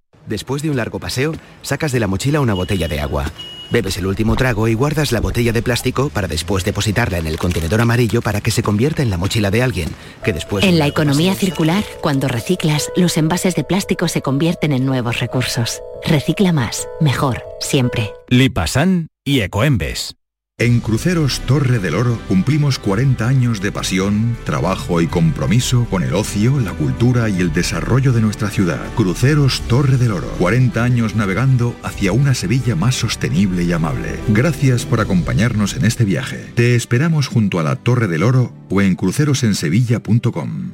Después 0.27 0.61
de 0.61 0.69
un 0.69 0.77
largo 0.77 0.99
paseo, 0.99 1.33
sacas 1.61 1.91
de 1.91 1.99
la 1.99 2.07
mochila 2.07 2.41
una 2.41 2.53
botella 2.53 2.87
de 2.87 2.99
agua. 2.99 3.31
Bebes 3.71 3.97
el 3.97 4.05
último 4.05 4.35
trago 4.35 4.67
y 4.67 4.73
guardas 4.73 5.11
la 5.11 5.21
botella 5.21 5.53
de 5.53 5.61
plástico 5.61 6.09
para 6.09 6.27
después 6.27 6.65
depositarla 6.65 7.17
en 7.17 7.27
el 7.27 7.37
contenedor 7.37 7.81
amarillo 7.81 8.21
para 8.21 8.41
que 8.41 8.51
se 8.51 8.63
convierta 8.63 9.01
en 9.01 9.09
la 9.09 9.17
mochila 9.17 9.49
de 9.49 9.63
alguien, 9.63 9.89
que 10.23 10.33
después... 10.33 10.65
En 10.65 10.77
la 10.77 10.87
economía 10.87 11.35
circular, 11.35 11.83
cuando 12.01 12.27
reciclas, 12.27 12.91
los 12.95 13.17
envases 13.17 13.55
de 13.55 13.63
plástico 13.63 14.07
se 14.07 14.21
convierten 14.21 14.73
en 14.73 14.85
nuevos 14.85 15.19
recursos. 15.19 15.81
Recicla 16.05 16.51
más, 16.51 16.87
mejor, 16.99 17.43
siempre. 17.59 18.11
Lipasan 18.27 19.07
y 19.23 19.41
Ecoembes. 19.41 20.15
En 20.61 20.79
Cruceros 20.79 21.39
Torre 21.47 21.79
del 21.79 21.95
Oro 21.95 22.19
cumplimos 22.27 22.77
40 22.77 23.27
años 23.27 23.61
de 23.61 23.71
pasión, 23.71 24.37
trabajo 24.43 25.01
y 25.01 25.07
compromiso 25.07 25.87
con 25.89 26.03
el 26.03 26.13
ocio, 26.13 26.59
la 26.59 26.73
cultura 26.73 27.29
y 27.29 27.39
el 27.39 27.51
desarrollo 27.51 28.13
de 28.13 28.21
nuestra 28.21 28.51
ciudad. 28.51 28.79
Cruceros 28.95 29.61
Torre 29.61 29.97
del 29.97 30.11
Oro. 30.11 30.27
40 30.37 30.83
años 30.83 31.15
navegando 31.15 31.75
hacia 31.81 32.11
una 32.11 32.35
Sevilla 32.35 32.75
más 32.75 32.93
sostenible 32.93 33.63
y 33.63 33.71
amable. 33.71 34.19
Gracias 34.27 34.85
por 34.85 34.99
acompañarnos 34.99 35.75
en 35.75 35.83
este 35.83 36.05
viaje. 36.05 36.51
Te 36.53 36.75
esperamos 36.75 37.25
junto 37.25 37.59
a 37.59 37.63
la 37.63 37.75
Torre 37.75 38.07
del 38.07 38.21
Oro 38.21 38.53
o 38.69 38.83
en 38.83 38.93
crucerosensevilla.com. 38.93 40.73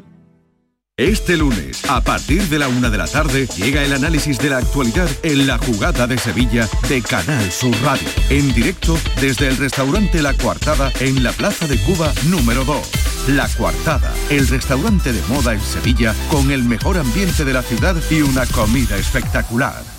Este 0.99 1.37
lunes, 1.37 1.85
a 1.87 2.01
partir 2.01 2.41
de 2.49 2.57
la 2.57 2.67
una 2.67 2.89
de 2.89 2.97
la 2.97 3.05
tarde, 3.05 3.45
llega 3.55 3.83
el 3.83 3.93
análisis 3.93 4.39
de 4.39 4.49
la 4.49 4.57
actualidad 4.57 5.07
en 5.21 5.45
la 5.45 5.59
jugada 5.59 6.07
de 6.07 6.17
Sevilla 6.17 6.67
de 6.89 7.03
Canal 7.03 7.51
Sur 7.51 7.75
Radio. 7.83 8.07
En 8.31 8.51
directo 8.55 8.97
desde 9.21 9.47
el 9.47 9.57
restaurante 9.57 10.23
La 10.23 10.33
Cuartada 10.33 10.91
en 10.99 11.21
la 11.21 11.33
Plaza 11.33 11.67
de 11.67 11.77
Cuba 11.77 12.11
número 12.31 12.65
2. 12.65 12.81
La 13.27 13.47
Cuartada, 13.47 14.11
el 14.31 14.47
restaurante 14.47 15.13
de 15.13 15.21
moda 15.27 15.53
en 15.53 15.61
Sevilla 15.61 16.15
con 16.31 16.49
el 16.49 16.63
mejor 16.63 16.97
ambiente 16.97 17.45
de 17.45 17.53
la 17.53 17.61
ciudad 17.61 17.95
y 18.09 18.21
una 18.21 18.47
comida 18.47 18.97
espectacular. 18.97 19.96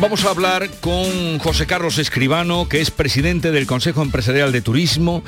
Vamos 0.00 0.24
a 0.24 0.30
hablar 0.30 0.68
con 0.80 1.38
José 1.38 1.66
Carlos 1.66 1.98
Escribano, 1.98 2.68
que 2.68 2.80
es 2.80 2.90
presidente 2.90 3.52
del 3.52 3.68
Consejo 3.68 4.02
Empresarial 4.02 4.50
de 4.50 4.60
Turismo, 4.60 5.22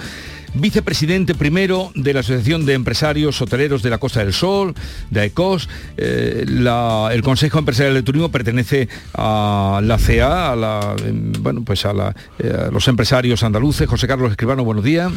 vicepresidente 0.60 1.34
primero 1.34 1.90
de 1.94 2.12
la 2.14 2.20
Asociación 2.20 2.66
de 2.66 2.74
Empresarios 2.74 3.40
Hoteleros 3.40 3.82
de 3.82 3.90
la 3.90 3.98
Costa 3.98 4.20
del 4.20 4.32
Sol, 4.32 4.74
de 5.10 5.20
AECOS. 5.20 5.68
Eh, 5.96 6.44
la- 6.48 7.10
el 7.12 7.22
Consejo 7.22 7.58
Empresarial 7.58 7.94
de 7.94 8.02
Turismo 8.02 8.30
pertenece 8.30 8.88
a 9.14 9.80
la 9.82 9.98
CA, 9.98 10.52
a, 10.52 10.56
la, 10.56 10.96
em, 11.06 11.32
bueno, 11.40 11.62
pues 11.64 11.84
a, 11.86 11.92
la, 11.92 12.14
eh, 12.38 12.66
a 12.68 12.70
los 12.70 12.86
empresarios 12.88 13.42
andaluces. 13.42 13.88
José 13.88 14.06
Carlos 14.06 14.30
Escribano, 14.30 14.64
buenos 14.64 14.84
días. 14.84 15.12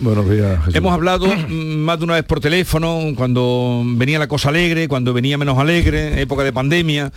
buenos 0.00 0.28
días. 0.30 0.58
Jesús. 0.60 0.74
Hemos 0.74 0.92
hablado 0.92 1.26
más 1.48 1.98
de 1.98 2.04
una 2.04 2.14
vez 2.14 2.24
por 2.24 2.40
teléfono, 2.40 2.98
cuando 3.16 3.82
venía 3.84 4.18
la 4.18 4.28
cosa 4.28 4.48
alegre, 4.50 4.88
cuando 4.88 5.12
venía 5.12 5.38
menos 5.38 5.58
alegre, 5.58 6.20
época 6.20 6.42
de 6.44 6.52
pandemia. 6.52 7.12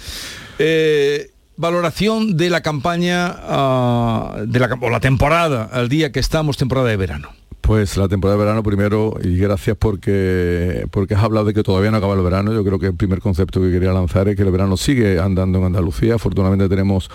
Eh, 0.60 1.30
valoración 1.56 2.36
de 2.36 2.50
la 2.50 2.62
campaña, 2.62 3.28
ah, 3.44 4.38
de 4.46 4.60
la, 4.60 4.70
cam- 4.70 4.80
o 4.82 4.90
la 4.90 5.00
temporada, 5.00 5.70
al 5.72 5.88
día 5.90 6.12
que 6.12 6.20
estamos, 6.20 6.58
temporada 6.58 6.88
de 6.90 6.98
verano. 6.98 7.30
Pues 7.64 7.96
la 7.96 8.10
temporada 8.10 8.38
de 8.38 8.44
verano 8.44 8.62
primero 8.62 9.14
y 9.24 9.38
gracias 9.38 9.78
porque 9.78 10.86
porque 10.92 11.16
has 11.16 11.24
hablado 11.24 11.46
de 11.46 11.54
que 11.54 11.64
todavía 11.64 11.92
no 11.92 11.98
acaba 11.98 12.14
el 12.14 12.22
verano. 12.22 12.52
Yo 12.52 12.62
creo 12.62 12.78
que 12.78 12.88
el 12.88 12.96
primer 12.96 13.22
concepto 13.22 13.62
que 13.62 13.72
quería 13.72 13.94
lanzar 13.94 14.28
es 14.28 14.36
que 14.36 14.42
el 14.42 14.52
verano 14.52 14.76
sigue 14.76 15.18
andando 15.18 15.60
en 15.60 15.66
Andalucía. 15.68 16.16
Afortunadamente 16.16 16.68
tenemos 16.68 17.10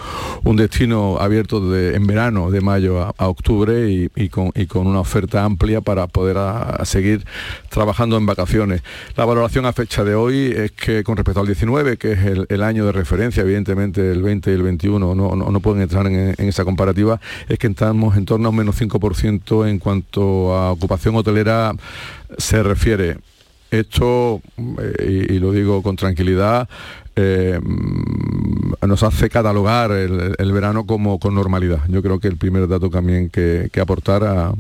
un 0.45 0.57
destino 0.57 1.19
abierto 1.21 1.61
de, 1.69 1.95
en 1.95 2.07
verano 2.07 2.51
de 2.51 2.63
mayo 2.63 2.99
a, 2.99 3.29
octubre 3.29 3.91
y, 3.91 4.29
con, 4.31 4.51
y 4.55 4.65
con 4.65 4.87
una 4.87 5.01
oferta 5.01 5.45
amplia 5.45 5.83
para 5.83 6.07
poder 6.07 6.39
seguir 6.87 7.27
trabajando 7.69 8.17
en 8.17 8.25
vacaciones. 8.25 8.83
La 9.17 9.27
valoración 9.27 9.67
a 9.67 9.75
fecha 9.75 10.03
de 10.03 10.15
hoy 10.15 10.51
es 10.57 10.73
que 10.73 11.05
con 11.05 11.19
respecto 11.19 11.41
al 11.41 11.47
19, 11.47 11.99
que 11.99 12.13
es 12.13 12.25
el, 12.25 12.47
el 12.49 12.63
año 12.63 12.87
de 12.87 12.93
referencia, 12.93 13.43
evidentemente 13.43 14.11
el 14.11 14.23
20 14.23 14.51
y 14.51 14.55
el 14.55 14.63
21 14.63 15.15
no, 15.15 15.37
no, 15.37 15.51
no 15.51 15.61
pueden 15.61 15.83
entrar 15.83 16.07
en, 16.07 16.35
en 16.39 16.49
esa 16.49 16.65
comparativa, 16.65 17.21
es 17.51 17.59
que 17.59 17.67
estamos 17.67 18.17
en 18.17 18.25
torno 18.25 18.49
a 18.49 18.51
un 18.51 18.57
menos 18.57 18.81
5% 18.81 19.69
en 19.69 19.79
cuanto 19.79 20.38
a 20.55 20.73
ocupación 20.73 21.17
hotelera 21.17 21.73
se 22.39 22.63
refiere. 22.63 23.19
Esto, 23.71 24.41
eh, 24.57 25.27
y, 25.29 25.39
lo 25.41 25.53
digo 25.53 25.83
con 25.83 25.95
tranquilidad, 25.95 26.67
eh, 27.17 27.61
nos 28.87 29.03
hace 29.03 29.29
catalogar 29.29 29.91
el, 29.91 30.53
verano 30.53 30.87
como 30.87 31.19
con 31.19 31.35
normalidad. 31.35 31.81
Yo 31.89 32.03
creo 32.03 32.19
que 32.19 32.29
el 32.29 32.39
primer 32.39 32.67
dato 32.67 32.89
también 32.89 33.29
que, 33.29 33.71
aportar 33.79 34.25
a- 34.25 34.55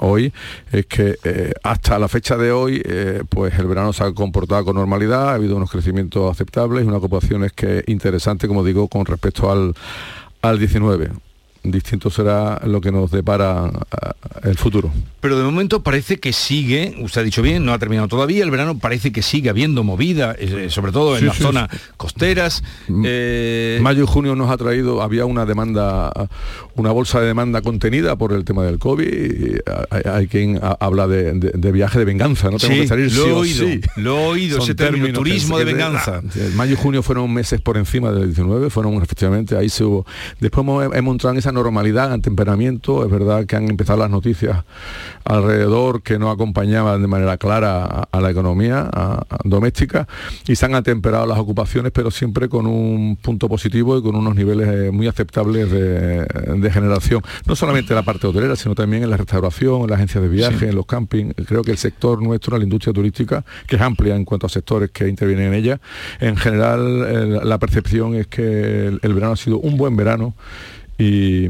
hoy 0.00 0.32
es 0.72 0.86
que 0.86 1.16
eh, 1.22 1.52
hasta 1.62 2.00
la 2.00 2.08
fecha 2.08 2.36
de 2.36 2.50
hoy, 2.50 2.82
pues 3.28 3.56
el 3.58 3.66
verano 3.66 3.92
se 3.92 4.02
ha 4.02 4.12
comportado 4.12 4.64
con 4.64 4.74
normalidad, 4.74 5.28
ha 5.28 5.34
habido 5.34 5.54
unos 5.56 5.70
crecimientos 5.70 6.28
aceptables 6.28 6.84
y 6.84 6.88
una 6.88 6.96
ocupación 6.96 7.44
es 7.44 7.52
que 7.52 7.84
interesante, 7.86 8.48
como 8.48 8.64
digo, 8.64 8.88
con 8.88 9.06
respecto 9.06 9.52
al, 9.52 9.74
al 10.42 10.58
19. 10.58 11.10
Distinto 11.70 12.10
será 12.10 12.60
lo 12.64 12.80
que 12.80 12.90
nos 12.92 13.10
depara 13.10 13.64
ah, 13.66 14.14
el 14.44 14.56
futuro. 14.56 14.90
Pero 15.20 15.36
de 15.38 15.44
momento 15.44 15.82
parece 15.82 16.18
que 16.18 16.32
sigue, 16.32 16.96
usted 17.00 17.20
ha 17.22 17.24
dicho 17.24 17.42
bien, 17.42 17.64
no 17.64 17.72
ha 17.72 17.78
terminado 17.78 18.08
todavía, 18.08 18.44
el 18.44 18.50
verano 18.50 18.78
parece 18.78 19.10
que 19.12 19.22
sigue 19.22 19.50
habiendo 19.50 19.82
movida, 19.84 20.34
eh, 20.38 20.68
sobre 20.70 20.92
todo 20.92 21.14
en 21.14 21.20
Sí, 21.20 21.26
las 21.26 21.36
sí, 21.36 21.42
zonas 21.42 21.68
costeras. 21.96 22.62
eh, 23.04 23.78
Mayo 23.82 24.04
y 24.04 24.06
junio 24.06 24.34
nos 24.36 24.50
ha 24.50 24.56
traído, 24.56 25.02
había 25.02 25.24
una 25.26 25.44
demanda, 25.46 26.12
una 26.76 26.90
bolsa 26.92 27.20
de 27.20 27.26
demanda 27.26 27.62
contenida 27.62 28.16
por 28.16 28.32
el 28.32 28.44
tema 28.44 28.64
del 28.64 28.78
COVID. 28.78 28.98
y 29.08 29.58
hay, 29.90 30.02
hay 30.04 30.26
quien 30.28 30.58
ha- 30.62 30.76
habla 30.80 31.06
de, 31.08 31.32
de- 31.32 31.50
de 31.54 31.72
viaje 31.72 31.98
de 31.98 32.04
venganza, 32.04 32.50
¿no? 32.50 32.58
Tengo 32.58 32.74
Sí, 32.74 32.80
que 32.82 32.86
salir 32.88 33.12
lo 33.12 33.26
he 33.26 33.32
oído, 33.32 33.66
lo 33.96 34.18
he 34.18 34.26
oído, 34.28 34.58
ese 34.58 34.74
término, 34.74 35.12
turismo 35.18 35.58
de 35.58 35.64
venganza. 35.64 36.22
ah, 36.24 36.38
Mayo 36.54 36.74
y 36.74 36.76
junio 36.76 37.02
fueron 37.02 37.32
meses 37.32 37.60
por 37.60 37.76
encima 37.76 38.10
del 38.12 38.26
19, 38.26 38.70
fueron 38.70 38.94
efectivamente, 39.02 39.56
ahí 39.56 39.68
se 39.68 39.84
hubo. 39.84 40.06
Después 40.40 40.62
hemos, 40.64 40.94
hemos 40.94 41.12
entrado 41.12 41.32
en 41.34 41.38
esa 41.38 41.52
normalidad, 41.62 42.12
en 42.14 42.22
temperamiento. 42.22 43.04
Es 43.04 43.10
verdad 43.10 43.44
que 43.46 43.56
han 43.56 43.68
empezado 43.68 43.98
las 43.98 44.10
noticias 44.10 44.64
alrededor 45.24 46.02
que 46.02 46.18
no 46.18 46.30
acompañaban 46.30 47.00
de 47.02 47.08
manera 47.08 47.36
clara 47.36 47.84
a, 47.84 48.08
a 48.10 48.20
la 48.20 48.30
economía 48.30 48.88
a- 48.92 49.22
a 49.28 49.38
doméstica 49.44 50.06
y 50.46 50.56
se 50.56 50.64
han 50.66 50.74
atemperado 50.74 51.26
las 51.26 51.38
ocupaciones, 51.38 51.92
pero 51.92 52.10
siempre 52.10 52.48
con 52.48 52.66
un 52.66 53.16
punto 53.16 53.48
positivo 53.48 53.98
y 53.98 54.02
con 54.02 54.14
unos 54.16 54.34
niveles 54.34 54.68
eh, 54.68 54.90
muy 54.90 55.06
aceptables 55.06 55.70
de, 55.70 56.24
de 56.24 56.70
generación. 56.70 57.22
No 57.46 57.56
solamente 57.56 57.92
en 57.92 57.96
la 57.96 58.02
parte 58.02 58.26
hotelera, 58.26 58.56
sino 58.56 58.74
también 58.74 59.02
en 59.02 59.10
la 59.10 59.16
restauración, 59.16 59.82
en 59.82 59.86
las 59.90 59.96
agencias 59.96 60.22
de 60.22 60.28
viaje, 60.28 60.68
en 60.68 60.74
los 60.76 60.86
campings. 60.86 61.34
Creo 61.46 61.62
que 61.62 61.72
el 61.72 61.78
sector 61.78 62.22
nuestro, 62.22 62.56
la 62.56 62.64
industria 62.64 62.92
turística, 62.92 63.44
que 63.66 63.76
es 63.76 63.82
amplia 63.82 64.14
en 64.16 64.24
cuanto 64.24 64.46
a 64.46 64.48
sectores 64.50 64.90
que 64.90 65.08
intervienen 65.08 65.48
en 65.48 65.54
ella, 65.54 65.80
en 66.20 66.36
general 66.36 67.04
eh, 67.06 67.40
la 67.44 67.58
percepción 67.58 68.14
es 68.14 68.26
que 68.26 68.86
el, 68.88 69.00
el 69.02 69.14
verano 69.14 69.32
ha 69.32 69.36
sido 69.36 69.58
un 69.58 69.76
buen 69.76 69.96
verano 69.96 70.34
y, 70.98 71.48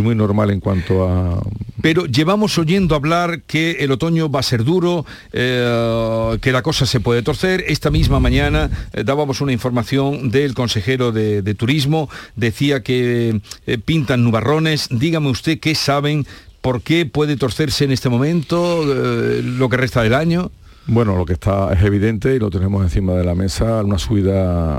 muy 0.00 0.14
normal 0.14 0.50
en 0.50 0.60
cuanto 0.60 1.08
a... 1.08 1.42
Pero 1.82 2.06
llevamos 2.06 2.58
oyendo 2.58 2.94
hablar 2.94 3.42
que 3.42 3.72
el 3.80 3.92
otoño 3.92 4.30
va 4.30 4.40
a 4.40 4.42
ser 4.42 4.64
duro, 4.64 5.04
eh, 5.32 6.38
que 6.40 6.52
la 6.52 6.62
cosa 6.62 6.86
se 6.86 7.00
puede 7.00 7.22
torcer. 7.22 7.64
Esta 7.68 7.90
misma 7.90 8.20
mañana 8.20 8.70
eh, 8.92 9.04
dábamos 9.04 9.40
una 9.40 9.52
información 9.52 10.30
del 10.30 10.54
consejero 10.54 11.12
de, 11.12 11.54
Turismo, 11.54 12.08
decía 12.36 12.82
que 12.82 13.40
eh, 13.66 13.78
pintan 13.78 14.24
nubarrones. 14.24 14.88
Dígame 14.90 15.28
usted 15.28 15.58
qué 15.58 15.74
saben, 15.74 16.26
por 16.60 16.82
qué 16.82 17.06
puede 17.06 17.36
torcerse 17.36 17.84
en 17.84 17.92
este 17.92 18.08
momento 18.08 18.84
lo 18.84 19.68
que 19.68 19.76
resta 19.76 20.02
del 20.02 20.14
año. 20.14 20.50
Bueno, 20.92 21.16
lo 21.16 21.24
que 21.24 21.34
está 21.34 21.72
es 21.72 21.84
evidente 21.84 22.34
y 22.34 22.40
lo 22.40 22.50
tenemos 22.50 22.82
encima 22.82 23.12
de 23.12 23.22
la 23.22 23.36
mesa, 23.36 23.84
una 23.84 23.96
subida 23.96 24.76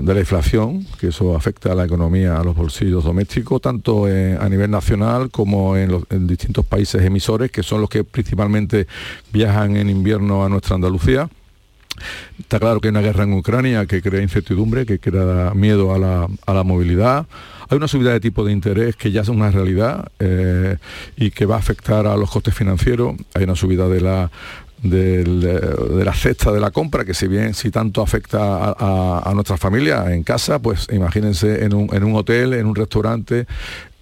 de 0.00 0.14
la 0.14 0.20
inflación, 0.20 0.86
que 1.00 1.08
eso 1.08 1.34
afecta 1.34 1.72
a 1.72 1.74
la 1.74 1.86
economía, 1.86 2.36
a 2.36 2.44
los 2.44 2.54
bolsillos 2.54 3.02
domésticos, 3.02 3.60
tanto 3.60 4.08
eh, 4.08 4.38
a 4.40 4.48
nivel 4.48 4.70
nacional 4.70 5.28
como 5.32 5.76
en 5.76 6.28
distintos 6.28 6.64
países 6.64 7.02
emisores, 7.02 7.50
que 7.50 7.64
son 7.64 7.80
los 7.80 7.90
que 7.90 8.04
principalmente 8.04 8.86
viajan 9.32 9.76
en 9.76 9.90
invierno 9.90 10.44
a 10.44 10.48
nuestra 10.48 10.76
Andalucía. 10.76 11.28
Está 12.38 12.60
claro 12.60 12.80
que 12.80 12.86
hay 12.86 12.90
una 12.90 13.00
guerra 13.00 13.24
en 13.24 13.32
Ucrania 13.32 13.86
que 13.86 14.00
crea 14.00 14.22
incertidumbre, 14.22 14.86
que 14.86 15.00
crea 15.00 15.50
miedo 15.56 15.92
a 15.92 15.98
la, 15.98 16.28
a 16.46 16.54
la 16.54 16.62
movilidad. 16.62 17.26
Hay 17.68 17.76
una 17.76 17.88
subida 17.88 18.12
de 18.12 18.20
tipo 18.20 18.44
de 18.44 18.52
interés 18.52 18.94
que 18.94 19.10
ya 19.10 19.22
es 19.22 19.28
una 19.28 19.50
realidad 19.50 20.10
eh, 20.20 20.76
y 21.16 21.32
que 21.32 21.44
va 21.44 21.56
a 21.56 21.58
afectar 21.58 22.06
a 22.06 22.16
los 22.16 22.30
costes 22.30 22.54
financieros. 22.54 23.16
Hay 23.34 23.44
una 23.44 23.54
subida 23.54 23.88
de 23.88 24.00
la, 24.00 24.30
del, 24.82 25.44
eh, 25.44 25.94
de 25.96 26.04
la 26.04 26.14
cesta 26.14 26.50
de 26.52 26.60
la 26.60 26.70
compra, 26.70 27.04
que 27.04 27.14
si 27.14 27.26
bien 27.28 27.54
si 27.54 27.70
tanto 27.70 28.02
afecta 28.02 28.38
a, 28.40 28.76
a- 28.78 29.30
a 29.30 29.34
nuestra 29.34 29.56
familia 29.56 30.12
en 30.14 30.22
casa, 30.22 30.58
pues 30.58 30.86
imagínense 30.92 31.64
en 31.64 31.74
un, 31.74 31.94
en 31.94 32.04
un 32.04 32.14
hotel, 32.16 32.54
en 32.54 32.66
un 32.66 32.74
restaurante, 32.74 33.46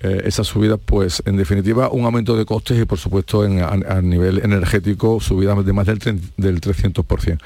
eh, 0.00 0.22
esas 0.26 0.46
subidas, 0.46 0.78
pues 0.84 1.22
en 1.26 1.36
definitiva 1.36 1.88
un 1.90 2.04
aumento 2.04 2.36
de 2.36 2.44
costes 2.44 2.80
y 2.80 2.84
por 2.84 2.98
supuesto 2.98 3.44
en- 3.44 3.60
a, 3.62 4.00
nivel 4.00 4.40
energético 4.44 5.18
subidas 5.20 5.64
de 5.64 5.72
más 5.72 5.86
del, 5.86 5.98
tre- 5.98 6.20
del 6.36 6.60
300%. 6.60 7.38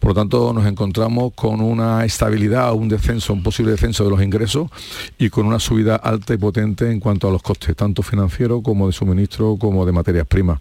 Por 0.00 0.08
lo 0.10 0.14
tanto 0.14 0.52
nos 0.52 0.66
encontramos 0.66 1.32
con 1.34 1.60
una 1.60 2.04
estabilidad, 2.04 2.72
un 2.72 2.88
descenso, 2.88 3.32
un 3.32 3.42
posible 3.42 3.72
descenso 3.72 4.04
de 4.04 4.10
los 4.10 4.22
ingresos 4.22 4.70
y 5.18 5.28
con 5.28 5.46
una 5.46 5.58
subida 5.58 5.96
alta 5.96 6.32
y 6.34 6.38
potente 6.38 6.90
en 6.90 6.98
cuanto 7.00 7.28
a 7.28 7.30
los 7.30 7.42
costes, 7.42 7.76
tanto 7.76 8.02
financieros 8.02 8.62
como 8.62 8.86
de 8.86 8.92
suministro 8.92 9.56
como 9.58 9.84
de 9.84 9.92
materias 9.92 10.26
primas. 10.26 10.60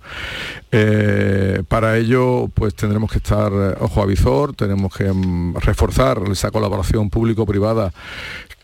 Eh, 0.71 1.63
para 1.67 1.97
ello 1.97 2.49
pues 2.53 2.75
tendremos 2.75 3.09
que 3.11 3.19
estar 3.19 3.51
eh, 3.53 3.75
ojo 3.79 4.01
a 4.01 4.05
visor, 4.05 4.53
tenemos 4.53 4.93
que 4.95 5.05
mm, 5.11 5.55
reforzar 5.61 6.19
esa 6.31 6.51
colaboración 6.51 7.09
público-privada 7.09 7.93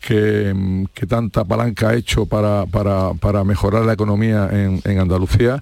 que, 0.06 0.54
mm, 0.54 0.86
que 0.94 1.06
tanta 1.06 1.44
palanca 1.46 1.90
ha 1.90 1.96
hecho 1.96 2.26
para, 2.26 2.66
para- 2.66 3.14
para 3.14 3.44
mejorar 3.44 3.86
la 3.86 3.94
economía 3.94 4.50
en, 4.52 4.82
en 4.84 5.00
Andalucía. 5.00 5.62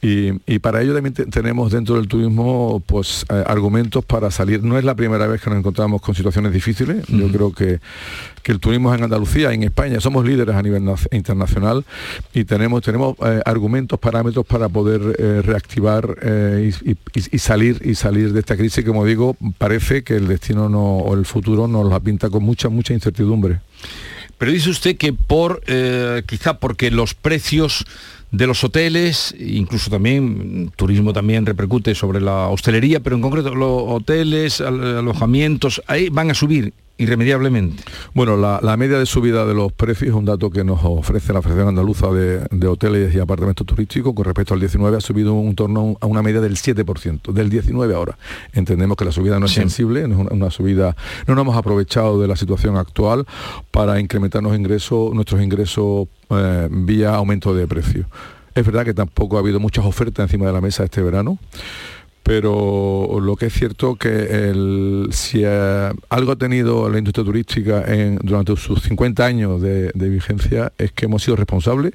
Y, 0.00 0.30
y 0.46 0.60
para 0.60 0.80
ello 0.82 0.94
también 0.94 1.12
te- 1.12 1.26
tenemos 1.26 1.72
dentro 1.72 1.96
del 1.96 2.06
turismo 2.06 2.80
pues 2.86 3.24
eh, 3.30 3.42
argumentos 3.46 4.04
para 4.04 4.30
salir. 4.30 4.62
No 4.62 4.78
es 4.78 4.84
la 4.84 4.94
primera 4.94 5.26
vez 5.26 5.40
que 5.40 5.50
nos 5.50 5.58
encontramos 5.58 6.00
con 6.00 6.14
situaciones 6.14 6.52
difíciles. 6.52 7.04
Yo 7.08 7.26
creo 7.32 7.52
que, 7.52 7.80
que 8.44 8.52
el 8.52 8.60
turismo 8.60 8.94
en 8.94 9.02
Andalucía, 9.02 9.52
en 9.52 9.64
España, 9.64 10.00
somos 10.00 10.24
líderes 10.24 10.54
a 10.54 10.62
nivel 10.62 10.82
nac- 10.84 11.08
internacional 11.12 11.84
y 12.32 12.44
tenemos, 12.44 12.82
tenemos 12.82 13.16
eh, 13.24 13.42
argumentos, 13.44 13.98
parámetros 13.98 14.46
para 14.46 14.68
poder 14.68 15.16
eh, 15.18 15.42
reactivar 15.44 16.16
y, 16.62 16.68
y- 16.90 16.96
y 17.32 17.38
salir 17.38 17.80
y 17.84 17.94
salir 17.96 18.32
de 18.32 18.38
esta 18.40 18.56
crisis. 18.56 18.84
Como 18.84 19.04
digo, 19.04 19.36
parece 19.58 20.04
que 20.04 20.14
el 20.16 20.28
destino 20.28 20.68
no, 20.68 20.80
o 20.98 21.14
el 21.14 21.24
futuro 21.26 21.66
nos 21.66 21.88
la 21.88 21.98
pinta 21.98 22.30
con 22.30 22.44
mucha, 22.44 22.68
mucha 22.68 22.94
incertidumbre. 22.94 23.60
Pero 24.38 24.52
dice 24.52 24.70
usted 24.70 24.96
que 24.96 25.12
por 25.12 25.62
eh, 25.66 26.22
quizá 26.26 26.58
porque 26.58 26.90
los 26.90 27.14
precios 27.14 27.84
de 28.30 28.46
los 28.46 28.62
hoteles, 28.62 29.34
incluso 29.38 29.90
también 29.90 30.64
mm, 30.66 30.70
turismo 30.76 31.12
también 31.12 31.46
repercute 31.46 31.94
sobre 31.94 32.20
la 32.20 32.48
hostelería, 32.48 33.00
pero 33.00 33.16
en 33.16 33.22
concreto 33.22 33.54
los 33.54 33.82
hoteles, 33.86 34.60
al- 34.60 34.98
alojamientos, 34.98 35.82
ahí 35.86 36.08
van 36.10 36.30
a 36.30 36.34
subir 36.34 36.72
irremediablemente. 36.98 37.82
Bueno, 38.14 38.36
la, 38.36 38.60
la 38.62 38.76
media 38.76 38.98
de 38.98 39.06
subida 39.06 39.46
de 39.46 39.54
los 39.54 39.72
precios 39.72 40.10
es 40.10 40.14
un 40.14 40.24
dato 40.24 40.50
que 40.50 40.64
nos 40.64 40.80
ofrece 40.82 41.32
la 41.32 41.40
Federación 41.42 41.68
Andaluza 41.68 42.08
de, 42.08 42.40
de 42.50 42.66
Hoteles 42.66 43.14
y 43.14 43.20
Apartamentos 43.20 43.66
Turísticos. 43.66 44.14
Con 44.14 44.24
respecto 44.24 44.54
al 44.54 44.60
19 44.60 44.96
ha 44.96 45.00
subido 45.00 45.32
un 45.34 45.54
torno 45.54 45.96
a 46.00 46.06
una 46.06 46.22
media 46.22 46.40
del 46.40 46.56
7%, 46.56 47.32
del 47.32 47.50
19 47.50 47.94
ahora. 47.94 48.18
Entendemos 48.52 48.96
que 48.96 49.04
la 49.04 49.12
subida 49.12 49.38
no 49.38 49.46
es 49.46 49.52
Sí. 49.52 49.60
sensible, 49.60 50.06
no 50.08 50.14
es 50.14 50.20
una, 50.20 50.30
una 50.32 50.50
subida, 50.50 50.96
no 51.26 51.34
nos 51.34 51.42
hemos 51.42 51.56
aprovechado 51.56 52.20
de 52.20 52.28
la 52.28 52.36
situación 52.36 52.76
actual 52.76 53.26
para 53.70 53.98
incrementar 54.00 54.42
los 54.42 54.56
ingresos, 54.56 55.14
nuestros 55.14 55.40
ingresos 55.42 56.08
eh, 56.30 56.68
vía 56.70 57.14
aumento 57.14 57.54
de 57.54 57.66
precios. 57.66 58.06
Es 58.54 58.66
verdad 58.66 58.84
que 58.84 58.92
tampoco 58.94 59.36
ha 59.36 59.40
habido 59.40 59.60
muchas 59.60 59.84
ofertas 59.84 60.24
encima 60.24 60.46
de 60.46 60.52
la 60.52 60.60
mesa 60.60 60.82
este 60.84 61.00
verano 61.00 61.38
pero 62.28 63.20
lo 63.22 63.36
que 63.36 63.46
es 63.46 63.54
cierto 63.54 63.96
que 63.96 64.50
el, 64.50 65.08
si 65.12 65.40
eh, 65.46 65.90
algo 66.10 66.32
ha 66.32 66.36
tenido 66.36 66.90
la 66.90 66.98
industria 66.98 67.24
turística 67.24 67.86
durante 68.20 68.54
sus 68.56 68.82
50 68.82 69.24
años 69.24 69.62
de, 69.62 69.90
vigencia 69.94 70.70
es 70.76 70.92
que 70.92 71.06
hemos 71.06 71.22
sido 71.22 71.36
responsables, 71.36 71.94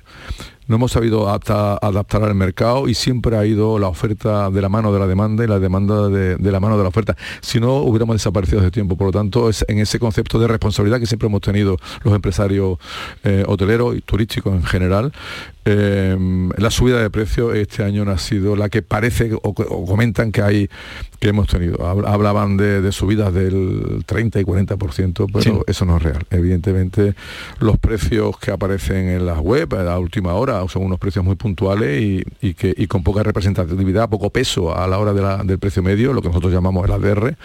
no 0.68 0.76
hemos 0.76 0.92
sabido 0.92 1.28
adaptar, 1.28 1.80
adaptar, 1.82 2.24
al 2.24 2.36
mercado 2.36 2.88
y 2.88 2.94
siempre 2.94 3.38
ha 3.38 3.46
ido 3.46 3.80
la 3.80 3.88
oferta 3.88 4.50
de 4.50 4.62
la 4.62 4.70
mano 4.70 4.94
de 4.94 5.00
la 5.00 5.08
demanda 5.08 5.44
y 5.44 5.48
la 5.48 5.60
demanda 5.60 6.10
de, 6.10 6.38
de 6.38 6.52
la 6.52 6.60
mano 6.60 6.78
de 6.78 6.84
la 6.84 6.90
oferta. 6.90 7.16
Si 7.42 7.60
no, 7.60 7.78
hubiéramos 7.78 8.16
desaparecido 8.16 8.62
hace 8.62 8.72
tiempo. 8.72 8.96
Por 8.96 9.08
lo 9.08 9.12
tanto, 9.12 9.50
es 9.50 9.66
en 9.68 9.80
ese 9.80 10.00
concepto 10.00 10.40
de 10.40 10.48
responsabilidad 10.48 11.00
que 11.00 11.06
siempre 11.06 11.28
hemos 11.28 11.42
tenido 11.42 11.78
los 12.04 12.14
empresarios 12.14 12.78
eh, 13.24 13.44
hoteleros 13.48 13.96
y 13.96 14.02
turísticos 14.02 14.54
en 14.54 14.64
general, 14.64 15.14
eh, 15.66 16.18
la 16.58 16.70
subida 16.70 17.02
de 17.02 17.10
precios 17.10 17.56
este 17.56 17.84
año 17.84 18.04
no 18.04 18.12
ha 18.12 18.18
sido 18.18 18.56
la 18.56 18.68
que 18.68 18.82
parece 18.82 19.34
o, 19.34 19.40
o 19.44 19.86
comentan 19.86 20.32
que 20.32 20.42
hay 20.42 20.70
que 21.24 21.30
hemos 21.30 21.48
tenido. 21.48 21.88
Hablaban 21.88 22.58
de, 22.58 22.82
de 22.82 22.92
subidas 22.92 23.34
del 23.34 24.04
30 24.06 24.42
y 24.42 24.44
40%, 24.44 25.30
pero 25.32 25.42
sí. 25.42 25.54
eso 25.68 25.86
no 25.86 25.96
es 25.96 26.04
real. 26.04 26.26
Evidentemente, 26.30 27.16
los 27.60 27.78
precios 27.78 28.38
que 28.38 28.52
aparecen 28.52 29.08
en 29.08 29.26
las 29.26 29.40
web 29.40 29.74
a 29.74 29.84
la 29.84 30.00
última 30.00 30.34
hora 30.34 30.68
son 30.68 30.84
unos 30.84 31.00
precios 31.00 31.24
muy 31.24 31.36
puntuales 31.36 32.02
y, 32.02 32.24
y 32.42 32.56
que, 32.56 32.76
y 32.76 32.88
con 32.88 33.04
poca 33.04 33.24
representatividad, 33.24 34.10
poco 34.10 34.32
peso 34.32 34.78
a 34.78 34.86
la 34.86 35.00
hora 35.00 35.14
de 35.14 35.22
la, 35.22 35.38
del 35.46 35.60
precio 35.60 35.82
medio, 35.82 36.12
lo 36.12 36.22
que 36.22 36.28
nosotros 36.28 36.52
llamamos 36.52 36.84
el 36.86 36.92
ADR. 36.92 37.38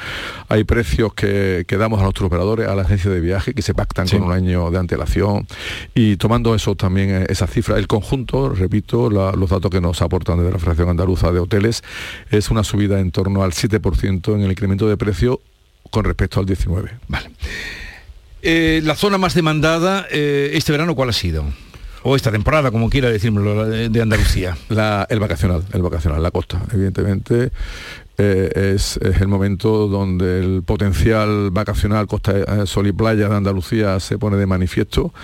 Hay 0.49 0.65
precios 0.65 1.15
que, 1.15 1.65
que 1.69 1.77
damos 1.77 2.01
a 2.01 2.03
nuestros 2.03 2.27
operadores, 2.27 2.67
a 2.67 2.75
la 2.75 2.83
agencia 2.83 3.13
de 3.13 3.21
viaje, 3.21 3.55
que 3.55 3.63
se 3.63 3.75
pactan 3.75 4.09
sí. 4.09 4.17
con 4.17 4.27
un 4.27 4.33
año 4.33 4.73
de 4.73 4.79
antelación 4.79 5.47
y 5.95 6.17
tomando 6.17 6.57
eso 6.57 6.75
también, 6.75 7.11
eh, 7.11 7.27
esa 7.29 7.47
cifra, 7.47 7.79
el 7.79 7.87
conjunto, 7.87 8.49
repito, 8.49 9.09
la, 9.09 9.31
los 9.31 9.51
datos 9.51 9.71
que 9.71 9.81
nos 9.81 10.03
aportan 10.03 10.39
desde 10.39 10.51
la 10.51 10.59
Federación 10.59 10.89
Andaluza 10.89 11.31
de 11.31 11.39
Hoteles, 11.39 11.85
es 12.33 12.51
una 12.51 12.65
subida 12.65 12.99
en 12.99 13.13
torno 13.13 13.45
al 13.45 13.53
7% 13.53 13.68
en 13.77 14.41
el 14.41 14.51
incremento 14.51 14.89
de 14.89 14.97
precio 14.97 15.41
con 15.91 16.05
respecto 16.05 16.41
al 16.41 16.47
19. 16.47 16.91
Vale. 17.09 17.31
Eh, 18.43 18.81
la 18.85 18.95
zona 18.95 19.19
más 19.19 19.35
demandada 19.35 20.07
eh, 20.11 20.51
este 20.55 20.73
verano, 20.73 20.95
¿cuál 20.95 21.11
ha 21.11 21.13
sido? 21.13 21.45
O 22.03 22.15
esta 22.15 22.31
temporada, 22.31 22.71
como 22.71 22.89
quiera 22.89 23.11
decírmelo, 23.11 23.67
de 23.67 24.03
Andalucía. 24.03 24.57
La, 24.69 25.07
el 25.11 25.19
vacacional, 25.19 25.65
el 25.73 25.83
vacacional, 25.83 26.23
la 26.23 26.31
costa, 26.31 26.63
evidentemente. 26.73 27.51
Eh, 28.21 28.75
es, 28.75 28.97
es, 28.97 29.21
el 29.21 29.29
momento 29.29 29.87
donde 29.87 30.41
el 30.41 30.65
potencial 30.65 31.53
vacacional 31.53 32.09
Costa 32.09 32.33
eh, 32.37 32.67
Sol 32.67 32.89
y 32.89 32.93
Playa 32.93 33.29
de 33.29 33.37
Andalucía 33.37 34.01
se 34.01 34.19
pone 34.19 34.37
de 34.37 34.45
manifiesto 34.45 35.15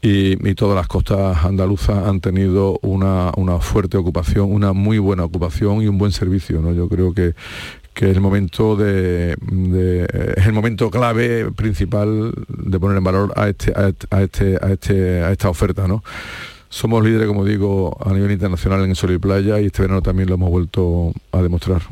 y, 0.00 0.48
y 0.48 0.54
todas 0.54 0.76
las 0.76 0.86
costas 0.86 1.44
andaluzas 1.44 2.06
han 2.06 2.20
tenido 2.20 2.78
una, 2.82 3.32
una, 3.36 3.58
fuerte 3.58 3.96
ocupación, 3.96 4.52
una 4.52 4.72
muy 4.72 4.98
buena 4.98 5.24
ocupación 5.24 5.82
y 5.82 5.88
un 5.88 5.98
buen 5.98 6.12
servicio. 6.12 6.60
¿no? 6.60 6.72
Yo 6.72 6.88
creo 6.88 7.12
que, 7.12 7.34
que 7.96 8.10
es 8.10 8.14
el 8.14 8.20
momento 8.20 8.76
de, 8.76 9.36
de, 9.40 10.34
es 10.36 10.46
el 10.46 10.52
momento 10.52 10.90
clave 10.90 11.50
principal 11.52 12.30
de 12.46 12.78
poner 12.78 12.98
en 12.98 13.04
valor 13.04 13.32
a 13.36 13.48
este 13.48 13.72
a 13.74 14.20
este 14.22 14.58
a 14.60 14.72
este 14.72 15.22
a 15.22 15.32
esta 15.32 15.48
oferta 15.48 15.88
no 15.88 16.04
somos 16.68 17.04
líderes, 17.04 17.26
como 17.26 17.44
digo, 17.44 17.96
a 18.04 18.12
nivel 18.12 18.32
internacional 18.32 18.84
en 18.84 18.94
sol 18.94 19.12
y 19.12 19.18
playa 19.18 19.60
y 19.60 19.66
este 19.66 19.82
verano 19.82 20.02
también 20.02 20.28
lo 20.28 20.34
hemos 20.34 20.50
vuelto 20.50 21.12
a 21.32 21.42
demostrar. 21.42 21.82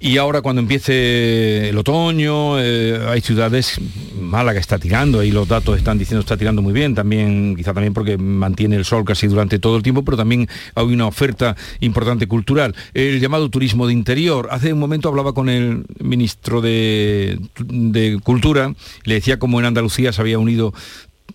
Y 0.00 0.16
ahora 0.18 0.42
cuando 0.42 0.62
empiece 0.62 1.68
el 1.68 1.76
otoño, 1.76 2.60
eh, 2.60 3.00
hay 3.08 3.20
ciudades, 3.20 3.80
Málaga 4.20 4.60
está 4.60 4.78
tirando, 4.78 5.18
ahí 5.18 5.32
los 5.32 5.48
datos 5.48 5.76
están 5.76 5.98
diciendo 5.98 6.20
está 6.20 6.36
tirando 6.36 6.62
muy 6.62 6.72
bien, 6.72 6.94
también 6.94 7.56
quizá 7.56 7.74
también 7.74 7.94
porque 7.94 8.16
mantiene 8.16 8.76
el 8.76 8.84
sol 8.84 9.04
casi 9.04 9.26
durante 9.26 9.58
todo 9.58 9.76
el 9.76 9.82
tiempo, 9.82 10.04
pero 10.04 10.16
también 10.16 10.48
hay 10.76 10.84
una 10.86 11.06
oferta 11.06 11.56
importante 11.80 12.28
cultural. 12.28 12.76
El 12.94 13.18
llamado 13.18 13.48
turismo 13.48 13.88
de 13.88 13.92
interior. 13.92 14.48
Hace 14.52 14.72
un 14.72 14.78
momento 14.78 15.08
hablaba 15.08 15.32
con 15.32 15.48
el 15.48 15.84
ministro 15.98 16.60
de, 16.60 17.40
de 17.58 18.20
Cultura, 18.22 18.72
le 19.04 19.14
decía 19.14 19.40
cómo 19.40 19.58
en 19.58 19.66
Andalucía 19.66 20.12
se 20.12 20.20
había 20.20 20.38
unido 20.38 20.72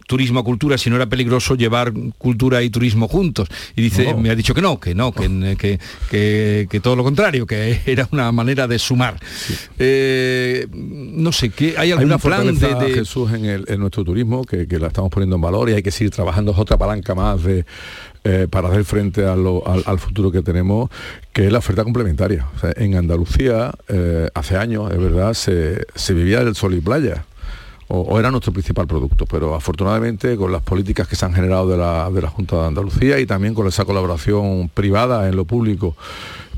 turismo 0.07 0.39
a 0.39 0.43
cultura, 0.43 0.77
si 0.77 0.89
no 0.89 0.95
era 0.95 1.05
peligroso 1.05 1.55
llevar 1.55 1.93
cultura 2.17 2.61
y 2.61 2.69
turismo 2.69 3.07
juntos. 3.07 3.49
Y 3.75 3.81
dice, 3.81 4.11
no. 4.11 4.19
me 4.19 4.29
ha 4.29 4.35
dicho 4.35 4.53
que 4.53 4.61
no, 4.61 4.79
que 4.79 4.95
no, 4.95 5.11
que, 5.11 5.55
que, 5.57 5.79
que, 6.09 6.67
que, 6.69 6.79
todo 6.79 6.95
lo 6.95 7.03
contrario, 7.03 7.45
que 7.45 7.81
era 7.85 8.07
una 8.11 8.31
manera 8.31 8.67
de 8.67 8.79
sumar. 8.79 9.19
Sí. 9.23 9.55
Eh, 9.79 10.67
no 10.71 11.31
sé, 11.31 11.49
¿qué, 11.49 11.75
¿hay 11.77 11.91
algún 11.91 12.17
plan 12.19 12.55
de, 12.55 12.75
de, 12.75 12.93
Jesús 12.93 13.31
en, 13.31 13.45
el, 13.45 13.65
en 13.67 13.79
nuestro 13.79 14.03
turismo 14.03 14.43
que, 14.43 14.67
que, 14.67 14.79
la 14.79 14.87
estamos 14.87 15.11
poniendo 15.11 15.35
en 15.35 15.41
valor 15.41 15.69
y 15.69 15.73
hay 15.73 15.83
que 15.83 15.91
seguir 15.91 16.11
trabajando, 16.11 16.51
es 16.51 16.57
otra 16.57 16.77
palanca 16.77 17.15
más 17.15 17.43
de, 17.43 17.65
eh, 18.25 18.47
para 18.49 18.69
hacer 18.69 18.85
frente 18.85 19.25
a 19.25 19.35
lo, 19.35 19.67
al, 19.67 19.83
al, 19.85 19.99
futuro 19.99 20.31
que 20.31 20.41
tenemos, 20.41 20.89
que 21.31 21.45
es 21.45 21.51
la 21.51 21.59
oferta 21.59 21.83
complementaria. 21.83 22.47
O 22.55 22.59
sea, 22.59 22.71
en 22.75 22.95
Andalucía, 22.95 23.71
eh, 23.87 24.29
hace 24.33 24.57
años, 24.57 24.91
es 24.91 24.97
verdad, 24.97 25.33
se, 25.33 25.85
se 25.95 26.13
vivía 26.13 26.43
del 26.43 26.55
sol 26.55 26.73
y 26.73 26.81
playa 26.81 27.25
o, 27.87 28.19
era 28.19 28.31
nuestro 28.31 28.51
principal 28.53 28.87
producto, 28.87 29.25
pero 29.25 29.55
afortunadamente 29.55 30.35
con 30.37 30.51
las 30.51 30.61
políticas 30.61 31.07
que 31.07 31.15
se 31.15 31.25
han 31.25 31.33
generado 31.33 31.67
de 31.67 31.77
la, 31.77 32.09
de 32.09 32.21
la 32.21 32.29
Junta 32.29 32.57
de 32.57 32.67
Andalucía 32.67 33.19
y 33.19 33.25
también 33.25 33.53
con 33.53 33.67
esa 33.67 33.85
colaboración 33.85 34.69
privada 34.73 35.27
en 35.27 35.35
lo 35.35 35.45
público, 35.45 35.95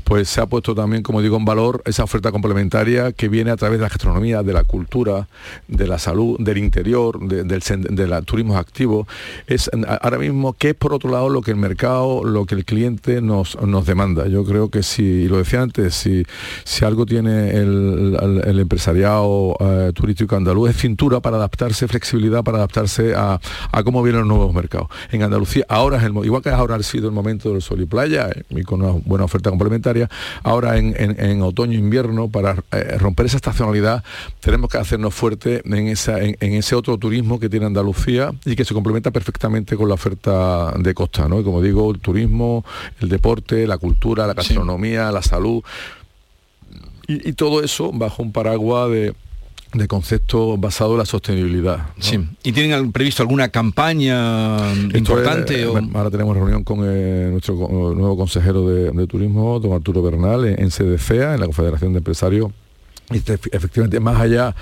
pues 0.06 0.28
se 0.28 0.40
ha 0.40 0.46
puesto 0.46 0.72
también, 0.72 1.02
como 1.02 1.20
digo, 1.20 1.36
en 1.36 1.44
valor 1.44 1.82
esa 1.84 2.04
oferta 2.04 2.30
complementaria 2.30 3.10
que 3.10 3.28
viene 3.28 3.50
a 3.50 3.56
través 3.56 3.80
de 3.80 3.82
la 3.82 3.88
gastronomía, 3.88 4.44
de 4.44 4.52
la 4.52 4.62
cultura, 4.62 5.26
de 5.66 5.88
la 5.88 5.98
salud, 5.98 6.36
del 6.38 6.58
interior, 6.58 7.18
de, 7.18 7.42
del 7.42 8.24
turismo 8.24 8.56
activo. 8.56 9.08
Es 9.48 9.68
ahora 10.00 10.18
mismo 10.18 10.52
que 10.52 10.70
es 10.70 10.74
por 10.76 10.94
otro 10.94 11.10
lado 11.10 11.28
lo 11.28 11.42
que 11.42 11.50
el 11.50 11.56
mercado, 11.56 12.22
lo 12.22 12.46
que 12.46 12.54
el 12.54 12.64
cliente 12.64 13.20
nos, 13.20 13.60
nos 13.60 13.84
demanda. 13.84 14.28
Yo 14.28 14.44
creo 14.44 14.70
que 14.70 14.84
si, 14.84 15.26
lo 15.26 15.38
decía 15.38 15.62
antes, 15.62 15.96
si, 15.96 16.24
si 16.62 16.84
algo 16.84 17.04
tiene 17.04 17.50
el, 17.50 18.58
empresariado 18.60 19.56
uh, 19.58 19.92
turístico 19.92 20.36
andaluz 20.36 20.70
es 20.70 20.76
cintura 20.76 21.18
para 21.18 21.36
adaptarse, 21.36 21.88
flexibilidad 21.88 22.44
para 22.44 22.58
adaptarse 22.58 23.12
a, 23.16 23.40
a, 23.72 23.82
cómo 23.82 24.04
vienen 24.04 24.20
los 24.20 24.28
nuevos 24.28 24.54
mercados. 24.54 24.86
En 25.10 25.24
Andalucía 25.24 25.64
ahora 25.68 25.96
es 25.96 26.04
el 26.04 26.14
igual 26.24 26.42
que 26.42 26.50
ahora 26.50 26.76
ha 26.76 26.82
sido 26.84 27.08
el 27.08 27.12
momento 27.12 27.50
del 27.50 27.60
sol 27.60 27.80
y 27.80 27.86
playa 27.86 28.30
y 28.50 28.62
con 28.62 28.82
una 28.82 28.92
buena 29.04 29.24
oferta 29.24 29.50
complementaria 29.50 29.95
ahora 30.42 30.78
en, 30.78 30.94
en, 30.98 31.18
en 31.18 31.42
otoño-invierno, 31.42 32.28
para 32.28 32.56
eh, 32.72 32.96
romper 32.98 33.26
esa 33.26 33.36
estacionalidad, 33.36 34.04
tenemos 34.40 34.70
que 34.70 34.78
hacernos 34.78 35.14
fuerte 35.14 35.62
en, 35.64 35.88
esa, 35.88 36.20
en, 36.20 36.36
en, 36.40 36.54
ese 36.54 36.74
otro 36.74 36.98
turismo 36.98 37.38
que 37.40 37.48
tiene 37.48 37.66
Andalucía 37.66 38.32
y 38.44 38.56
que 38.56 38.64
se 38.64 38.74
complementa 38.74 39.10
perfectamente 39.10 39.76
con 39.76 39.88
la 39.88 39.94
oferta 39.94 40.72
de 40.78 40.94
costa, 40.94 41.28
¿no? 41.28 41.40
Y 41.40 41.44
como 41.44 41.62
digo, 41.62 41.90
el 41.90 42.00
turismo, 42.00 42.64
el 43.00 43.08
deporte, 43.08 43.66
la 43.66 43.78
cultura, 43.78 44.26
la 44.26 44.34
gastronomía, 44.34 45.08
sí. 45.08 45.14
la 45.14 45.22
salud. 45.22 45.62
Y, 47.08 47.28
y 47.28 47.32
todo 47.34 47.62
eso 47.62 47.92
bajo 47.92 48.22
un 48.22 48.32
paraguas 48.32 48.90
de, 48.90 49.14
de 49.72 49.88
concepto 49.88 50.56
basado 50.56 50.92
en 50.92 50.98
la 50.98 51.06
sostenibilidad. 51.06 51.78
¿no? 51.78 52.02
Sí. 52.02 52.18
¿Y 52.42 52.52
tienen 52.52 52.92
previsto 52.92 53.22
alguna 53.22 53.48
campaña 53.48 54.72
Esto 54.72 54.98
importante? 54.98 55.62
Es, 55.62 55.68
o... 55.68 55.76
Ahora 55.94 56.10
tenemos 56.10 56.36
reunión 56.36 56.64
con 56.64 56.80
eh, 56.84 57.28
nuestro 57.30 57.54
nuevo 57.54 58.16
consejero 58.16 58.68
de, 58.68 58.90
de, 58.90 59.06
Turismo, 59.06 59.58
don 59.60 59.72
Arturo 59.72 60.02
Bernal, 60.02 60.44
en, 60.44 60.60
en 60.60 60.70
CDCEA, 60.70 61.34
en 61.34 61.40
la 61.40 61.46
Confederación 61.46 61.92
de 61.92 61.98
Empresarios 61.98 62.50
y 63.10 63.18
efectivamente 63.18 64.00
más 64.00 64.20
allá 64.20 64.54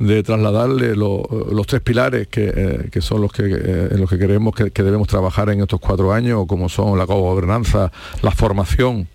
de 0.00 0.22
trasladarle 0.24 0.96
lo, 0.96 1.22
los 1.52 1.66
tres 1.66 1.80
pilares 1.80 2.26
que, 2.26 2.52
eh, 2.54 2.88
que 2.90 3.00
son 3.00 3.20
los 3.20 3.32
que 3.32 3.44
eh, 3.44 3.88
en 3.92 4.00
los 4.00 4.10
que 4.10 4.18
creemos 4.18 4.52
que, 4.52 4.72
que, 4.72 4.82
debemos 4.82 5.06
trabajar 5.06 5.48
en 5.50 5.60
estos 5.60 5.78
cuatro 5.78 6.12
años 6.12 6.44
como 6.48 6.68
son 6.68 6.98
la 6.98 7.04
gobernanza 7.04 7.92
la 8.22 8.32
formación 8.32 9.06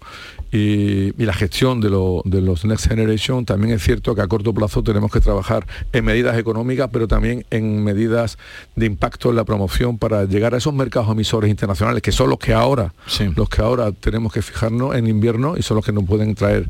y, 0.51 1.21
y 1.21 1.25
la 1.25 1.33
gestión 1.33 1.79
de, 1.79 1.89
lo, 1.89 2.21
de, 2.25 2.41
los 2.41 2.65
Next 2.65 2.87
Generation, 2.87 3.45
también 3.45 3.73
es 3.73 3.83
cierto 3.83 4.15
que 4.15 4.21
a 4.21 4.27
corto 4.27 4.53
plazo 4.53 4.83
tenemos 4.83 5.11
que 5.11 5.19
trabajar 5.19 5.65
en 5.93 6.05
medidas 6.05 6.37
económicas, 6.37 6.89
pero 6.91 7.07
también 7.07 7.45
en 7.51 7.83
medidas 7.83 8.37
de 8.75 8.85
impacto 8.85 9.29
en 9.29 9.35
la 9.35 9.43
promoción 9.43 9.97
para 9.97 10.25
llegar 10.25 10.55
a 10.55 10.57
esos 10.57 10.73
mercados 10.73 11.11
emisores 11.11 11.49
internacionales, 11.49 12.01
que 12.01 12.11
son 12.11 12.29
los 12.29 12.39
que 12.39 12.53
ahora, 12.53 12.93
sí. 13.05 13.31
los 13.35 13.49
que 13.49 13.61
ahora 13.61 13.91
tenemos 13.91 14.33
que 14.33 14.41
fijarnos 14.41 14.95
en 14.95 15.07
invierno 15.07 15.55
y 15.57 15.61
son 15.61 15.75
los 15.75 15.85
que 15.85 15.91
nos 15.91 16.05
pueden 16.05 16.33
traer 16.35 16.67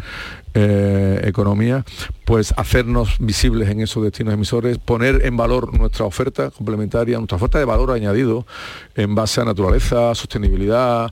eh, 0.53 1.21
economía, 1.25 1.83
pues 2.25 2.53
hacernos 2.57 3.17
visibles 3.19 3.69
en 3.69 3.81
esos 3.81 4.03
destinos 4.03 4.33
emisores, 4.33 4.77
poner 4.77 5.25
en 5.25 5.35
valor 5.37 5.77
nuestra 5.77 6.05
oferta 6.05 6.49
complementaria, 6.51 7.17
nuestra 7.17 7.37
oferta 7.37 7.59
de 7.59 7.65
valor 7.65 7.91
añadido 7.91 8.45
en 8.95 9.15
base 9.15 9.41
a 9.41 9.45
naturaleza, 9.45 10.13
sostenibilidad, 10.15 11.11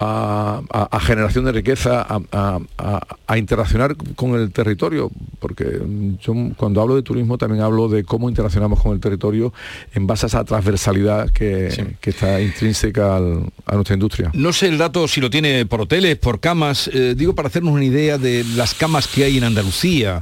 a, 0.00 0.60
a, 0.70 0.96
a 0.96 1.00
generación 1.00 1.44
de 1.44 1.52
riqueza, 1.52 2.06
a, 2.08 3.36
interaccionar 3.36 3.96
con 4.16 4.34
el 4.34 4.50
territorio, 4.52 5.10
porque 5.40 5.80
yo 6.20 6.34
cuando 6.56 6.80
hablo 6.80 6.94
de 6.96 7.02
turismo 7.02 7.36
también 7.38 7.62
hablo 7.62 7.88
de 7.88 8.04
cómo 8.04 8.28
interaccionamos 8.28 8.80
con 8.82 8.92
el 8.92 9.00
territorio 9.00 9.52
en 9.94 10.06
base 10.06 10.26
a 10.26 10.28
esa 10.28 10.44
transversalidad 10.44 11.30
que, 11.30 11.94
que 12.00 12.10
está 12.10 12.40
intrínseca 12.40 13.16
al- 13.16 13.50
a 13.66 13.74
nuestra 13.74 13.94
industria. 13.94 14.30
No 14.34 14.52
sé 14.52 14.68
el 14.68 14.78
dato 14.78 15.06
si 15.08 15.20
lo 15.20 15.30
tiene 15.30 15.66
por 15.66 15.80
hoteles, 15.82 16.16
por 16.16 16.40
camas, 16.40 16.88
eh, 16.92 17.14
digo 17.16 17.34
para 17.34 17.48
hacernos 17.48 17.72
una 17.74 17.84
idea 17.84 18.18
de 18.18 18.44
las 18.56 18.74
camas 18.78 19.06
que 19.08 19.24
hay 19.24 19.36
en 19.38 19.44
Andalucía, 19.44 20.20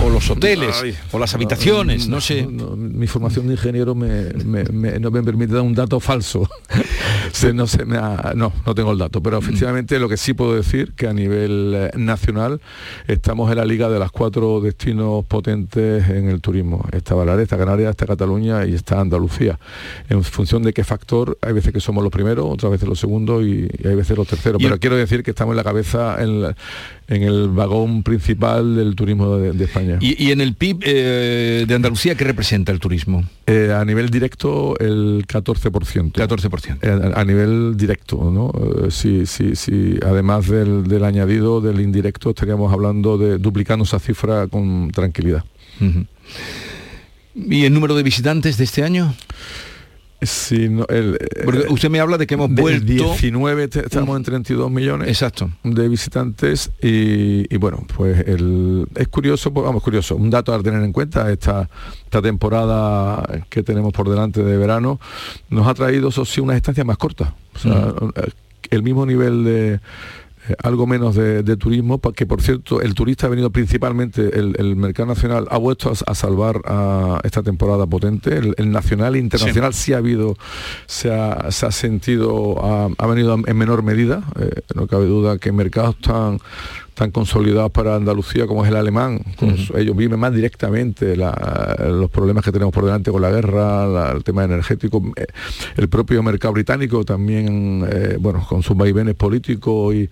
o, 0.00 0.06
o 0.06 0.10
los 0.10 0.30
hoteles, 0.30 0.80
Ay. 0.82 0.94
o 1.12 1.18
las 1.18 1.34
habitaciones, 1.34 2.06
no, 2.08 2.20
sé. 2.20 2.46
mi 2.46 3.06
formación 3.06 3.46
de 3.48 3.54
ingeniero 3.54 3.94
me, 3.94 4.24
me- 4.44 4.64
me- 4.64 4.98
no 5.00 5.10
me 5.10 5.22
permite 5.22 5.54
dar 5.54 5.62
un 5.62 5.74
dato 5.74 5.98
falso. 6.00 6.48
Se- 7.32 7.52
no, 7.52 7.66
se 7.66 7.84
me 7.84 7.96
ha- 7.96 8.32
no, 8.36 8.52
no 8.64 8.74
tengo 8.74 8.92
el 8.92 8.98
dato, 8.98 9.20
pero 9.22 9.38
efectivamente 9.38 9.98
lo 9.98 10.08
que 10.08 10.16
sí 10.16 10.34
puedo 10.34 10.54
decir 10.54 10.92
que 10.94 11.08
a 11.08 11.12
nivel 11.12 11.72
eh, 11.74 11.90
nacional 11.96 12.60
estamos 13.08 13.50
en 13.50 13.56
la 13.58 13.64
liga 13.64 13.88
de 13.88 13.98
las 13.98 14.12
cuatro 14.12 14.60
destinos 14.60 15.24
potentes 15.24 16.08
en 16.08 16.28
el 16.28 16.40
turismo. 16.40 16.86
Está 16.92 17.14
Baleares, 17.14 17.44
está 17.44 17.58
Canarias, 17.58 17.90
está 17.90 18.06
Cataluña 18.06 18.64
y 18.66 18.74
está 18.74 19.00
Andalucía. 19.00 19.58
En 20.08 20.22
función 20.22 20.62
de 20.62 20.72
qué 20.72 20.84
factor, 20.84 21.36
hay 21.40 21.52
veces 21.54 21.72
que 21.72 21.80
somos 21.80 22.04
los 22.04 22.12
primeros, 22.12 22.44
otras 22.48 22.70
veces 22.72 22.88
los 22.88 23.00
segundos 23.00 23.42
y, 23.42 23.66
y 23.82 23.88
hay 23.88 23.94
veces 23.96 24.16
los 24.16 24.28
terceros. 24.28 24.60
Pero 24.62 24.74
el- 24.74 24.80
quiero 24.80 24.96
decir 24.96 25.22
que 25.22 25.30
estamos 25.30 25.52
en 25.52 25.56
la 25.56 25.64
cabeza, 25.64 26.22
en, 26.22 26.42
la- 26.42 26.56
en 27.08 27.22
el 27.22 27.48
vagón 27.48 27.93
principal 28.02 28.76
del 28.76 28.94
turismo 28.94 29.36
de, 29.36 29.52
de 29.52 29.64
España. 29.64 29.98
Y, 30.00 30.22
y 30.22 30.32
en 30.32 30.40
el 30.40 30.54
PIB 30.54 30.80
eh, 30.84 31.64
de 31.66 31.74
Andalucía, 31.74 32.14
¿qué 32.14 32.24
representa 32.24 32.72
el 32.72 32.80
turismo? 32.80 33.24
Eh, 33.46 33.72
a 33.74 33.84
nivel 33.84 34.10
directo 34.10 34.78
el 34.78 35.26
14%. 35.26 36.12
14%. 36.12 36.78
Eh, 36.82 37.12
a, 37.14 37.20
a 37.20 37.24
nivel 37.24 37.76
directo, 37.76 38.30
¿no? 38.30 38.52
Sí, 38.90 39.26
sí, 39.26 39.54
sí. 39.56 39.96
Además 40.04 40.48
del, 40.48 40.88
del 40.88 41.04
añadido, 41.04 41.60
del 41.60 41.80
indirecto, 41.80 42.30
estaríamos 42.30 42.72
hablando 42.72 43.18
de 43.18 43.38
duplicando 43.38 43.84
esa 43.84 43.98
cifra 43.98 44.46
con 44.48 44.90
tranquilidad. 44.90 45.44
¿Y 47.34 47.64
el 47.64 47.72
número 47.74 47.94
de 47.96 48.02
visitantes 48.02 48.56
de 48.56 48.64
este 48.64 48.82
año? 48.82 49.14
Sí, 50.30 50.68
no, 50.68 50.86
el, 50.88 51.16
eh, 51.20 51.42
Porque 51.44 51.66
usted 51.68 51.90
me 51.90 52.00
habla 52.00 52.18
de 52.18 52.26
que 52.26 52.34
hemos 52.34 52.50
vuelto... 52.50 52.84
19 52.84 53.68
te- 53.68 53.80
estamos 53.80 54.16
en 54.16 54.22
32 54.22 54.70
millones 54.70 55.08
Exacto. 55.08 55.50
de 55.62 55.88
visitantes 55.88 56.70
y, 56.82 57.52
y 57.52 57.56
bueno, 57.58 57.84
pues 57.96 58.18
el, 58.26 58.86
es 58.94 59.08
curioso, 59.08 59.52
pues, 59.52 59.64
vamos, 59.64 59.82
curioso, 59.82 60.16
un 60.16 60.30
dato 60.30 60.52
a 60.54 60.62
tener 60.62 60.82
en 60.82 60.92
cuenta, 60.92 61.30
esta, 61.30 61.68
esta 62.04 62.22
temporada 62.22 63.22
que 63.48 63.62
tenemos 63.62 63.92
por 63.92 64.08
delante 64.08 64.42
de 64.42 64.56
verano 64.56 65.00
nos 65.50 65.66
ha 65.66 65.74
traído, 65.74 66.08
eso 66.08 66.24
sí, 66.24 66.40
unas 66.40 66.56
estancias 66.56 66.86
más 66.86 66.96
cortas. 66.98 67.28
O 67.54 67.58
sea, 67.58 67.92
eh, 68.16 68.30
el 68.70 68.82
mismo 68.82 69.04
nivel 69.06 69.44
de 69.44 69.80
eh, 70.48 70.54
algo 70.62 70.86
menos 70.86 71.14
de, 71.14 71.42
de 71.42 71.56
turismo, 71.56 71.98
pa- 71.98 72.12
que 72.12 72.26
por 72.26 72.42
cierto 72.42 72.80
el 72.80 72.94
turista 72.94 73.26
ha 73.26 73.30
venido 73.30 73.50
principalmente, 73.50 74.38
el, 74.38 74.54
el 74.58 74.76
mercado 74.76 75.08
nacional 75.08 75.46
ha 75.50 75.58
vuelto 75.58 75.90
a, 75.90 76.10
a 76.10 76.14
salvar 76.14 76.60
a 76.66 77.20
esta 77.24 77.42
temporada 77.42 77.86
potente, 77.86 78.36
el, 78.36 78.54
el 78.58 78.70
nacional 78.70 79.14
e 79.16 79.18
internacional 79.18 79.74
sí, 79.74 79.92
ha 79.92 79.98
habido, 79.98 80.36
se 80.86 81.12
ha, 81.12 81.50
se 81.50 81.66
ha 81.66 81.70
sentido, 81.72 82.64
ha, 82.64 82.88
ha 82.96 83.06
venido 83.06 83.38
en 83.46 83.56
menor 83.56 83.82
medida, 83.82 84.22
eh, 84.38 84.50
no 84.74 84.86
cabe 84.86 85.06
duda 85.06 85.38
que 85.38 85.48
en 85.50 85.56
mercados 85.56 85.96
tan 86.00 86.38
tan 86.94 87.10
consolidados 87.10 87.70
para 87.72 87.96
Andalucía 87.96 88.46
como 88.46 88.64
es 88.64 88.70
el 88.70 88.76
alemán, 88.76 89.20
ellos 89.76 89.96
viven 89.96 90.18
más 90.18 90.32
directamente 90.32 91.16
la- 91.16 91.76
los 91.88 92.08
problemas 92.10 92.44
que 92.44 92.52
tenemos 92.52 92.72
por 92.72 92.84
delante 92.84 93.10
con 93.10 93.20
la 93.20 93.30
guerra, 93.30 93.86
la- 93.86 94.12
el 94.12 94.22
tema 94.24 94.44
energético, 94.44 95.02
eh, 95.16 95.26
el 95.76 95.88
propio 95.88 96.22
mercado 96.22 96.54
británico 96.54 97.04
también, 97.04 97.84
eh, 97.90 98.16
bueno, 98.20 98.44
con 98.48 98.62
sus 98.62 98.76
vaivenes 98.76 99.14
políticos 99.16 99.94
y, 99.94 100.08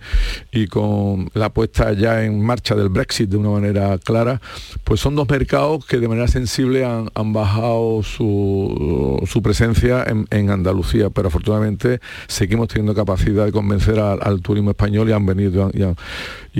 y 0.51 0.67
con 0.67 1.29
la 1.33 1.49
puesta 1.51 1.93
ya 1.93 2.23
en 2.25 2.41
marcha 2.43 2.75
del 2.75 2.89
Brexit 2.89 3.29
de 3.29 3.37
una 3.37 3.49
manera 3.49 3.97
clara, 3.97 4.41
pues 4.83 4.99
son 4.99 5.15
dos 5.15 5.27
mercados 5.29 5.85
que 5.85 5.99
de 5.99 6.07
manera 6.07 6.27
sensible 6.27 6.83
han, 6.85 7.09
han 7.15 7.33
bajado 7.33 8.03
su, 8.03 9.23
su 9.25 9.41
presencia 9.41 10.03
en, 10.07 10.25
en 10.31 10.49
Andalucía, 10.49 11.09
pero 11.09 11.29
afortunadamente 11.29 11.99
seguimos 12.27 12.67
teniendo 12.67 12.93
capacidad 12.93 13.45
de 13.45 13.51
convencer 13.51 13.99
al, 13.99 14.19
al 14.21 14.41
turismo 14.41 14.71
español 14.71 15.09
y 15.09 15.13
han 15.13 15.25
venido 15.25 15.71
y, 15.73 15.81
han- 15.83 15.91
y 15.91 15.95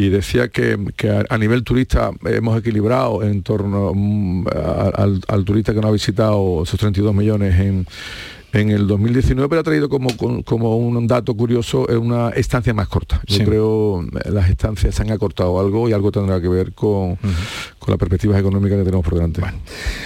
decía 0.09 0.47
que, 0.49 0.77
que 0.97 1.09
a, 1.09 1.23
a 1.29 1.37
nivel 1.37 1.63
turista 1.63 2.11
hemos 2.25 2.57
equilibrado 2.59 3.23
en 3.23 3.43
torno 3.43 3.91
mm, 3.93 4.47
a- 4.47 4.91
al, 4.95 5.21
al 5.27 5.45
turista 5.45 5.73
que 5.73 5.81
nos 5.81 5.89
ha 5.89 5.93
visitado 5.93 6.63
esos 6.63 6.79
32 6.79 7.13
millones 7.13 7.59
en, 7.59 7.85
en 8.53 8.69
el 8.69 8.85
2019, 8.87 9.49
pero 9.49 9.61
ha 9.61 9.63
traído 9.63 9.89
como, 9.89 10.09
como 10.45 10.77
un 10.77 11.07
dato 11.07 11.33
curioso 11.35 11.87
una 11.97 12.29
estancia 12.29 12.71
más 12.73 12.87
corta. 12.87 13.19
Yo 13.25 13.37
Sí. 13.37 13.43
creo 13.45 14.03
eh, 14.03 14.29
las 14.31 14.47
estancias 14.49 14.93
se 14.93 15.01
han 15.01 15.11
acortado 15.11 15.59
algo 15.59 15.89
y 15.89 15.93
algo 15.93 16.11
tendrá 16.11 16.39
que 16.39 16.47
ver 16.49 16.71
con, 16.73 17.17
con 17.83 17.91
las 17.91 17.99
perspectivas 17.99 18.39
económicas 18.39 18.77
que 18.77 18.85
tenemos 18.85 19.03
por 19.03 19.15
delante. 19.15 19.41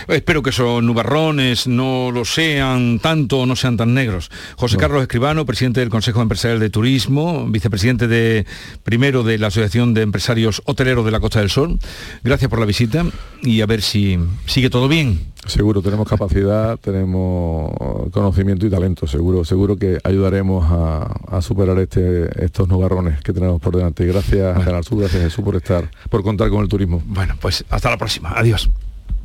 Espero 0.08 0.42
que 0.42 0.50
esos 0.50 0.82
nubarrones 0.84 1.68
no 1.68 2.12
lo 2.12 2.26
sean 2.26 3.00
tanto, 3.00 3.46
no 3.46 3.56
sean 3.56 3.78
tan 3.78 3.94
negros. 3.94 4.32
José 4.56 4.78
Carlos 4.78 5.02
Escribano, 5.02 5.46
presidente 5.46 5.80
del 5.80 5.90
Consejo 5.90 6.22
Empresarial 6.22 6.60
de 6.60 6.70
Turismo, 6.70 7.46
vicepresidente 7.48 8.08
de 8.08 8.46
primero 8.84 9.24
de 9.24 9.38
la 9.38 9.48
Asociación 9.48 9.94
de 9.94 10.02
Empresarios 10.02 10.62
Hoteleros 10.66 11.06
de 11.06 11.12
la 11.12 11.20
Costa 11.20 11.40
del 11.40 11.50
Sol. 11.50 11.80
Gracias 12.24 12.50
por 12.50 12.60
la 12.60 12.66
visita 12.66 13.06
y 13.42 13.62
a 13.62 13.66
ver 13.66 13.82
si 13.82 14.18
sigue 14.46 14.70
todo 14.70 14.88
bien. 14.88 15.38
Seguro, 15.46 15.82
tenemos 15.82 16.10
capacidad, 16.10 16.78
tenemos 16.78 17.72
conocimiento 18.12 18.66
y 18.66 18.70
talento, 18.70 19.08
seguro, 19.08 19.46
seguro 19.46 19.78
que 19.78 19.98
ayudaremos 20.04 20.66
a, 20.70 21.38
a 21.38 21.42
superar 21.42 21.80
este, 21.80 22.28
estos 22.44 22.68
nubarrones 22.68 23.22
que 23.22 23.32
tenemos 23.32 23.62
por 23.62 23.78
delante. 23.78 24.06
Gracias 24.06 24.66
Canal 24.66 24.84
Sur, 24.84 25.00
gracias 25.00 25.24
Jesús 25.24 25.46
por 25.46 25.56
estar, 25.56 25.90
por 26.10 26.24
contar 26.24 26.50
con 26.50 26.64
el 26.64 26.68
turismo. 26.68 27.02
Bueno, 27.06 27.36
pues 27.40 27.64
hasta 27.70 27.90
la 27.90 27.98
próxima. 27.98 28.34
Adiós. 28.36 28.70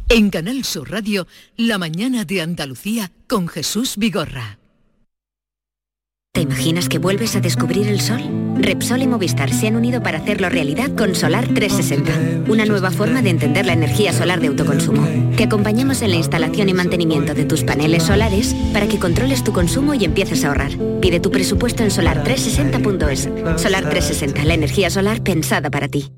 En 0.09 0.31
Canal 0.31 0.65
Sur 0.65 0.91
Radio, 0.91 1.27
La 1.57 1.79
mañana 1.79 2.25
de 2.25 2.43
Andalucía 2.43 3.13
con 3.27 3.49
Jesús 3.49 3.97
Vigorra. 3.97 4.59
¿Te 6.35 6.41
imaginas 6.41 6.89
que 6.89 6.99
vuelves 6.99 7.37
a 7.37 7.41
descubrir 7.41 7.87
el 7.89 8.01
sol? 8.01 8.23
Repsol 8.57 9.03
y 9.03 9.07
Movistar 9.07 9.53
se 9.53 9.67
han 9.67 9.77
unido 9.77 10.03
para 10.03 10.17
hacerlo 10.17 10.49
realidad 10.49 10.91
con 10.97 11.15
Solar 11.15 11.47
360, 11.47 12.51
una 12.51 12.65
nueva 12.65 12.91
forma 12.91 13.21
de 13.21 13.29
entender 13.29 13.67
la 13.67 13.75
energía 13.75 14.15
solar 14.15 14.41
de 14.41 14.47
autoconsumo. 14.47 15.07
Te 15.37 15.45
acompañamos 15.45 16.01
en 16.01 16.11
la 16.11 16.17
instalación 16.17 16.71
y 16.71 16.75
mantenimiento 16.75 17.35
de 17.35 17.45
tus 17.45 17.65
paneles 17.65 18.05
solares 18.05 18.55
para 18.73 18.89
que 18.89 18.99
controles 18.99 19.45
tu 19.45 19.53
consumo 19.53 19.93
y 19.93 20.07
empieces 20.07 20.45
a 20.45 20.49
ahorrar. 20.49 20.73
Pide 21.03 21.21
tu 21.21 21.31
presupuesto 21.31 21.83
en 21.83 21.91
solar360.es. 21.91 23.61
Solar 23.61 23.91
360, 23.91 24.45
la 24.47 24.55
energía 24.55 24.89
solar 24.89 25.23
pensada 25.23 25.71
para 25.71 25.89
ti. 25.89 26.11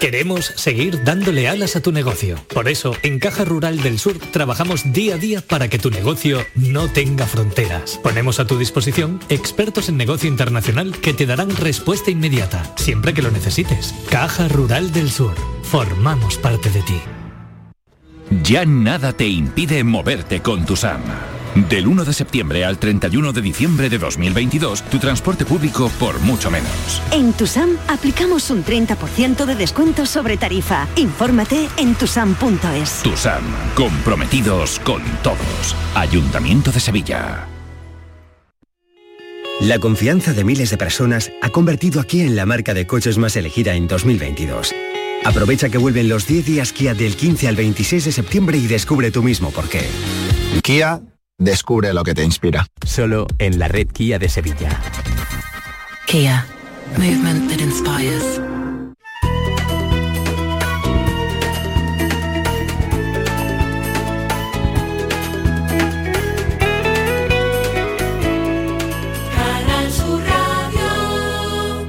Queremos 0.00 0.46
seguir 0.56 1.04
dándole 1.04 1.46
alas 1.46 1.76
a 1.76 1.82
tu 1.82 1.92
negocio. 1.92 2.36
Por 2.54 2.68
eso, 2.68 2.96
en 3.02 3.18
Caja 3.18 3.44
Rural 3.44 3.82
del 3.82 3.98
Sur 3.98 4.18
trabajamos 4.18 4.94
día 4.94 5.16
a 5.16 5.18
día 5.18 5.42
para 5.42 5.68
que 5.68 5.78
tu 5.78 5.90
negocio 5.90 6.42
no 6.54 6.88
tenga 6.88 7.26
fronteras. 7.26 8.00
Ponemos 8.02 8.40
a 8.40 8.46
tu 8.46 8.56
disposición 8.56 9.20
expertos 9.28 9.90
en 9.90 9.98
negocio 9.98 10.30
internacional 10.30 10.98
que 10.98 11.12
te 11.12 11.26
darán 11.26 11.54
respuesta 11.54 12.10
inmediata, 12.10 12.72
siempre 12.76 13.12
que 13.12 13.20
lo 13.20 13.30
necesites. 13.30 13.94
Caja 14.08 14.48
Rural 14.48 14.90
del 14.90 15.10
Sur. 15.10 15.34
Formamos 15.64 16.38
parte 16.38 16.70
de 16.70 16.80
ti. 16.80 17.00
Ya 18.42 18.64
nada 18.64 19.12
te 19.12 19.26
impide 19.26 19.84
moverte 19.84 20.40
con 20.40 20.64
tu 20.64 20.76
SAM. 20.76 21.02
Del 21.54 21.86
1 21.86 22.04
de 22.04 22.12
septiembre 22.12 22.64
al 22.64 22.78
31 22.78 23.32
de 23.32 23.42
diciembre 23.42 23.88
de 23.88 23.98
2022, 23.98 24.82
tu 24.84 24.98
transporte 24.98 25.44
público 25.44 25.90
por 25.98 26.20
mucho 26.20 26.50
menos. 26.50 27.02
En 27.12 27.32
Tusam 27.32 27.76
aplicamos 27.88 28.50
un 28.50 28.64
30% 28.64 29.44
de 29.44 29.54
descuento 29.56 30.06
sobre 30.06 30.36
tarifa. 30.36 30.86
Infórmate 30.96 31.68
en 31.76 31.94
tusam.es. 31.94 33.02
Tu 33.02 33.16
SAM, 33.16 33.42
comprometidos 33.74 34.78
con 34.80 35.02
todos. 35.22 35.76
Ayuntamiento 35.94 36.70
de 36.70 36.80
Sevilla. 36.80 37.46
La 39.60 39.78
confianza 39.78 40.32
de 40.32 40.44
miles 40.44 40.70
de 40.70 40.78
personas 40.78 41.30
ha 41.42 41.50
convertido 41.50 42.00
a 42.00 42.04
Kia 42.04 42.24
en 42.24 42.34
la 42.34 42.46
marca 42.46 42.72
de 42.72 42.86
coches 42.86 43.18
más 43.18 43.36
elegida 43.36 43.74
en 43.74 43.88
2022. 43.88 44.74
Aprovecha 45.24 45.68
que 45.68 45.76
vuelven 45.76 46.08
los 46.08 46.26
10 46.26 46.46
días 46.46 46.72
Kia 46.72 46.94
del 46.94 47.14
15 47.14 47.48
al 47.48 47.56
26 47.56 48.06
de 48.06 48.12
septiembre 48.12 48.56
y 48.56 48.66
descubre 48.68 49.10
tú 49.10 49.22
mismo 49.22 49.50
por 49.50 49.68
qué. 49.68 49.86
Kia, 50.62 51.02
descubre 51.40 51.92
lo 51.92 52.04
que 52.04 52.14
te 52.14 52.22
inspira. 52.22 52.66
Solo 52.86 53.26
en 53.38 53.58
la 53.58 53.66
red 53.66 53.88
Kia 53.88 54.20
de 54.20 54.28
Sevilla. 54.28 54.80
Kia, 56.06 56.46
movement 56.96 57.50
that 57.50 57.58
inspires. 57.60 58.40
Canal 69.34 69.90
Sur 69.90 70.20
Radio. 70.20 71.86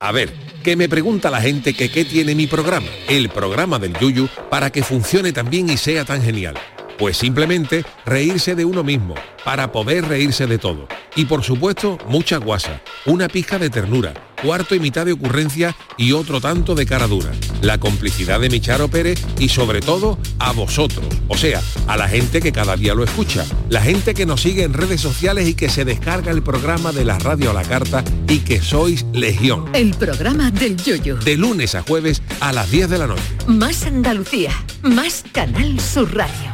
A 0.00 0.12
ver, 0.12 0.32
que 0.62 0.76
me 0.76 0.88
pregunta 0.88 1.30
la 1.30 1.40
gente 1.40 1.72
que 1.74 1.90
qué 1.90 2.04
tiene 2.04 2.34
mi 2.34 2.46
programa, 2.46 2.88
el 3.08 3.30
programa 3.30 3.78
del 3.78 3.96
Yuyu, 3.98 4.28
para 4.50 4.70
que 4.70 4.82
funcione 4.82 5.32
tan 5.32 5.48
bien 5.48 5.70
y 5.70 5.76
sea 5.76 6.04
tan 6.04 6.22
genial. 6.22 6.56
Pues 7.02 7.16
simplemente 7.16 7.84
reírse 8.06 8.54
de 8.54 8.64
uno 8.64 8.84
mismo, 8.84 9.16
para 9.44 9.72
poder 9.72 10.06
reírse 10.06 10.46
de 10.46 10.56
todo. 10.56 10.86
Y 11.16 11.24
por 11.24 11.42
supuesto, 11.42 11.98
mucha 12.06 12.36
guasa, 12.36 12.80
una 13.06 13.26
pizca 13.26 13.58
de 13.58 13.70
ternura, 13.70 14.14
cuarto 14.40 14.76
y 14.76 14.78
mitad 14.78 15.04
de 15.04 15.10
ocurrencia 15.10 15.74
y 15.98 16.12
otro 16.12 16.40
tanto 16.40 16.76
de 16.76 16.86
cara 16.86 17.08
dura. 17.08 17.32
La 17.60 17.78
complicidad 17.78 18.38
de 18.38 18.50
Micharo 18.50 18.86
Pérez 18.86 19.20
y 19.40 19.48
sobre 19.48 19.80
todo 19.80 20.16
a 20.38 20.52
vosotros, 20.52 21.04
o 21.26 21.36
sea, 21.36 21.60
a 21.88 21.96
la 21.96 22.06
gente 22.06 22.40
que 22.40 22.52
cada 22.52 22.76
día 22.76 22.94
lo 22.94 23.02
escucha, 23.02 23.44
la 23.68 23.82
gente 23.82 24.14
que 24.14 24.24
nos 24.24 24.40
sigue 24.40 24.62
en 24.62 24.72
redes 24.72 25.00
sociales 25.00 25.48
y 25.48 25.54
que 25.54 25.70
se 25.70 25.84
descarga 25.84 26.30
el 26.30 26.44
programa 26.44 26.92
de 26.92 27.04
la 27.04 27.18
radio 27.18 27.50
a 27.50 27.52
la 27.52 27.64
carta 27.64 28.04
y 28.28 28.38
que 28.38 28.62
sois 28.62 29.04
legión. 29.12 29.64
El 29.74 29.92
programa 29.94 30.52
del 30.52 30.76
Yoyo. 30.76 31.16
De 31.16 31.36
lunes 31.36 31.74
a 31.74 31.82
jueves 31.82 32.22
a 32.38 32.52
las 32.52 32.70
10 32.70 32.90
de 32.90 32.98
la 32.98 33.08
noche. 33.08 33.24
Más 33.48 33.86
Andalucía, 33.86 34.52
más 34.82 35.24
Canal 35.32 35.80
Sur 35.80 36.14
Radio. 36.14 36.51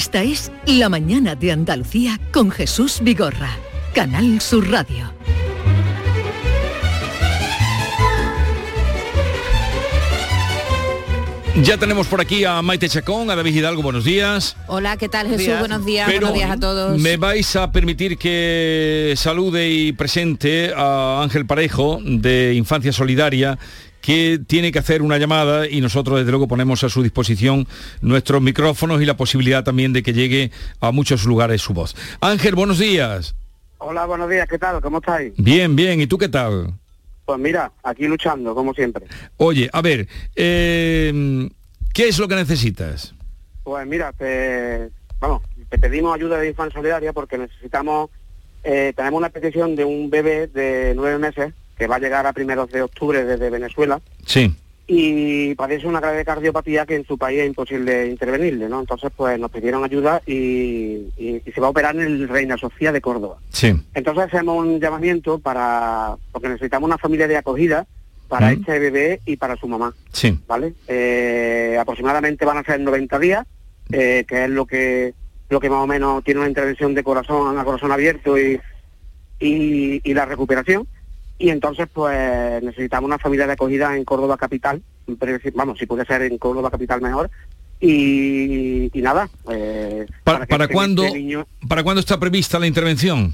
Esta 0.00 0.22
es 0.22 0.50
La 0.64 0.88
mañana 0.88 1.34
de 1.34 1.52
Andalucía 1.52 2.18
con 2.32 2.50
Jesús 2.50 3.00
Vigorra, 3.02 3.50
Canal 3.94 4.40
Sur 4.40 4.66
Radio. 4.70 5.12
Ya 11.62 11.76
tenemos 11.76 12.06
por 12.06 12.22
aquí 12.22 12.46
a 12.46 12.62
Maite 12.62 12.88
Chacón, 12.88 13.30
a 13.30 13.36
David 13.36 13.54
Hidalgo, 13.54 13.82
buenos 13.82 14.04
días. 14.04 14.56
Hola, 14.68 14.96
¿qué 14.96 15.10
tal 15.10 15.28
Jesús? 15.28 15.58
Buenos 15.58 15.84
días, 15.84 16.06
Pero 16.06 16.28
buenos 16.28 16.38
días 16.38 16.50
a 16.50 16.56
todos. 16.58 16.98
Me 16.98 17.18
vais 17.18 17.54
a 17.56 17.70
permitir 17.70 18.16
que 18.16 19.12
salude 19.18 19.68
y 19.68 19.92
presente 19.92 20.72
a 20.74 21.20
Ángel 21.22 21.44
Parejo 21.44 22.00
de 22.02 22.54
Infancia 22.54 22.90
Solidaria 22.94 23.58
que 24.00 24.40
tiene 24.46 24.72
que 24.72 24.78
hacer 24.78 25.02
una 25.02 25.18
llamada 25.18 25.68
y 25.68 25.80
nosotros 25.80 26.18
desde 26.18 26.30
luego 26.30 26.48
ponemos 26.48 26.82
a 26.84 26.88
su 26.88 27.02
disposición 27.02 27.66
nuestros 28.00 28.40
micrófonos 28.42 29.00
y 29.02 29.06
la 29.06 29.16
posibilidad 29.16 29.64
también 29.64 29.92
de 29.92 30.02
que 30.02 30.12
llegue 30.12 30.50
a 30.80 30.90
muchos 30.90 31.24
lugares 31.24 31.62
su 31.62 31.74
voz. 31.74 31.94
Ángel, 32.20 32.54
buenos 32.54 32.78
días. 32.78 33.34
Hola, 33.78 34.06
buenos 34.06 34.28
días, 34.28 34.46
¿qué 34.48 34.58
tal? 34.58 34.80
¿Cómo 34.80 34.98
estáis? 34.98 35.32
Bien, 35.36 35.74
bien, 35.74 36.00
¿y 36.00 36.06
tú 36.06 36.18
qué 36.18 36.28
tal? 36.28 36.74
Pues 37.24 37.38
mira, 37.38 37.72
aquí 37.82 38.06
luchando, 38.06 38.54
como 38.54 38.74
siempre. 38.74 39.06
Oye, 39.36 39.70
a 39.72 39.80
ver, 39.80 40.08
eh, 40.34 41.48
¿qué 41.94 42.08
es 42.08 42.18
lo 42.18 42.28
que 42.28 42.34
necesitas? 42.34 43.14
Pues 43.62 43.86
mira, 43.86 44.12
te, 44.12 44.90
vamos, 45.20 45.42
te 45.68 45.78
pedimos 45.78 46.14
ayuda 46.14 46.38
de 46.38 46.48
Infancia 46.48 46.80
Solidaria 46.80 47.12
porque 47.12 47.38
necesitamos, 47.38 48.10
eh, 48.64 48.92
tenemos 48.96 49.18
una 49.18 49.30
petición 49.30 49.76
de 49.76 49.84
un 49.84 50.10
bebé 50.10 50.48
de 50.48 50.92
nueve 50.96 51.18
meses 51.18 51.54
que 51.80 51.86
va 51.86 51.96
a 51.96 51.98
llegar 51.98 52.26
a 52.26 52.34
primeros 52.34 52.70
de 52.70 52.82
octubre 52.82 53.24
desde 53.24 53.48
Venezuela 53.48 54.02
Sí. 54.26 54.54
y 54.86 55.54
padece 55.54 55.86
una 55.86 55.98
grave 55.98 56.26
cardiopatía 56.26 56.84
que 56.84 56.94
en 56.96 57.06
su 57.06 57.16
país 57.16 57.40
es 57.40 57.46
imposible 57.46 58.06
intervenirle, 58.06 58.68
¿no? 58.68 58.80
Entonces, 58.80 59.10
pues 59.16 59.40
nos 59.40 59.50
pidieron 59.50 59.82
ayuda 59.82 60.20
y, 60.26 61.08
y- 61.16 61.40
y 61.46 61.52
se 61.54 61.58
va 61.58 61.68
a 61.68 61.70
operar 61.70 61.96
en 61.96 62.02
el 62.02 62.28
Reina 62.28 62.58
Sofía 62.58 62.92
de 62.92 63.00
Córdoba. 63.00 63.38
Sí. 63.48 63.72
Entonces 63.94 64.24
hacemos 64.24 64.58
un 64.62 64.78
llamamiento 64.78 65.38
para, 65.38 66.16
porque 66.32 66.50
necesitamos 66.50 66.86
una 66.86 66.98
familia 66.98 67.26
de 67.26 67.38
acogida 67.38 67.86
para 68.28 68.52
este 68.52 68.78
bebé 68.78 69.20
y 69.24 69.36
para 69.38 69.56
su 69.56 69.66
mamá, 69.66 69.94
Sí. 70.12 70.38
¿vale? 70.46 70.74
Eh, 70.86 71.78
aproximadamente 71.80 72.44
van 72.44 72.58
a 72.58 72.62
ser 72.62 72.78
90 72.78 73.18
días, 73.18 73.46
eh, 73.90 74.26
que 74.28 74.44
es 74.44 74.50
lo 74.50 74.66
que 74.66 75.14
lo 75.48 75.58
que 75.60 75.70
más 75.70 75.82
o 75.82 75.86
menos 75.86 76.22
tiene 76.24 76.40
una 76.40 76.48
intervención 76.48 76.94
de 76.94 77.02
corazón 77.02 77.58
a 77.58 77.64
corazón 77.64 77.90
abierto 77.90 78.38
y, 78.38 78.60
y, 79.40 80.00
y 80.04 80.14
la 80.14 80.26
recuperación. 80.26 80.86
Y 81.40 81.48
entonces, 81.48 81.88
pues, 81.92 82.62
necesitamos 82.62 83.08
una 83.08 83.18
familia 83.18 83.46
de 83.46 83.54
acogida 83.54 83.96
en 83.96 84.04
Córdoba 84.04 84.36
Capital, 84.36 84.82
vamos, 85.54 85.78
si 85.78 85.86
puede 85.86 86.04
ser 86.04 86.20
en 86.22 86.36
Córdoba 86.36 86.70
Capital 86.70 87.00
mejor. 87.00 87.30
Y, 87.80 88.90
y 88.96 89.02
nada, 89.02 89.26
eh, 89.50 90.04
¿Para, 90.22 90.44
para 90.46 90.64
este- 90.64 90.74
cuándo, 90.74 91.02
este 91.02 91.18
niño- 91.18 91.46
¿Para 91.66 91.82
cuándo 91.82 92.00
está 92.00 92.20
prevista 92.20 92.58
la 92.58 92.66
intervención? 92.66 93.32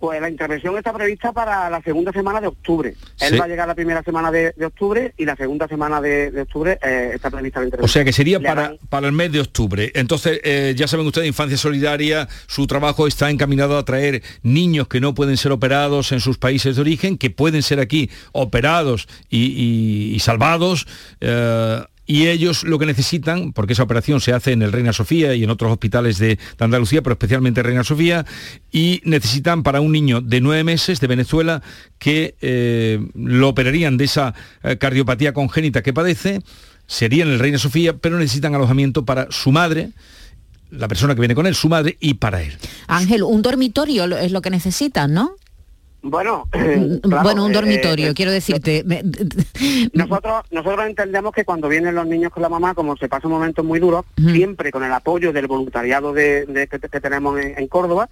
Pues 0.00 0.18
la 0.20 0.30
intervención 0.30 0.76
está 0.78 0.92
prevista 0.94 1.30
para 1.32 1.68
la 1.68 1.82
segunda 1.82 2.10
semana 2.10 2.40
de 2.40 2.46
octubre. 2.46 2.94
Sí. 3.16 3.26
Él 3.26 3.40
va 3.40 3.44
a 3.44 3.48
llegar 3.48 3.68
la 3.68 3.74
primera 3.74 4.02
semana 4.02 4.32
de, 4.32 4.54
de 4.56 4.64
octubre 4.64 5.12
y 5.18 5.26
la 5.26 5.36
segunda 5.36 5.68
semana 5.68 6.00
de, 6.00 6.30
de 6.30 6.40
octubre 6.40 6.78
eh, 6.82 7.10
está 7.14 7.30
prevista 7.30 7.60
la 7.60 7.64
O 7.64 7.66
intervención. 7.66 7.92
sea 7.92 8.04
que 8.06 8.12
sería 8.14 8.40
para, 8.40 8.72
para 8.88 9.06
el 9.08 9.12
mes 9.12 9.30
de 9.30 9.40
octubre. 9.40 9.92
Entonces, 9.94 10.40
eh, 10.42 10.74
ya 10.74 10.88
saben 10.88 11.06
ustedes, 11.06 11.28
Infancia 11.28 11.58
Solidaria, 11.58 12.26
su 12.46 12.66
trabajo 12.66 13.06
está 13.06 13.28
encaminado 13.28 13.76
a 13.76 13.84
traer 13.84 14.22
niños 14.42 14.88
que 14.88 15.00
no 15.02 15.14
pueden 15.14 15.36
ser 15.36 15.52
operados 15.52 16.12
en 16.12 16.20
sus 16.20 16.38
países 16.38 16.76
de 16.76 16.80
origen, 16.80 17.18
que 17.18 17.28
pueden 17.28 17.62
ser 17.62 17.78
aquí 17.78 18.10
operados 18.32 19.06
y, 19.28 19.44
y- 19.52 20.14
y 20.14 20.18
salvados. 20.20 20.86
eh, 21.20 21.82
y 22.10 22.26
ellos 22.26 22.64
lo 22.64 22.80
que 22.80 22.86
necesitan, 22.86 23.52
porque 23.52 23.74
esa 23.74 23.84
operación 23.84 24.20
se 24.20 24.32
hace 24.32 24.50
en 24.50 24.62
el 24.62 24.72
Reina 24.72 24.92
Sofía 24.92 25.32
y 25.36 25.44
en 25.44 25.50
otros 25.50 25.70
hospitales 25.70 26.18
de, 26.18 26.40
Andalucía, 26.58 27.02
pero 27.02 27.12
especialmente 27.12 27.62
Reina 27.62 27.84
Sofía, 27.84 28.26
y 28.72 29.00
necesitan 29.04 29.62
para 29.62 29.80
un 29.80 29.92
niño 29.92 30.20
de 30.20 30.40
nueve 30.40 30.64
meses 30.64 30.98
de 30.98 31.06
Venezuela 31.06 31.62
que 32.00 32.34
eh, 32.40 32.98
lo 33.14 33.48
operarían 33.48 33.96
de 33.96 34.06
esa 34.06 34.34
eh, 34.64 34.76
cardiopatía 34.76 35.32
congénita 35.32 35.84
que 35.84 35.92
padece, 35.92 36.42
sería 36.88 37.22
en 37.22 37.30
el 37.30 37.38
Reina 37.38 37.58
Sofía, 37.58 37.96
pero 37.96 38.18
necesitan 38.18 38.56
alojamiento 38.56 39.04
para 39.04 39.28
su 39.30 39.52
madre, 39.52 39.90
la 40.72 40.88
persona 40.88 41.14
que 41.14 41.20
viene 41.20 41.36
con 41.36 41.46
él, 41.46 41.54
su 41.54 41.68
madre 41.68 41.96
y 42.00 42.14
para 42.14 42.42
él. 42.42 42.58
Ángel, 42.88 43.22
un 43.22 43.40
dormitorio 43.40 44.16
es 44.18 44.32
lo 44.32 44.42
que 44.42 44.50
necesitan, 44.50 45.14
¿no? 45.14 45.36
Bueno, 46.02 46.48
Mm, 46.54 47.22
bueno, 47.22 47.44
un 47.44 47.50
eh, 47.50 47.54
dormitorio, 47.54 48.08
eh, 48.08 48.14
quiero 48.14 48.30
decirte. 48.32 48.84
Nosotros, 49.92 50.44
nosotros 50.50 50.86
entendemos 50.86 51.32
que 51.32 51.44
cuando 51.44 51.68
vienen 51.68 51.94
los 51.94 52.06
niños 52.06 52.32
con 52.32 52.42
la 52.42 52.48
mamá, 52.48 52.74
como 52.74 52.96
se 52.96 53.08
pasan 53.08 53.30
momentos 53.30 53.64
muy 53.64 53.78
duros, 53.80 54.04
siempre 54.16 54.70
con 54.72 54.82
el 54.84 54.92
apoyo 54.92 55.32
del 55.32 55.46
voluntariado 55.46 56.12
de, 56.12 56.46
de- 56.46 56.66
que, 56.68 56.78
que 56.78 57.00
tenemos 57.00 57.38
en, 57.40 57.58
en 57.58 57.66
Córdoba, 57.68 58.08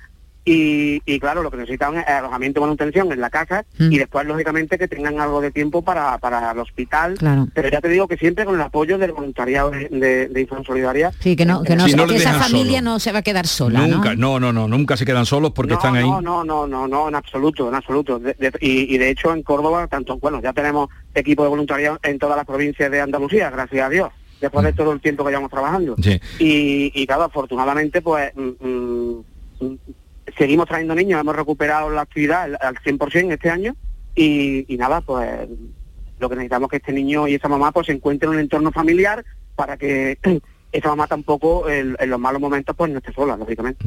y, 0.51 1.03
y 1.07 1.21
claro, 1.21 1.43
lo 1.43 1.51
que 1.51 1.57
necesitan 1.59 1.97
es 1.99 2.07
alojamiento 2.09 2.61
y 2.61 2.63
manutención 2.63 3.13
en 3.13 3.21
la 3.21 3.31
casa 3.31 3.65
Mm. 3.79 3.93
y 3.93 3.99
después, 3.99 4.27
lógicamente, 4.27 4.79
que 4.79 4.89
tengan 4.89 5.21
algo 5.21 5.41
de 5.41 5.51
tiempo 5.51 5.83
para, 5.83 6.19
para 6.19 6.51
el 6.53 6.59
hospital. 6.59 7.15
Claro. 7.19 7.49
Pero 7.55 7.69
ya 7.69 7.81
te 7.81 7.89
digo 7.89 8.09
que 8.09 8.17
siempre 8.17 8.45
con 8.45 8.55
el 8.55 8.61
apoyo 8.61 8.99
del 8.99 9.13
voluntariado 9.13 9.71
de, 9.71 9.89
de, 9.89 10.29
de 10.29 10.41
Infancia 10.41 10.67
Solidaria. 10.67 11.13
Sí, 11.21 11.37
que 11.37 11.45
no, 11.45 11.63
que, 11.63 11.77
no, 11.77 11.87
Si 11.87 11.95
no 11.95 12.07
que 12.07 12.17
esa 12.17 12.35
familia 12.35 12.79
solo. 12.79 12.91
no 12.93 12.99
se 12.99 13.13
va 13.13 13.19
a 13.21 13.23
quedar 13.23 13.47
sola, 13.47 13.87
¿no? 13.87 13.97
nunca, 13.97 14.15
¿no? 14.15 14.41
no, 14.41 14.53
no, 14.53 14.69
nunca 14.69 14.97
se 14.97 15.05
quedan 15.05 15.27
solos 15.27 15.53
porque 15.53 15.73
no, 15.73 15.79
están 15.79 15.97
ahí. 15.97 16.09
No, 16.09 16.21
no, 16.21 16.45
no, 16.45 16.67
no, 16.67 16.89
no, 16.89 17.09
en 17.09 17.15
absoluto, 17.15 17.69
en 17.69 17.75
absoluto. 17.75 18.19
De- 18.19 18.35
de- 18.35 18.53
y, 18.61 18.95
y 18.95 18.99
de 18.99 19.11
hecho 19.11 19.33
en 19.35 19.43
Córdoba, 19.43 19.87
tanto, 19.87 20.19
bueno, 20.19 20.41
ya 20.43 20.53
tenemos 20.53 20.89
equipo 21.15 21.43
de 21.43 21.49
voluntariado 21.49 21.99
en 22.03 22.19
todas 22.19 22.37
las 22.37 22.47
provincias 22.47 22.91
de 22.91 23.01
Andalucía, 23.01 23.51
gracias 23.51 23.87
a 23.87 23.89
Dios, 23.91 24.11
después 24.41 24.65
de 24.65 24.73
todo 24.73 24.93
el 24.93 25.01
tiempo 25.01 25.25
que 25.25 25.31
llevamos 25.31 25.51
trabajando. 25.51 25.95
Sí. 26.03 26.21
Y, 26.39 26.93
y 26.95 27.07
claro, 27.07 27.25
afortunadamente, 27.25 28.01
pues 28.03 28.33
mm, 28.37 28.67
mm, 28.67 29.25
mm, 29.61 29.77
seguimos 30.37 30.67
trayendo 30.67 30.95
niños, 30.95 31.21
hemos 31.21 31.37
recuperado 31.37 31.91
la 31.91 32.03
actividad 32.03 32.43
al, 32.43 32.59
al 32.61 32.75
100% 32.77 33.33
este 33.33 33.51
año 33.51 33.77
y, 34.15 34.73
y 34.73 34.77
nada, 34.77 35.01
pues 35.01 35.29
lo 36.19 36.29
que 36.29 36.35
necesitamos 36.35 36.67
es 36.67 36.71
que 36.71 36.77
este 36.79 36.93
niño 36.93 37.29
y 37.29 37.35
esa 37.35 37.49
mamá 37.49 37.71
pues 37.73 37.87
se 37.87 37.93
encuentren 37.93 38.31
en 38.33 38.37
un 38.39 38.43
entorno 38.43 38.73
familiar 38.73 39.25
para 39.55 39.77
que 39.77 40.19
esa 40.73 40.89
mamá 40.89 41.07
tampoco 41.07 41.71
en, 41.71 41.97
en 41.99 42.11
los 42.11 42.21
malos 42.21 42.41
momentos 42.43 42.77
pues 42.77 42.91
no 42.93 42.99
esté 42.99 43.13
sola, 43.13 43.37
lógicamente. 43.37 43.85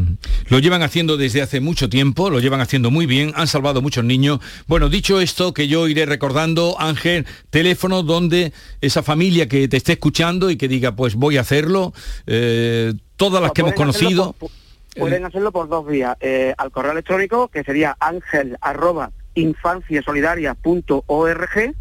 Lo 0.47 0.57
llevan 0.59 0.81
haciendo 0.81 1.15
desde 1.15 1.41
hace 1.43 1.59
mucho 1.59 1.89
tiempo, 1.89 2.29
lo 2.31 2.39
llevan 2.39 2.59
haciendo 2.61 2.89
muy 2.89 3.05
bien, 3.05 3.33
han 3.35 3.47
salvado 3.47 3.81
muchos 3.83 4.03
niños. 4.03 4.39
Bueno, 4.67 4.89
dicho 4.89 5.21
esto, 5.21 5.53
que 5.53 5.67
yo 5.67 5.87
iré 5.87 6.05
recordando, 6.07 6.75
Ángel, 6.79 7.27
teléfono 7.51 8.01
donde 8.01 8.51
esa 8.81 9.03
familia 9.03 9.47
que 9.47 9.67
te 9.67 9.77
esté 9.77 9.93
escuchando 9.93 10.49
y 10.49 10.55
que 10.57 10.67
diga, 10.67 10.95
pues 10.95 11.13
voy 11.15 11.37
a 11.37 11.41
hacerlo, 11.41 11.93
eh, 12.25 12.93
todas 13.15 13.41
las 13.43 13.51
que 13.51 13.61
hemos 13.61 13.73
conocido. 13.75 14.33
por- 14.33 14.49
Pueden 14.97 15.25
hacerlo 15.25 15.51
por 15.51 15.69
dos 15.69 15.85
vías. 15.87 16.17
Eh, 16.19 16.53
al 16.57 16.71
correo 16.71 16.91
electrónico, 16.91 17.47
que 17.47 17.63
sería 17.63 17.95
ángel 17.99 18.57
arroba 18.61 19.11
infanciasolidaria.org, 19.35 21.75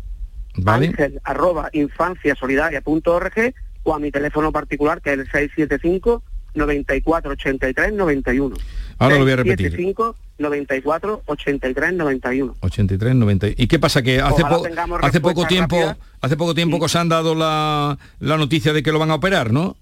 ¿Vale? 0.56 0.86
ángel 0.88 1.20
arroba 1.24 1.68
infanciasolidaria.org, 1.72 3.54
o 3.82 3.94
a 3.94 3.98
mi 3.98 4.10
teléfono 4.10 4.52
particular, 4.52 5.00
que 5.00 5.12
es 5.14 5.18
el 5.18 5.24
675 5.30 6.22
94 6.54 7.32
83 7.32 7.92
91. 7.94 8.56
Ahora 8.98 9.16
lo 9.16 9.22
voy 9.22 9.32
a 9.32 9.36
repetir. 9.36 9.70
675 9.70 10.16
94 10.38 11.22
83 11.26 11.92
91. 11.94 12.56
83, 12.60 13.14
90. 13.14 13.46
¿Y 13.56 13.66
qué 13.68 13.78
pasa? 13.78 14.02
Que 14.02 14.20
hace, 14.20 14.42
po- 14.42 14.62
hace 15.02 15.20
poco 15.20 15.46
tiempo, 15.46 15.76
rápida. 15.76 15.96
hace 16.20 16.36
poco 16.36 16.54
tiempo 16.54 16.78
que 16.78 16.84
os 16.86 16.96
han 16.96 17.08
dado 17.08 17.34
la, 17.34 17.98
la 18.20 18.36
noticia 18.36 18.72
de 18.72 18.82
que 18.82 18.92
lo 18.92 18.98
van 18.98 19.10
a 19.10 19.14
operar, 19.16 19.52
¿no? 19.52 19.76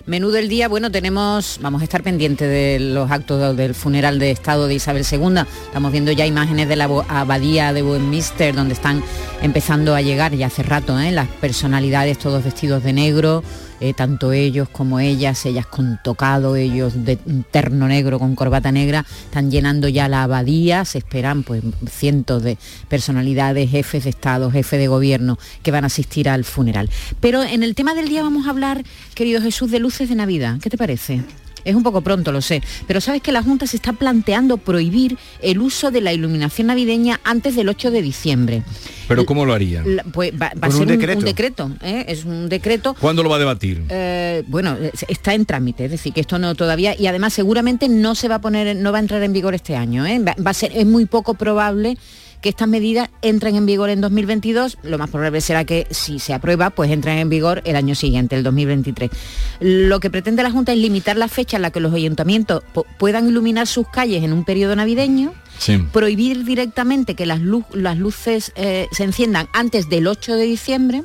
Menú 0.07 0.31
del 0.31 0.49
día, 0.49 0.67
bueno, 0.69 0.91
tenemos, 0.91 1.59
vamos 1.61 1.83
a 1.83 1.85
estar 1.85 2.03
pendientes 2.03 2.49
de 2.49 2.79
los 2.81 3.11
actos 3.11 3.55
del 3.55 3.75
funeral 3.75 4.19
de 4.19 4.31
Estado 4.31 4.67
de 4.67 4.75
Isabel 4.75 5.05
II. 5.11 5.43
Estamos 5.67 5.93
viendo 5.93 6.11
ya 6.11 6.25
imágenes 6.25 6.67
de 6.67 6.77
la 6.77 6.85
abadía 7.09 7.75
de 7.75 7.83
Westminster, 7.83 8.55
donde 8.55 8.73
están 8.73 9.03
empezando 9.43 9.95
a 9.95 10.01
llegar 10.01 10.35
ya 10.35 10.47
hace 10.47 10.63
rato 10.63 10.99
¿eh? 10.99 11.13
las 11.13 11.29
personalidades, 11.29 12.19
todos 12.19 12.45
vestidos 12.45 12.83
de 12.83 12.95
negro, 12.95 13.45
eh, 13.81 13.95
tanto 13.95 14.33
ellos 14.33 14.69
como 14.69 15.01
ellas, 15.01 15.45
ellas 15.47 15.67
con 15.67 15.99
tocado, 16.03 16.57
ellos 16.57 17.05
de 17.05 17.17
terno 17.51 17.89
negro 17.89 18.19
con 18.19 18.35
corbata 18.35 18.73
negra, 18.73 19.05
están 19.25 19.51
llenando 19.51 19.89
ya 19.89 20.09
la 20.09 20.23
abadía, 20.23 20.85
se 20.85 20.99
esperan 20.99 21.43
pues 21.43 21.63
cientos 21.91 22.43
de 22.43 22.59
personalidades, 22.89 23.71
jefes 23.71 24.05
de 24.05 24.11
Estado, 24.11 24.51
jefes 24.51 24.79
de 24.79 24.89
gobierno 24.89 25.39
que 25.63 25.71
van 25.71 25.85
a 25.85 25.89
asistir 25.89 26.29
al 26.29 26.45
funeral. 26.45 26.91
Pero 27.21 27.43
en 27.43 27.63
el 27.63 27.75
tema 27.75 27.95
del 27.95 28.09
día 28.09 28.23
vamos 28.23 28.47
a 28.47 28.51
hablar, 28.51 28.85
querido 29.15 29.41
Jesús, 29.41 29.71
de 29.71 29.79
luces 29.79 30.09
de 30.09 30.15
Navidad. 30.15 30.59
¿Qué 30.61 30.71
te 30.71 30.79
parece? 30.79 31.23
Es 31.67 31.75
un 31.75 31.83
poco 31.83 32.01
pronto, 32.01 32.31
lo 32.31 32.41
sé, 32.41 32.63
pero 32.87 33.01
sabes 33.01 33.21
que 33.21 33.33
la 33.33 33.43
Junta 33.43 33.67
se 33.67 33.77
está 33.77 33.93
planteando 33.93 34.57
prohibir 34.57 35.19
el 35.43 35.61
uso 35.61 35.91
de 35.91 36.01
la 36.01 36.13
iluminación 36.13 36.69
navideña 36.69 37.21
antes 37.25 37.57
del 37.57 37.69
8 37.69 37.91
de 37.91 38.03
diciembre. 38.03 38.63
¿Pero 39.09 39.27
cómo 39.27 39.45
lo 39.45 39.53
harían? 39.53 39.85
pues 40.13 40.33
va, 40.41 40.53
a 40.61 40.71
ser 40.71 40.83
un 40.83 40.89
decreto. 40.89 41.19
Un, 41.19 41.25
decreto 41.25 41.71
¿eh? 41.83 42.05
Es 42.09 42.25
un 42.25 42.49
decreto. 42.49 42.95
¿Cuándo 42.99 43.23
lo 43.23 43.29
va 43.29 43.37
a 43.37 43.39
debatir? 43.41 43.83
Eh, 43.89 44.45
bueno, 44.47 44.77
está 45.09 45.35
en 45.35 45.45
trámite, 45.45 45.87
es 45.87 45.91
decir, 45.91 46.13
que 46.13 46.21
esto 46.21 46.39
no 46.39 46.55
todavía, 46.55 46.99
y 46.99 47.09
además 47.09 47.33
seguramente 47.33 47.89
no 47.89 48.15
se 48.15 48.29
va 48.29 48.37
a 48.37 48.41
poner, 48.41 48.77
no 48.77 48.93
va 48.93 48.99
a 48.99 49.01
entrar 49.01 49.23
en 49.25 49.33
vigor 49.33 49.55
este 49.55 49.75
año. 49.75 50.07
¿eh? 50.07 50.21
Va, 50.21 50.51
a 50.51 50.55
ser, 50.55 50.71
es 50.73 50.87
muy 50.87 51.07
poco 51.07 51.35
probable 51.35 51.99
que 52.41 52.49
estas 52.49 52.69
medidas 52.69 53.09
entren 53.23 53.57
en 53.57 53.67
vigor 53.67 53.91
en 53.91 54.01
2022, 54.01 54.79
lo 54.83 54.99
más 54.99 55.11
probable 55.11 55.41
será 55.41 55.65
que 55.65 55.87
si 55.91 56.19
se 56.19 56.35
aprueba, 56.35 56.71
pues 56.71 56.91
entren 56.91 57.19
en 57.19 57.29
vigor 57.29 57.63
el 57.65 57.77
año 57.77 57.95
siguiente, 57.95 58.37
el 58.37 58.43
2023. 58.43 59.11
Lo 59.61 60.01
que 60.01 60.11
pretende 60.11 60.43
la 60.43 60.51
Junta 60.51 60.73
es 60.73 60.79
limitar 60.79 61.17
la 61.17 61.29
fecha 61.29 61.57
en 61.57 61.63
la 61.63 61.71
que 61.71 61.81
los 61.81 61.93
ayuntamientos 61.95 62.63
puedan 62.99 63.29
iluminar 63.29 63.67
sus 63.67 63.89
calles 63.89 64.23
en 64.23 64.33
un 64.33 64.45
periodo 64.45 64.77
navideño, 64.77 65.33
prohibir 65.93 66.45
directamente 66.45 67.15
que 67.15 67.27
las, 67.27 67.41
las 67.73 67.99
luces 67.99 68.53
eh, 68.57 68.87
se 68.93 69.05
enciendan 69.05 69.49
antes 69.53 69.89
del 69.89 70.07
8 70.07 70.35
de 70.35 70.45
diciembre, 70.45 71.03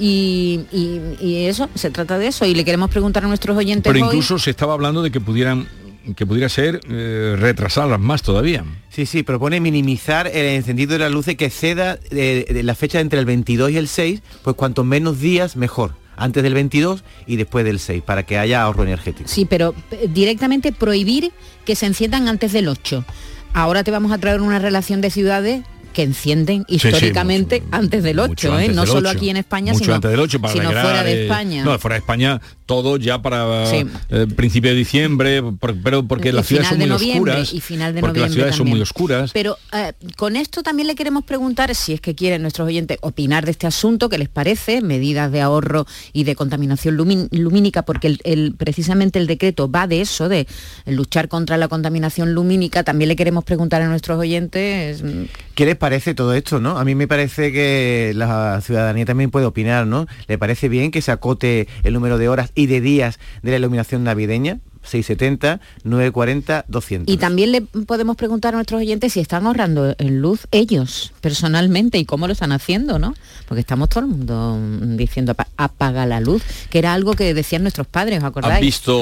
y, 0.00 1.46
eso, 1.46 1.68
se 1.74 1.90
trata 1.90 2.18
de 2.18 2.28
eso. 2.28 2.46
Y 2.46 2.54
le 2.54 2.64
queremos 2.64 2.90
preguntar 2.90 3.24
a 3.24 3.28
nuestros 3.28 3.56
oyentes. 3.56 3.92
Pero 3.92 4.06
incluso 4.06 4.38
se 4.38 4.50
estaba 4.50 4.72
hablando 4.72 5.02
de 5.02 5.10
que 5.10 5.20
pudieran 5.20 5.68
que 6.16 6.26
pudiera 6.26 6.48
ser 6.48 6.80
eh, 6.88 7.36
retrasarlas 7.38 8.00
más 8.00 8.22
todavía. 8.22 8.64
Sí, 8.88 9.06
sí, 9.06 9.22
propone 9.22 9.60
minimizar 9.60 10.26
el 10.26 10.46
encendido 10.46 10.92
de 10.92 11.00
las 11.00 11.12
luces 11.12 11.36
que 11.36 11.50
ceda 11.50 11.96
de, 12.10 12.46
de 12.48 12.62
la 12.62 12.74
fecha 12.74 13.00
entre 13.00 13.18
el 13.18 13.26
22 13.26 13.70
y 13.70 13.76
el 13.76 13.88
6, 13.88 14.22
pues 14.42 14.56
cuanto 14.56 14.84
menos 14.84 15.20
días 15.20 15.56
mejor 15.56 15.94
antes 16.20 16.42
del 16.42 16.54
22 16.54 17.02
y 17.26 17.36
después 17.36 17.64
del 17.64 17.78
6, 17.78 18.02
para 18.02 18.24
que 18.24 18.38
haya 18.38 18.62
ahorro 18.62 18.84
energético. 18.84 19.28
Sí, 19.28 19.46
pero 19.46 19.74
eh, 19.90 20.08
directamente 20.12 20.72
prohibir 20.72 21.32
que 21.64 21.74
se 21.74 21.86
enciendan 21.86 22.28
antes 22.28 22.52
del 22.52 22.68
8. 22.68 23.04
Ahora 23.52 23.82
te 23.82 23.90
vamos 23.90 24.12
a 24.12 24.18
traer 24.18 24.40
una 24.40 24.58
relación 24.58 25.00
de 25.00 25.10
ciudades 25.10 25.64
que 25.92 26.02
encienden 26.02 26.64
históricamente 26.68 27.62
antes 27.70 28.02
del 28.02 28.18
8, 28.18 28.58
¿eh? 28.60 28.68
no 28.68 28.86
solo 28.86 29.10
aquí 29.10 29.30
en 29.30 29.36
España, 29.36 29.72
mucho 29.72 29.84
sino, 29.84 29.94
antes 29.96 30.10
del 30.10 30.20
8 30.20 30.40
para 30.40 30.52
sino 30.52 30.70
fuera 30.70 31.04
de 31.04 31.22
España. 31.24 31.64
No, 31.64 31.78
fuera 31.78 31.94
de 31.94 32.00
España 32.00 32.40
todo 32.70 32.98
ya 32.98 33.20
para 33.20 33.64
eh, 33.72 34.26
principio 34.36 34.70
de 34.70 34.76
diciembre, 34.76 35.42
pero 35.82 36.06
porque 36.06 36.32
las 36.32 36.46
ciudades 36.46 36.68
son 36.68 36.78
muy 36.78 36.90
oscuras. 36.92 37.52
Y 37.52 37.60
final 37.60 37.96
de 37.96 38.00
porque 38.00 38.20
las 38.20 38.32
ciudades 38.32 38.54
son 38.54 38.68
muy 38.68 38.80
oscuras. 38.80 39.32
Pero 39.32 39.58
eh, 39.72 39.92
con 40.16 40.36
esto 40.36 40.62
también 40.62 40.86
le 40.86 40.94
queremos 40.94 41.24
preguntar 41.24 41.74
si 41.74 41.94
es 41.94 42.00
que 42.00 42.14
quieren 42.14 42.42
nuestros 42.42 42.68
oyentes 42.68 42.98
opinar 43.00 43.44
de 43.44 43.50
este 43.50 43.66
asunto, 43.66 44.08
qué 44.08 44.18
les 44.18 44.28
parece, 44.28 44.82
medidas 44.82 45.32
de 45.32 45.40
ahorro 45.40 45.84
y 46.12 46.22
de 46.22 46.36
contaminación 46.36 46.96
lumínica, 46.96 47.82
porque 47.82 48.16
el, 48.22 48.54
precisamente 48.56 49.18
el 49.18 49.26
decreto 49.26 49.68
va 49.68 49.88
de 49.88 50.02
eso, 50.02 50.28
de 50.28 50.46
luchar 50.86 51.26
contra 51.26 51.56
la 51.56 51.66
contaminación 51.66 52.34
lumínica. 52.34 52.84
También 52.84 53.08
le 53.08 53.16
queremos 53.16 53.42
preguntar 53.42 53.82
a 53.82 53.88
nuestros 53.88 54.16
oyentes. 54.16 55.02
Mm, 55.02 55.24
¿Qué 55.56 55.66
les 55.66 55.74
parece 55.80 56.14
todo 56.14 56.34
esto, 56.34 56.60
no? 56.60 56.78
A 56.78 56.84
mí 56.84 56.94
me 56.94 57.08
parece 57.08 57.50
que 57.50 58.12
la 58.14 58.60
ciudadanía 58.60 59.04
también 59.04 59.32
puede 59.32 59.46
opinar, 59.46 59.88
¿no? 59.88 60.06
¿Le 60.28 60.38
parece 60.38 60.68
bien 60.68 60.92
que 60.92 61.02
se 61.02 61.10
acote 61.10 61.66
el 61.82 61.94
número 61.94 62.18
de 62.18 62.28
horas 62.28 62.52
y 62.54 62.66
de 62.66 62.80
días 62.80 63.18
de 63.42 63.50
la 63.50 63.56
iluminación 63.56 64.04
navideña? 64.04 64.60
670, 64.82 65.60
940, 65.84 66.64
200. 66.68 67.14
Y 67.14 67.18
también 67.18 67.52
le 67.52 67.62
podemos 67.62 68.16
preguntar 68.16 68.54
a 68.54 68.56
nuestros 68.56 68.80
oyentes 68.80 69.12
si 69.12 69.20
están 69.20 69.46
ahorrando 69.46 69.94
en 69.98 70.20
luz 70.20 70.46
ellos, 70.50 71.12
personalmente, 71.20 71.98
y 71.98 72.04
cómo 72.04 72.26
lo 72.26 72.32
están 72.32 72.52
haciendo, 72.52 72.98
¿no? 72.98 73.14
Porque 73.46 73.60
estamos 73.60 73.88
todo 73.88 74.00
el 74.00 74.06
mundo 74.06 74.58
diciendo 74.96 75.34
apaga 75.56 76.06
la 76.06 76.20
luz, 76.20 76.42
que 76.70 76.78
era 76.78 76.94
algo 76.94 77.12
que 77.12 77.34
decían 77.34 77.62
nuestros 77.62 77.86
padres, 77.86 78.18
¿os 78.18 78.24
acordáis? 78.24 78.54
¿Has 78.54 78.60
visto 78.60 78.98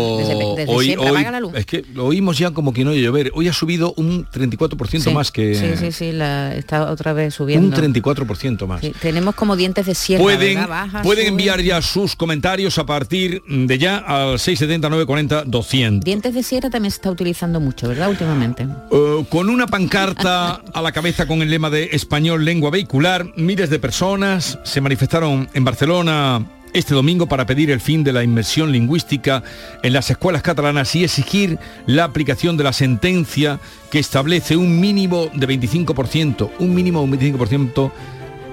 hoy, 0.66 0.96
la 0.96 1.40
luz. 1.40 1.52
Es 1.54 1.66
que 1.66 1.84
lo 1.94 2.06
oímos 2.06 2.38
ya 2.38 2.50
como 2.50 2.72
que 2.72 2.84
no 2.84 2.92
llover. 2.92 3.30
Hoy 3.34 3.48
ha 3.48 3.52
subido 3.52 3.94
un 3.96 4.26
34% 4.26 5.12
más 5.12 5.30
que... 5.30 5.54
Sí, 5.54 5.76
sí, 5.76 5.92
sí, 5.92 6.12
la, 6.12 6.54
está 6.54 6.90
otra 6.90 7.12
vez 7.12 7.34
subiendo. 7.34 7.76
Un 7.76 7.94
34% 7.94 8.66
más. 8.66 8.80
tenemos 9.00 9.34
como 9.34 9.56
dientes 9.56 9.86
de 9.86 9.94
sierra, 9.94 10.22
Pueden, 10.22 10.58
pueden 11.02 11.26
enviar 11.28 11.60
ya 11.60 11.80
sus 11.82 12.16
comentarios 12.16 12.78
a 12.78 12.86
partir 12.86 13.42
de 13.46 13.78
ya 13.78 13.98
al 13.98 14.38
670 14.38 14.88
940 14.88 15.44
200 15.44 15.67
Dientes 15.70 16.34
de 16.34 16.42
sierra 16.42 16.70
también 16.70 16.90
se 16.90 16.96
está 16.96 17.10
utilizando 17.10 17.60
mucho, 17.60 17.88
¿verdad? 17.88 18.08
Últimamente. 18.08 18.66
Uh, 18.90 19.24
con 19.28 19.50
una 19.50 19.66
pancarta 19.66 20.62
a 20.72 20.82
la 20.82 20.92
cabeza 20.92 21.26
con 21.26 21.42
el 21.42 21.50
lema 21.50 21.68
de 21.68 21.90
español 21.92 22.44
lengua 22.44 22.70
vehicular, 22.70 23.26
miles 23.36 23.68
de 23.68 23.78
personas 23.78 24.58
se 24.64 24.80
manifestaron 24.80 25.48
en 25.52 25.64
Barcelona 25.64 26.46
este 26.72 26.94
domingo 26.94 27.26
para 27.26 27.44
pedir 27.44 27.70
el 27.70 27.80
fin 27.80 28.02
de 28.02 28.12
la 28.12 28.24
inmersión 28.24 28.72
lingüística 28.72 29.42
en 29.82 29.92
las 29.92 30.10
escuelas 30.10 30.42
catalanas 30.42 30.94
y 30.94 31.04
exigir 31.04 31.58
la 31.86 32.04
aplicación 32.04 32.56
de 32.56 32.64
la 32.64 32.72
sentencia 32.72 33.60
que 33.90 33.98
establece 33.98 34.56
un 34.56 34.80
mínimo 34.80 35.28
de 35.34 35.48
25%, 35.48 36.50
un 36.58 36.74
mínimo 36.74 37.06
de 37.06 37.32
25% 37.32 37.92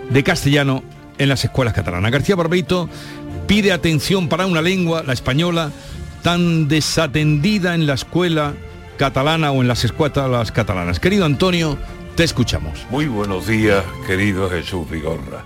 de 0.09 0.23
castellano 0.23 0.83
en 1.17 1.29
las 1.29 1.43
escuelas 1.45 1.73
catalanas. 1.73 2.11
García 2.11 2.35
Barbeito 2.35 2.89
pide 3.47 3.71
atención 3.71 4.27
para 4.27 4.45
una 4.45 4.61
lengua, 4.61 5.03
la 5.03 5.13
española, 5.13 5.71
tan 6.25 6.67
desatendida 6.67 7.75
en 7.75 7.85
la 7.85 7.93
escuela 7.93 8.55
catalana 8.97 9.51
o 9.51 9.61
en 9.61 9.67
las 9.67 9.83
escuelas 9.83 10.51
catalanas. 10.51 10.99
Querido 10.99 11.23
Antonio, 11.23 11.77
te 12.15 12.23
escuchamos. 12.23 12.83
Muy 12.89 13.05
buenos 13.05 13.45
días, 13.45 13.85
querido 14.07 14.49
Jesús 14.49 14.89
Vigorra. 14.89 15.45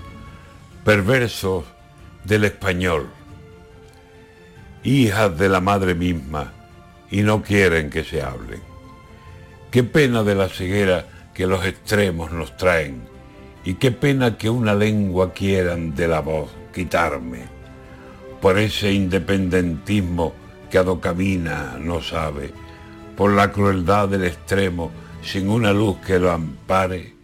Perversos 0.82 1.66
del 2.24 2.44
español. 2.44 3.10
Hijas 4.82 5.36
de 5.36 5.50
la 5.50 5.60
madre 5.60 5.94
misma 5.94 6.54
y 7.10 7.24
no 7.24 7.42
quieren 7.42 7.90
que 7.90 8.02
se 8.02 8.22
hablen. 8.22 8.62
Qué 9.70 9.84
pena 9.84 10.22
de 10.22 10.34
la 10.34 10.48
ceguera 10.48 11.04
que 11.34 11.46
los 11.46 11.62
extremos 11.66 12.32
nos 12.32 12.56
traen 12.56 13.02
y 13.66 13.74
qué 13.74 13.90
pena 13.90 14.38
que 14.38 14.48
una 14.48 14.74
lengua 14.74 15.34
quieran 15.34 15.94
de 15.94 16.08
la 16.08 16.20
voz 16.20 16.48
quitarme. 16.74 17.42
Por 18.40 18.58
ese 18.58 18.94
independentismo 18.94 20.39
que 20.70 20.78
a 20.78 20.84
camina 21.00 21.76
no 21.80 22.00
sabe, 22.00 22.52
por 23.16 23.32
la 23.32 23.50
crueldad 23.52 24.08
del 24.08 24.24
extremo, 24.24 24.90
sin 25.22 25.50
una 25.50 25.72
luz 25.72 25.98
que 25.98 26.18
lo 26.18 26.30
ampare, 26.30 27.14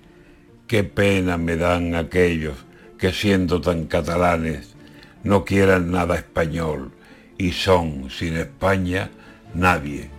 qué 0.67 0.85
pena 0.85 1.39
me 1.39 1.57
dan 1.57 1.95
aquellos 1.95 2.57
que 2.99 3.13
siendo 3.13 3.61
tan 3.61 3.87
catalanes 3.87 4.75
no 5.23 5.45
quieran 5.45 5.91
nada 5.91 6.17
español 6.17 6.93
y 7.39 7.53
son 7.53 8.11
sin 8.11 8.37
España 8.37 9.11
nadie. 9.55 10.11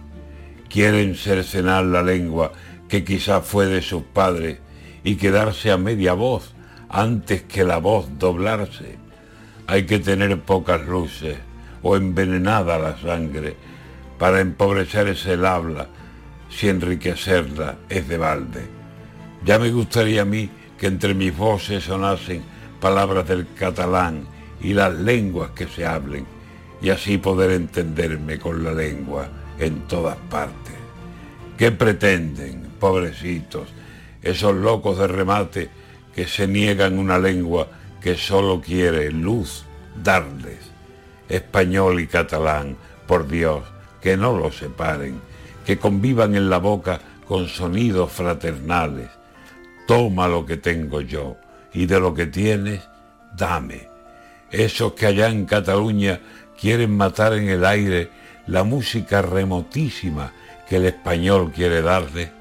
quieren 0.70 1.16
cercenar 1.16 1.86
la 1.86 2.04
lengua 2.04 2.52
que 2.90 3.04
quizás 3.04 3.46
fue 3.46 3.68
de 3.68 3.82
sus 3.82 4.04
padres 4.04 4.60
y 5.04 5.16
quedarse 5.16 5.72
a 5.72 5.78
media 5.78 6.14
voz 6.14 6.54
antes 6.90 7.44
que 7.44 7.64
la 7.64 7.78
voz 7.78 8.08
doblarse. 8.20 8.98
Hay 9.68 9.86
que 9.86 10.00
tener 10.00 10.42
pocas 10.42 10.86
luces 10.86 11.38
o 11.82 11.96
envenenada 11.96 12.80
la 12.80 12.98
sangre 12.98 13.56
para 14.18 14.42
empobrecerse 14.42 15.34
el 15.34 15.46
habla 15.46 15.88
si 16.50 16.70
enriquecerla 16.70 17.78
es 17.90 18.08
de 18.08 18.18
balde. 18.18 18.66
Ya 19.46 19.60
me 19.60 19.72
gustaría 19.72 20.24
a 20.24 20.26
mí 20.26 20.50
que 20.78 20.88
entre 20.88 21.14
mis 21.14 21.36
voces 21.36 21.84
sonasen 21.84 22.44
palabras 22.80 23.28
del 23.28 23.48
catalán 23.54 24.28
y 24.62 24.74
las 24.74 24.94
lenguas 24.94 25.52
que 25.52 25.68
se 25.68 25.86
hablen, 25.86 26.26
y 26.82 26.90
así 26.90 27.18
poder 27.18 27.52
entenderme 27.52 28.40
con 28.40 28.64
la 28.64 28.72
lengua 28.72 29.28
en 29.60 29.88
todas 29.88 30.18
partes. 30.30 30.76
¿Qué 31.58 31.72
pretenden, 31.72 32.70
pobrecitos, 32.80 33.70
esos 34.22 34.56
locos 34.56 35.00
de 35.00 35.08
remate 35.08 35.70
que 36.14 36.28
se 36.28 36.48
niegan 36.48 37.00
una 37.00 37.18
lengua 37.18 37.68
que 38.02 38.16
solo 38.16 38.62
quiere 38.62 39.12
luz 39.12 39.66
darles? 40.04 40.77
Español 41.30 42.00
y 42.00 42.08
catalán, 42.08 42.78
por 43.06 43.28
Dios, 43.28 43.64
que 44.02 44.18
no 44.18 44.38
los 44.38 44.58
separen, 44.58 45.20
que 45.66 45.78
convivan 45.78 46.36
en 46.36 46.50
la 46.50 46.58
boca 46.58 47.00
con 47.28 47.48
sonidos 47.48 48.12
fraternales. 48.12 49.10
Toma 49.88 50.28
lo 50.28 50.46
que 50.46 50.58
tengo 50.58 51.02
yo 51.02 51.38
y 51.74 51.86
de 51.86 52.00
lo 52.00 52.14
que 52.14 52.26
tienes, 52.28 52.88
dame. 53.36 53.90
Esos 54.52 54.94
que 54.94 55.08
allá 55.08 55.28
en 55.28 55.46
Cataluña 55.46 56.20
quieren 56.60 56.96
matar 56.96 57.34
en 57.34 57.50
el 57.50 57.66
aire 57.66 58.10
la 58.48 58.64
música 58.64 59.22
remotísima 59.22 60.32
que 60.68 60.78
el 60.78 60.86
español 60.86 61.52
quiere 61.54 61.82
darle, 61.82 62.32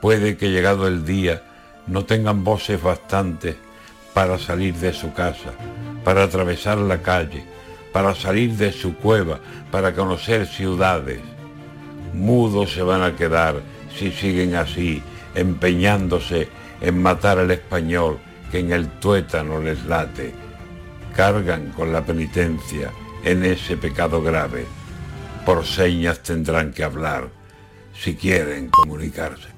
puede 0.00 0.36
que 0.36 0.50
llegado 0.50 0.86
el 0.86 1.04
día 1.04 1.42
no 1.86 2.04
tengan 2.04 2.44
voces 2.44 2.82
bastantes 2.82 3.56
para 4.12 4.38
salir 4.38 4.74
de 4.76 4.92
su 4.92 5.12
casa, 5.12 5.52
para 6.04 6.24
atravesar 6.24 6.78
la 6.78 7.02
calle, 7.02 7.44
para 7.94 8.12
salir 8.12 8.56
de 8.56 8.72
su 8.72 8.96
cueva, 8.96 9.38
para 9.70 9.94
conocer 9.94 10.48
ciudades. 10.48 11.20
Mudos 12.12 12.72
se 12.72 12.82
van 12.82 13.02
a 13.02 13.14
quedar 13.14 13.62
si 13.96 14.10
siguen 14.10 14.56
así, 14.56 15.00
empeñándose 15.36 16.48
en 16.80 17.00
matar 17.00 17.38
al 17.38 17.52
español 17.52 18.18
que 18.50 18.58
en 18.58 18.72
el 18.72 18.88
tuétano 18.98 19.60
les 19.60 19.86
late. 19.86 20.34
Cargan 21.14 21.70
con 21.70 21.92
la 21.92 22.04
penitencia 22.04 22.90
en 23.22 23.44
ese 23.44 23.76
pecado 23.76 24.20
grave. 24.20 24.66
Por 25.46 25.64
señas 25.64 26.20
tendrán 26.20 26.72
que 26.72 26.82
hablar 26.82 27.28
si 27.96 28.16
quieren 28.16 28.70
comunicarse. 28.70 29.53